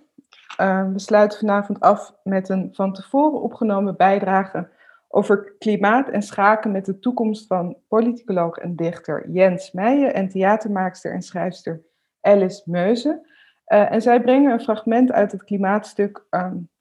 Ehm, 0.57 0.91
we 0.91 0.99
sluiten 0.99 1.39
vanavond 1.39 1.79
af 1.79 2.13
met 2.23 2.49
een 2.49 2.69
van 2.73 2.93
tevoren 2.93 3.41
opgenomen 3.41 3.97
bijdrage 3.97 4.69
over 5.07 5.53
klimaat 5.59 6.09
en 6.09 6.21
schaken 6.21 6.71
met 6.71 6.85
de 6.85 6.99
toekomst 6.99 7.47
van 7.47 7.77
politicoloog 7.87 8.57
en 8.57 8.75
dichter 8.75 9.29
Jens 9.29 9.71
Meijen 9.71 10.13
en 10.13 10.29
theatermaakster 10.29 11.13
en 11.13 11.21
schrijfster 11.21 11.81
Alice 12.21 12.61
Meuze. 12.65 13.33
Eh, 13.65 13.91
en 13.91 14.01
zij 14.01 14.21
brengen 14.21 14.51
een 14.51 14.61
fragment 14.61 15.11
uit 15.11 15.31
het 15.31 15.43
klimaatstuk 15.43 16.25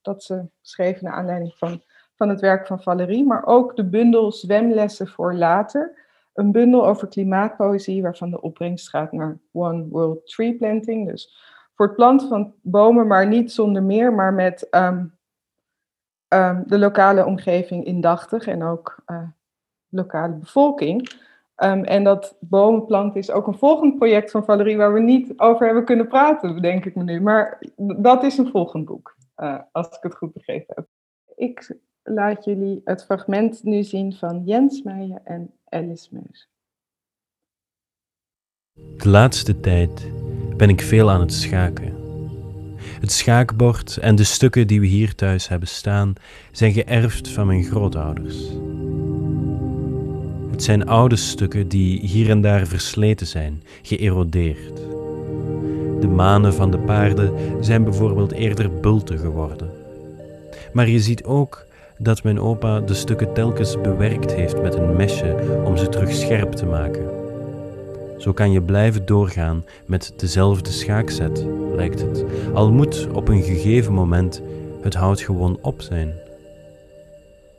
dat 0.02 0.22
ze 0.22 0.44
schreven 0.60 1.04
naar 1.04 1.12
aanleiding 1.12 1.54
van, 1.56 1.82
van 2.16 2.28
het 2.28 2.40
werk 2.40 2.66
van 2.66 2.82
Valerie, 2.82 3.24
maar 3.24 3.46
ook 3.46 3.76
de 3.76 3.84
bundel 3.84 4.32
Zwemlessen 4.32 5.08
voor 5.08 5.34
later. 5.34 6.02
Een 6.34 6.52
bundel 6.52 6.86
over 6.86 7.08
klimaatpoëzie 7.08 8.02
waarvan 8.02 8.30
de 8.30 8.40
opbrengst 8.40 8.88
gaat 8.88 9.12
naar 9.12 9.38
One 9.52 9.88
World 9.88 10.26
Tree 10.26 10.56
Planting. 10.56 11.08
Dus 11.08 11.34
voor 11.74 11.86
het 11.86 11.96
planten 11.96 12.28
van 12.28 12.54
bomen, 12.62 13.06
maar 13.06 13.26
niet 13.26 13.52
zonder 13.52 13.82
meer, 13.82 14.12
maar 14.12 14.34
met 14.34 14.68
ehm, 14.68 15.06
ehm, 16.28 16.62
de 16.66 16.78
lokale 16.78 17.24
omgeving 17.24 17.84
indachtig 17.84 18.46
en 18.46 18.62
ook 18.62 19.02
eh, 19.06 19.28
lokale 19.88 20.34
bevolking. 20.34 21.22
Ehm, 21.54 21.84
en 21.84 22.04
dat 22.04 22.36
bomen 22.40 22.84
planten 22.84 23.20
is 23.20 23.30
ook 23.30 23.46
een 23.46 23.58
volgend 23.58 23.96
project 23.96 24.30
van 24.30 24.44
Valerie 24.44 24.76
waar 24.76 24.92
we 24.92 25.00
niet 25.00 25.38
over 25.38 25.66
hebben 25.66 25.84
kunnen 25.84 26.08
praten, 26.08 26.62
denk 26.62 26.84
ik 26.84 26.94
me 26.94 27.02
nu. 27.02 27.20
Maar 27.20 27.62
dat 27.76 28.22
is 28.22 28.38
een 28.38 28.50
volgend 28.50 28.84
boek, 28.84 29.16
eh, 29.34 29.58
als 29.72 29.86
ik 29.86 30.02
het 30.02 30.14
goed 30.14 30.32
begrepen 30.32 30.74
heb. 30.74 30.86
Ik 31.36 31.76
laat 32.04 32.44
jullie 32.44 32.80
het 32.84 33.04
fragment 33.04 33.62
nu 33.62 33.82
zien 33.82 34.12
van 34.12 34.42
Jens 34.44 34.82
Meijer 34.82 35.20
en 35.24 35.50
Alice 35.68 36.08
Meus. 36.10 36.48
De 38.96 39.08
laatste 39.08 39.60
tijd 39.60 40.10
ben 40.56 40.68
ik 40.68 40.80
veel 40.80 41.10
aan 41.10 41.20
het 41.20 41.32
schaken. 41.32 42.02
Het 43.00 43.12
schaakbord 43.12 43.96
en 43.96 44.14
de 44.14 44.24
stukken 44.24 44.66
die 44.66 44.80
we 44.80 44.86
hier 44.86 45.14
thuis 45.14 45.48
hebben 45.48 45.68
staan 45.68 46.12
zijn 46.52 46.72
geërfd 46.72 47.28
van 47.28 47.46
mijn 47.46 47.64
grootouders. 47.64 48.48
Het 50.50 50.62
zijn 50.62 50.86
oude 50.86 51.16
stukken 51.16 51.68
die 51.68 52.00
hier 52.00 52.30
en 52.30 52.40
daar 52.40 52.66
versleten 52.66 53.26
zijn, 53.26 53.62
geërodeerd. 53.82 54.76
De 56.00 56.08
manen 56.14 56.54
van 56.54 56.70
de 56.70 56.78
paarden 56.78 57.32
zijn 57.64 57.84
bijvoorbeeld 57.84 58.32
eerder 58.32 58.80
bulten 58.80 59.18
geworden. 59.18 59.70
Maar 60.72 60.88
je 60.88 61.00
ziet 61.00 61.24
ook 61.24 61.66
dat 62.04 62.22
mijn 62.22 62.40
opa 62.40 62.80
de 62.80 62.94
stukken 62.94 63.32
telkens 63.32 63.80
bewerkt 63.80 64.32
heeft 64.34 64.62
met 64.62 64.74
een 64.74 64.96
mesje 64.96 65.62
om 65.64 65.76
ze 65.76 65.88
terug 65.88 66.12
scherp 66.12 66.52
te 66.52 66.66
maken. 66.66 67.08
Zo 68.18 68.32
kan 68.32 68.52
je 68.52 68.62
blijven 68.62 69.06
doorgaan 69.06 69.64
met 69.86 70.12
dezelfde 70.16 70.70
schaakzet, 70.70 71.46
lijkt 71.74 72.00
het. 72.00 72.24
Al 72.54 72.72
moet 72.72 73.08
op 73.12 73.28
een 73.28 73.42
gegeven 73.42 73.92
moment 73.92 74.42
het 74.82 74.94
hout 74.94 75.20
gewoon 75.20 75.58
op 75.62 75.82
zijn. 75.82 76.12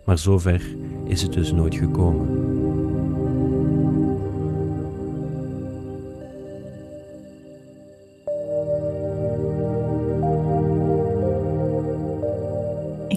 Maar 0.04 0.18
zover 0.18 0.62
is 1.06 1.22
het 1.22 1.34
dus 1.34 1.52
nooit 1.52 1.76
gekomen. 1.76 2.65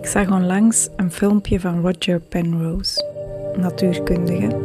Zag 0.08 0.30
onlangs 0.30 0.88
een 0.96 1.10
filmpje 1.10 1.60
van 1.60 1.80
Roger 1.80 2.20
Penrose, 2.20 3.04
natuurkundige 3.56 4.56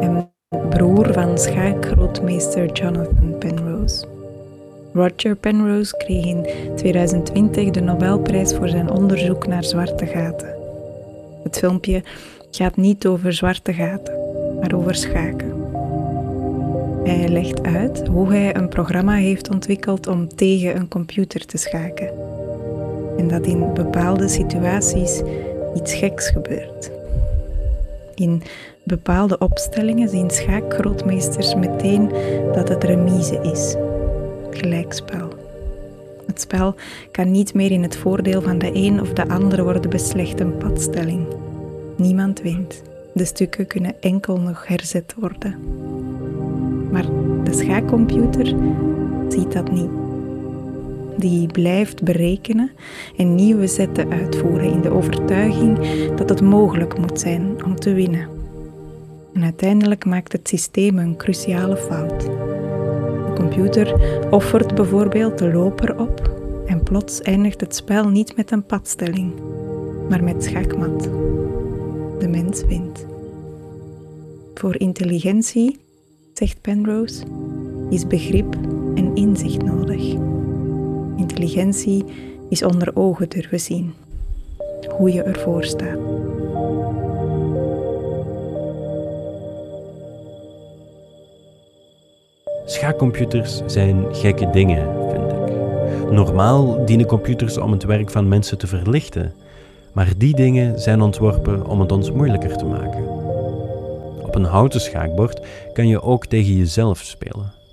en 0.00 0.30
broer 0.70 1.12
van 1.12 1.38
schaakgrootmeester 1.38 2.72
Jonathan 2.72 3.38
Penrose. 3.38 4.06
Roger 4.92 5.36
Penrose 5.36 5.96
kreeg 5.96 6.24
in 6.24 6.46
2020 6.76 7.70
de 7.70 7.80
Nobelprijs 7.80 8.54
voor 8.54 8.68
zijn 8.68 8.90
onderzoek 8.90 9.46
naar 9.46 9.64
zwarte 9.64 10.06
gaten. 10.06 10.54
Het 11.42 11.58
filmpje 11.58 12.02
gaat 12.50 12.76
niet 12.76 13.06
over 13.06 13.32
zwarte 13.32 13.72
gaten, 13.72 14.14
maar 14.60 14.74
over 14.74 14.94
schaken. 14.94 15.52
Hij 17.04 17.28
legt 17.28 17.62
uit 17.62 18.06
hoe 18.06 18.28
hij 18.28 18.56
een 18.56 18.68
programma 18.68 19.14
heeft 19.14 19.50
ontwikkeld 19.50 20.06
om 20.06 20.28
tegen 20.28 20.76
een 20.76 20.88
computer 20.88 21.46
te 21.46 21.56
schaken 21.56 22.33
en 23.16 23.28
dat 23.28 23.46
in 23.46 23.72
bepaalde 23.74 24.28
situaties 24.28 25.22
iets 25.74 25.94
geks 25.94 26.28
gebeurt. 26.28 26.90
In 28.14 28.42
bepaalde 28.82 29.38
opstellingen 29.38 30.08
zien 30.08 30.30
schaakgrootmeesters 30.30 31.54
meteen 31.54 32.10
dat 32.52 32.68
het 32.68 32.84
remise 32.84 33.40
is, 33.42 33.76
gelijkspel. 34.50 35.28
Het 36.26 36.40
spel 36.40 36.74
kan 37.10 37.30
niet 37.30 37.54
meer 37.54 37.70
in 37.70 37.82
het 37.82 37.96
voordeel 37.96 38.42
van 38.42 38.58
de 38.58 38.70
een 38.74 39.00
of 39.00 39.12
de 39.12 39.28
ander 39.28 39.62
worden 39.62 39.90
beslecht 39.90 40.40
een 40.40 40.56
padstelling. 40.56 41.26
Niemand 41.96 42.42
wint. 42.42 42.82
De 43.12 43.24
stukken 43.24 43.66
kunnen 43.66 43.94
enkel 44.00 44.40
nog 44.40 44.66
herzet 44.66 45.14
worden. 45.18 45.56
Maar 46.90 47.04
de 47.44 47.52
schaakcomputer 47.52 48.54
ziet 49.28 49.52
dat 49.52 49.70
niet 49.70 49.90
die 51.16 51.46
blijft 51.46 52.02
berekenen 52.02 52.70
en 53.16 53.34
nieuwe 53.34 53.66
zetten 53.66 54.12
uitvoeren 54.12 54.72
in 54.72 54.80
de 54.80 54.90
overtuiging 54.90 55.78
dat 56.16 56.28
het 56.28 56.40
mogelijk 56.40 56.98
moet 56.98 57.20
zijn 57.20 57.64
om 57.64 57.74
te 57.76 57.92
winnen. 57.92 58.28
En 59.34 59.42
uiteindelijk 59.42 60.04
maakt 60.04 60.32
het 60.32 60.48
systeem 60.48 60.98
een 60.98 61.16
cruciale 61.16 61.76
fout. 61.76 62.20
De 62.20 63.32
computer 63.34 63.94
offert 64.30 64.74
bijvoorbeeld 64.74 65.38
de 65.38 65.52
loper 65.52 65.98
op 65.98 66.32
en 66.66 66.82
plots 66.82 67.20
eindigt 67.20 67.60
het 67.60 67.74
spel 67.74 68.08
niet 68.08 68.36
met 68.36 68.50
een 68.50 68.66
padstelling, 68.66 69.32
maar 70.08 70.24
met 70.24 70.44
schaakmat. 70.44 71.02
De 72.18 72.28
mens 72.28 72.64
wint. 72.64 73.06
Voor 74.54 74.78
intelligentie, 74.78 75.78
zegt 76.32 76.60
Penrose, 76.60 77.24
is 77.90 78.06
begrip 78.06 78.54
en 78.94 79.14
inzicht 79.14 79.62
nodig. 79.62 80.33
Intelligentie 81.16 82.04
is 82.48 82.62
onder 82.62 82.96
ogen 82.96 83.28
durven 83.28 83.60
zien. 83.60 83.94
Hoe 84.88 85.12
je 85.12 85.22
ervoor 85.22 85.64
staat. 85.64 85.98
Schaakcomputers 92.66 93.62
zijn 93.66 94.14
gekke 94.14 94.50
dingen, 94.50 95.10
vind 95.10 95.32
ik. 95.32 96.10
Normaal 96.10 96.84
dienen 96.84 97.06
computers 97.06 97.58
om 97.58 97.72
het 97.72 97.84
werk 97.84 98.10
van 98.10 98.28
mensen 98.28 98.58
te 98.58 98.66
verlichten, 98.66 99.32
maar 99.92 100.12
die 100.16 100.36
dingen 100.36 100.80
zijn 100.80 101.00
ontworpen 101.00 101.66
om 101.66 101.80
het 101.80 101.92
ons 101.92 102.10
moeilijker 102.10 102.56
te 102.56 102.64
maken. 102.64 103.04
Op 104.22 104.34
een 104.34 104.44
houten 104.44 104.80
schaakbord 104.80 105.40
kan 105.72 105.88
je 105.88 106.02
ook 106.02 106.26
tegen 106.26 106.56
jezelf 106.56 106.98
spelen. 106.98 107.63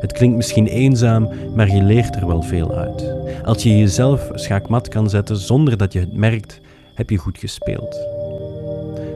Het 0.00 0.12
klinkt 0.12 0.36
misschien 0.36 0.66
eenzaam, 0.66 1.28
maar 1.54 1.68
je 1.68 1.82
leert 1.82 2.16
er 2.16 2.26
wel 2.26 2.42
veel 2.42 2.74
uit. 2.74 3.12
Als 3.44 3.62
je 3.62 3.78
jezelf 3.78 4.30
schaakmat 4.34 4.88
kan 4.88 5.10
zetten 5.10 5.36
zonder 5.36 5.76
dat 5.76 5.92
je 5.92 6.00
het 6.00 6.16
merkt, 6.16 6.60
heb 6.94 7.10
je 7.10 7.16
goed 7.16 7.38
gespeeld. 7.38 8.06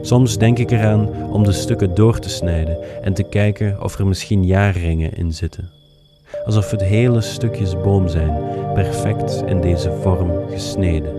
Soms 0.01 0.37
denk 0.37 0.59
ik 0.59 0.71
eraan 0.71 1.09
om 1.31 1.43
de 1.43 1.51
stukken 1.51 1.95
door 1.95 2.19
te 2.19 2.29
snijden 2.29 2.77
en 3.01 3.13
te 3.13 3.23
kijken 3.23 3.83
of 3.83 3.99
er 3.99 4.07
misschien 4.07 4.45
jaarringen 4.45 5.13
in 5.13 5.33
zitten. 5.33 5.69
Alsof 6.45 6.71
het 6.71 6.83
hele 6.83 7.21
stukjes 7.21 7.81
boom 7.81 8.07
zijn, 8.07 8.37
perfect 8.73 9.43
in 9.45 9.61
deze 9.61 9.91
vorm 10.01 10.31
gesneden. 10.49 11.13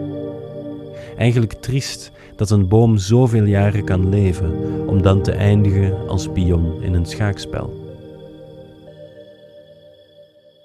Eigenlijk 1.17 1.53
triest 1.53 2.11
dat 2.37 2.51
een 2.51 2.69
boom 2.69 2.97
zoveel 2.97 3.45
jaren 3.45 3.85
kan 3.85 4.09
leven 4.09 4.53
om 4.87 5.03
dan 5.03 5.23
te 5.23 5.33
eindigen 5.33 6.09
als 6.09 6.29
pion 6.29 6.83
in 6.83 6.95
een 6.95 7.07
schaakspel. 7.07 7.84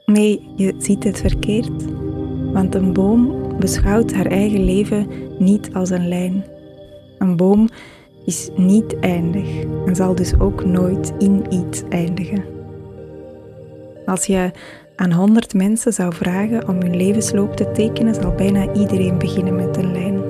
Nee, 0.09 0.41
je 0.55 0.75
ziet 0.77 1.03
het 1.03 1.19
verkeerd. 1.19 1.85
Want 2.53 2.75
een 2.75 2.93
boom 2.93 3.47
beschouwt 3.59 4.13
haar 4.13 4.25
eigen 4.25 4.63
leven 4.63 5.07
niet 5.39 5.73
als 5.73 5.89
een 5.89 6.07
lijn. 6.07 6.45
Een 7.17 7.35
boom 7.35 7.69
is 8.25 8.49
niet 8.55 8.99
eindig 8.99 9.63
en 9.85 9.95
zal 9.95 10.15
dus 10.15 10.39
ook 10.39 10.65
nooit 10.65 11.13
in 11.17 11.45
iets 11.49 11.83
eindigen. 11.89 12.43
Als 14.05 14.25
je 14.25 14.51
aan 14.95 15.11
honderd 15.11 15.53
mensen 15.53 15.93
zou 15.93 16.13
vragen 16.13 16.67
om 16.67 16.81
hun 16.81 16.95
levensloop 16.95 17.55
te 17.55 17.71
tekenen, 17.71 18.15
zal 18.15 18.31
bijna 18.31 18.73
iedereen 18.73 19.17
beginnen 19.17 19.55
met 19.55 19.77
een 19.77 19.91
lijn 19.91 20.21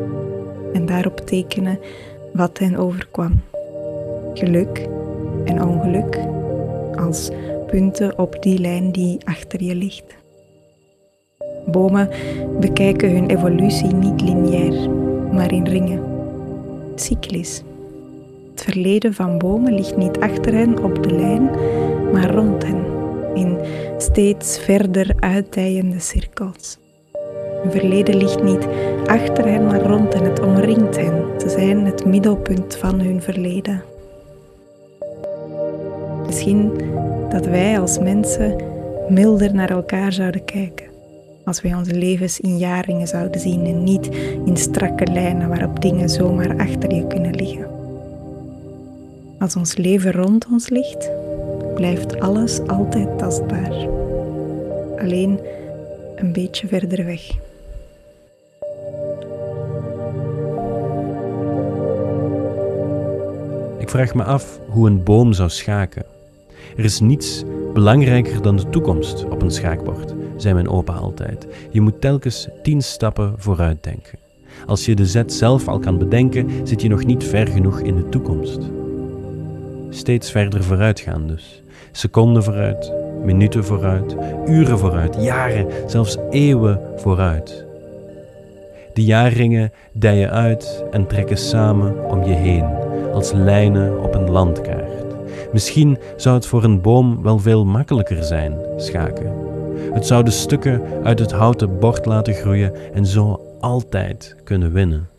en 0.73 0.85
daarop 0.85 1.17
tekenen 1.17 1.79
wat 2.33 2.57
hen 2.57 2.75
overkwam. 2.75 3.41
Geluk 4.33 4.87
en 5.45 5.63
ongeluk 5.63 6.19
als 6.95 7.31
punten 7.71 8.19
op 8.19 8.41
die 8.41 8.59
lijn 8.59 8.91
die 8.91 9.17
achter 9.25 9.63
je 9.63 9.75
ligt. 9.75 10.15
Bomen 11.65 12.09
bekijken 12.59 13.11
hun 13.11 13.29
evolutie 13.29 13.93
niet 13.93 14.21
lineair, 14.21 14.89
maar 15.31 15.51
in 15.51 15.67
ringen, 15.67 16.03
cyclisch. 16.95 17.63
Het 18.51 18.63
verleden 18.63 19.13
van 19.13 19.37
bomen 19.37 19.73
ligt 19.73 19.97
niet 19.97 20.19
achter 20.19 20.53
hen 20.53 20.83
op 20.83 21.03
de 21.03 21.11
lijn, 21.11 21.49
maar 22.11 22.33
rond 22.33 22.63
hen, 22.63 22.83
in 23.33 23.57
steeds 23.97 24.59
verder 24.59 25.13
uitdijende 25.19 25.99
cirkels. 25.99 26.77
Hun 27.61 27.71
verleden 27.71 28.17
ligt 28.17 28.43
niet 28.43 28.67
achter 29.05 29.45
hen, 29.45 29.65
maar 29.65 29.81
rond 29.81 30.13
hen. 30.13 30.23
Het 30.23 30.39
omringt 30.39 30.95
hen. 30.95 31.23
Ze 31.37 31.49
zijn 31.49 31.85
het 31.85 32.05
middelpunt 32.05 32.75
van 32.75 32.99
hun 32.99 33.21
verleden. 33.21 33.83
Misschien 36.25 36.71
dat 37.29 37.45
wij 37.45 37.79
als 37.79 37.99
mensen 37.99 38.55
milder 39.09 39.53
naar 39.53 39.69
elkaar 39.69 40.13
zouden 40.13 40.45
kijken. 40.45 40.85
Als 41.45 41.61
wij 41.61 41.75
onze 41.75 41.93
levens 41.93 42.39
in 42.39 42.57
jaringen 42.57 43.07
zouden 43.07 43.41
zien 43.41 43.65
en 43.65 43.83
niet 43.83 44.09
in 44.45 44.57
strakke 44.57 45.05
lijnen 45.05 45.49
waarop 45.49 45.81
dingen 45.81 46.09
zomaar 46.09 46.57
achter 46.57 46.93
je 46.93 47.07
kunnen 47.07 47.35
liggen. 47.35 47.67
Als 49.39 49.55
ons 49.55 49.75
leven 49.75 50.11
rond 50.11 50.45
ons 50.51 50.69
ligt, 50.69 51.11
blijft 51.75 52.19
alles 52.19 52.59
altijd 52.67 53.17
tastbaar. 53.17 53.87
Alleen 54.97 55.39
een 56.15 56.31
beetje 56.31 56.67
verder 56.67 57.05
weg. 57.05 57.31
Ik 63.77 63.89
vraag 63.89 64.13
me 64.13 64.23
af 64.23 64.59
hoe 64.67 64.87
een 64.87 65.03
boom 65.03 65.33
zou 65.33 65.49
schaken. 65.49 66.18
Er 66.77 66.83
is 66.83 66.99
niets 66.99 67.43
belangrijker 67.73 68.41
dan 68.41 68.55
de 68.55 68.69
toekomst 68.69 69.25
op 69.29 69.41
een 69.41 69.51
schaakbord, 69.51 70.13
zei 70.37 70.53
mijn 70.53 70.69
opa 70.69 70.93
altijd. 70.93 71.47
Je 71.71 71.81
moet 71.81 72.01
telkens 72.01 72.47
tien 72.63 72.81
stappen 72.81 73.33
vooruit 73.37 73.83
denken. 73.83 74.19
Als 74.65 74.85
je 74.85 74.95
de 74.95 75.05
zet 75.05 75.33
zelf 75.33 75.67
al 75.67 75.79
kan 75.79 75.97
bedenken, 75.97 76.49
zit 76.63 76.81
je 76.81 76.87
nog 76.87 77.05
niet 77.05 77.23
ver 77.23 77.47
genoeg 77.47 77.79
in 77.79 77.95
de 77.95 78.09
toekomst. 78.09 78.59
Steeds 79.89 80.31
verder 80.31 80.63
vooruit 80.63 80.99
gaan 80.99 81.27
dus. 81.27 81.61
Seconden 81.91 82.43
vooruit, 82.43 82.93
minuten 83.23 83.63
vooruit, 83.65 84.15
uren 84.47 84.79
vooruit, 84.79 85.15
jaren, 85.19 85.67
zelfs 85.87 86.17
eeuwen 86.29 86.81
vooruit. 86.95 87.65
De 88.93 89.03
jaarringen 89.03 89.71
dijen 89.91 90.31
uit 90.31 90.83
en 90.91 91.07
trekken 91.07 91.37
samen 91.37 92.09
om 92.09 92.23
je 92.23 92.33
heen, 92.33 92.65
als 93.13 93.31
lijnen 93.31 94.03
op 94.03 94.15
een 94.15 94.29
landkaart. 94.29 94.88
Misschien 95.51 95.97
zou 96.15 96.35
het 96.35 96.45
voor 96.45 96.63
een 96.63 96.81
boom 96.81 97.21
wel 97.23 97.39
veel 97.39 97.65
makkelijker 97.65 98.23
zijn, 98.23 98.57
schaken. 98.77 99.33
Het 99.93 100.05
zou 100.05 100.23
de 100.23 100.31
stukken 100.31 100.81
uit 101.03 101.19
het 101.19 101.31
houten 101.31 101.79
bord 101.79 102.05
laten 102.05 102.33
groeien 102.33 102.93
en 102.93 103.05
zo 103.05 103.41
altijd 103.59 104.35
kunnen 104.43 104.73
winnen. 104.73 105.09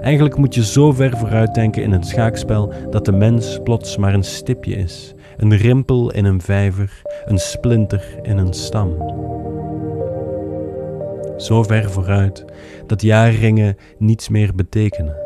Eigenlijk 0.00 0.36
moet 0.36 0.54
je 0.54 0.64
zo 0.64 0.92
ver 0.92 1.16
vooruit 1.16 1.54
denken 1.54 1.82
in 1.82 1.92
het 1.92 2.06
schaakspel 2.06 2.72
dat 2.90 3.04
de 3.04 3.12
mens 3.12 3.58
plots 3.64 3.96
maar 3.96 4.14
een 4.14 4.24
stipje 4.24 4.74
is, 4.74 5.14
een 5.36 5.56
rimpel 5.56 6.12
in 6.12 6.24
een 6.24 6.40
vijver, 6.40 7.02
een 7.24 7.38
splinter 7.38 8.18
in 8.22 8.38
een 8.38 8.52
stam. 8.52 8.96
Zo 11.36 11.62
ver 11.62 11.90
vooruit 11.90 12.44
dat 12.86 13.02
jaarringen 13.02 13.76
niets 13.98 14.28
meer 14.28 14.54
betekenen, 14.54 15.16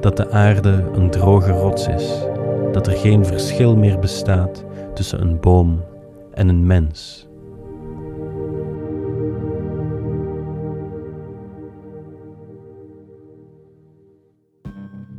dat 0.00 0.16
de 0.16 0.30
aarde 0.30 0.84
een 0.94 1.10
droge 1.10 1.50
rots 1.52 1.88
is, 1.88 2.26
dat 2.72 2.86
er 2.86 2.92
geen 2.92 3.24
verschil 3.24 3.76
meer 3.76 3.98
bestaat 3.98 4.64
tussen 4.94 5.20
een 5.20 5.40
boom 5.40 5.84
en 6.32 6.48
een 6.48 6.66
mens. 6.66 7.28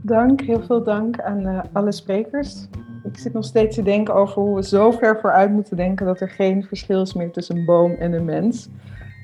Dank, 0.01 0.41
heel 0.41 0.61
veel 0.61 0.83
dank 0.83 1.21
aan 1.21 1.47
uh, 1.47 1.59
alle 1.73 1.91
sprekers. 1.91 2.67
Ik 3.03 3.17
zit 3.17 3.33
nog 3.33 3.45
steeds 3.45 3.75
te 3.75 3.83
denken 3.83 4.13
over 4.13 4.41
hoe 4.41 4.55
we 4.55 4.63
zo 4.63 4.91
ver 4.91 5.19
vooruit 5.19 5.51
moeten 5.51 5.77
denken 5.77 6.05
dat 6.05 6.21
er 6.21 6.29
geen 6.29 6.63
verschil 6.63 7.01
is 7.01 7.13
meer 7.13 7.31
tussen 7.31 7.57
een 7.57 7.65
boom 7.65 7.91
en 7.91 8.13
een 8.13 8.25
mens. 8.25 8.69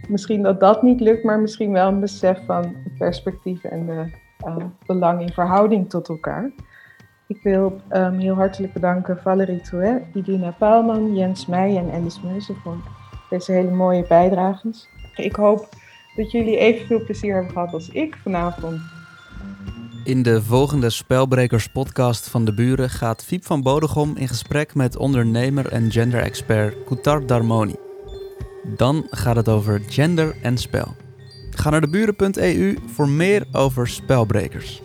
Misschien 0.08 0.42
dat 0.42 0.60
dat 0.60 0.84
niet 0.84 1.00
lukt, 1.00 1.24
maar 1.24 1.40
misschien 1.40 1.72
wel 1.72 1.88
een 1.88 2.00
besef 2.00 2.46
van 2.46 2.76
perspectief 2.98 3.64
en 3.64 3.86
de 3.86 4.06
uh, 4.48 4.56
belang 4.86 5.22
in 5.22 5.34
verhouding 5.34 5.90
tot 5.90 6.10
elkaar. 6.10 6.52
Ik 7.28 7.40
wil 7.44 7.82
um, 7.92 8.20
heel 8.20 8.36
hartelijk 8.36 8.74
bedanken 8.74 9.18
Valerie 9.22 9.62
Trouet, 9.62 10.02
Idina 10.14 10.52
Paalman, 10.52 11.16
Jens 11.16 11.46
Meij 11.46 11.78
en 11.78 11.92
Alice 11.92 12.20
Meuzen 12.24 12.56
voor 12.56 12.78
deze 13.30 13.52
hele 13.52 13.72
mooie 13.72 14.06
bijdrages. 14.08 14.88
Ik 15.16 15.36
hoop 15.36 15.70
dat 16.16 16.32
jullie 16.32 16.58
evenveel 16.58 17.04
plezier 17.04 17.34
hebben 17.34 17.52
gehad 17.52 17.74
als 17.74 17.90
ik 17.90 18.18
vanavond. 18.24 18.82
In 20.04 20.24
de 20.24 20.42
volgende 20.42 20.90
Spelbrekers 20.90 21.68
podcast 21.68 22.30
van 22.30 22.46
de 22.46 22.54
buren 22.54 22.90
gaat 22.90 23.24
Fiep 23.24 23.46
van 23.46 23.62
Bodegom 23.62 24.16
in 24.16 24.28
gesprek 24.28 24.76
met 24.76 24.98
ondernemer 24.98 25.72
en 25.72 25.92
gender-expert 25.92 26.84
Koutar 26.84 27.26
Darmoni. 27.26 27.76
Dan 28.76 29.08
gaat 29.10 29.36
het 29.36 29.50
over 29.50 29.82
gender 29.88 30.36
en 30.42 30.58
spel. 30.58 30.96
Ga 31.50 31.70
naar 31.70 31.82
deburen.eu 31.82 32.78
voor 32.86 33.10
meer 33.10 33.46
over 33.52 33.88
spelbrekers. 33.88 34.85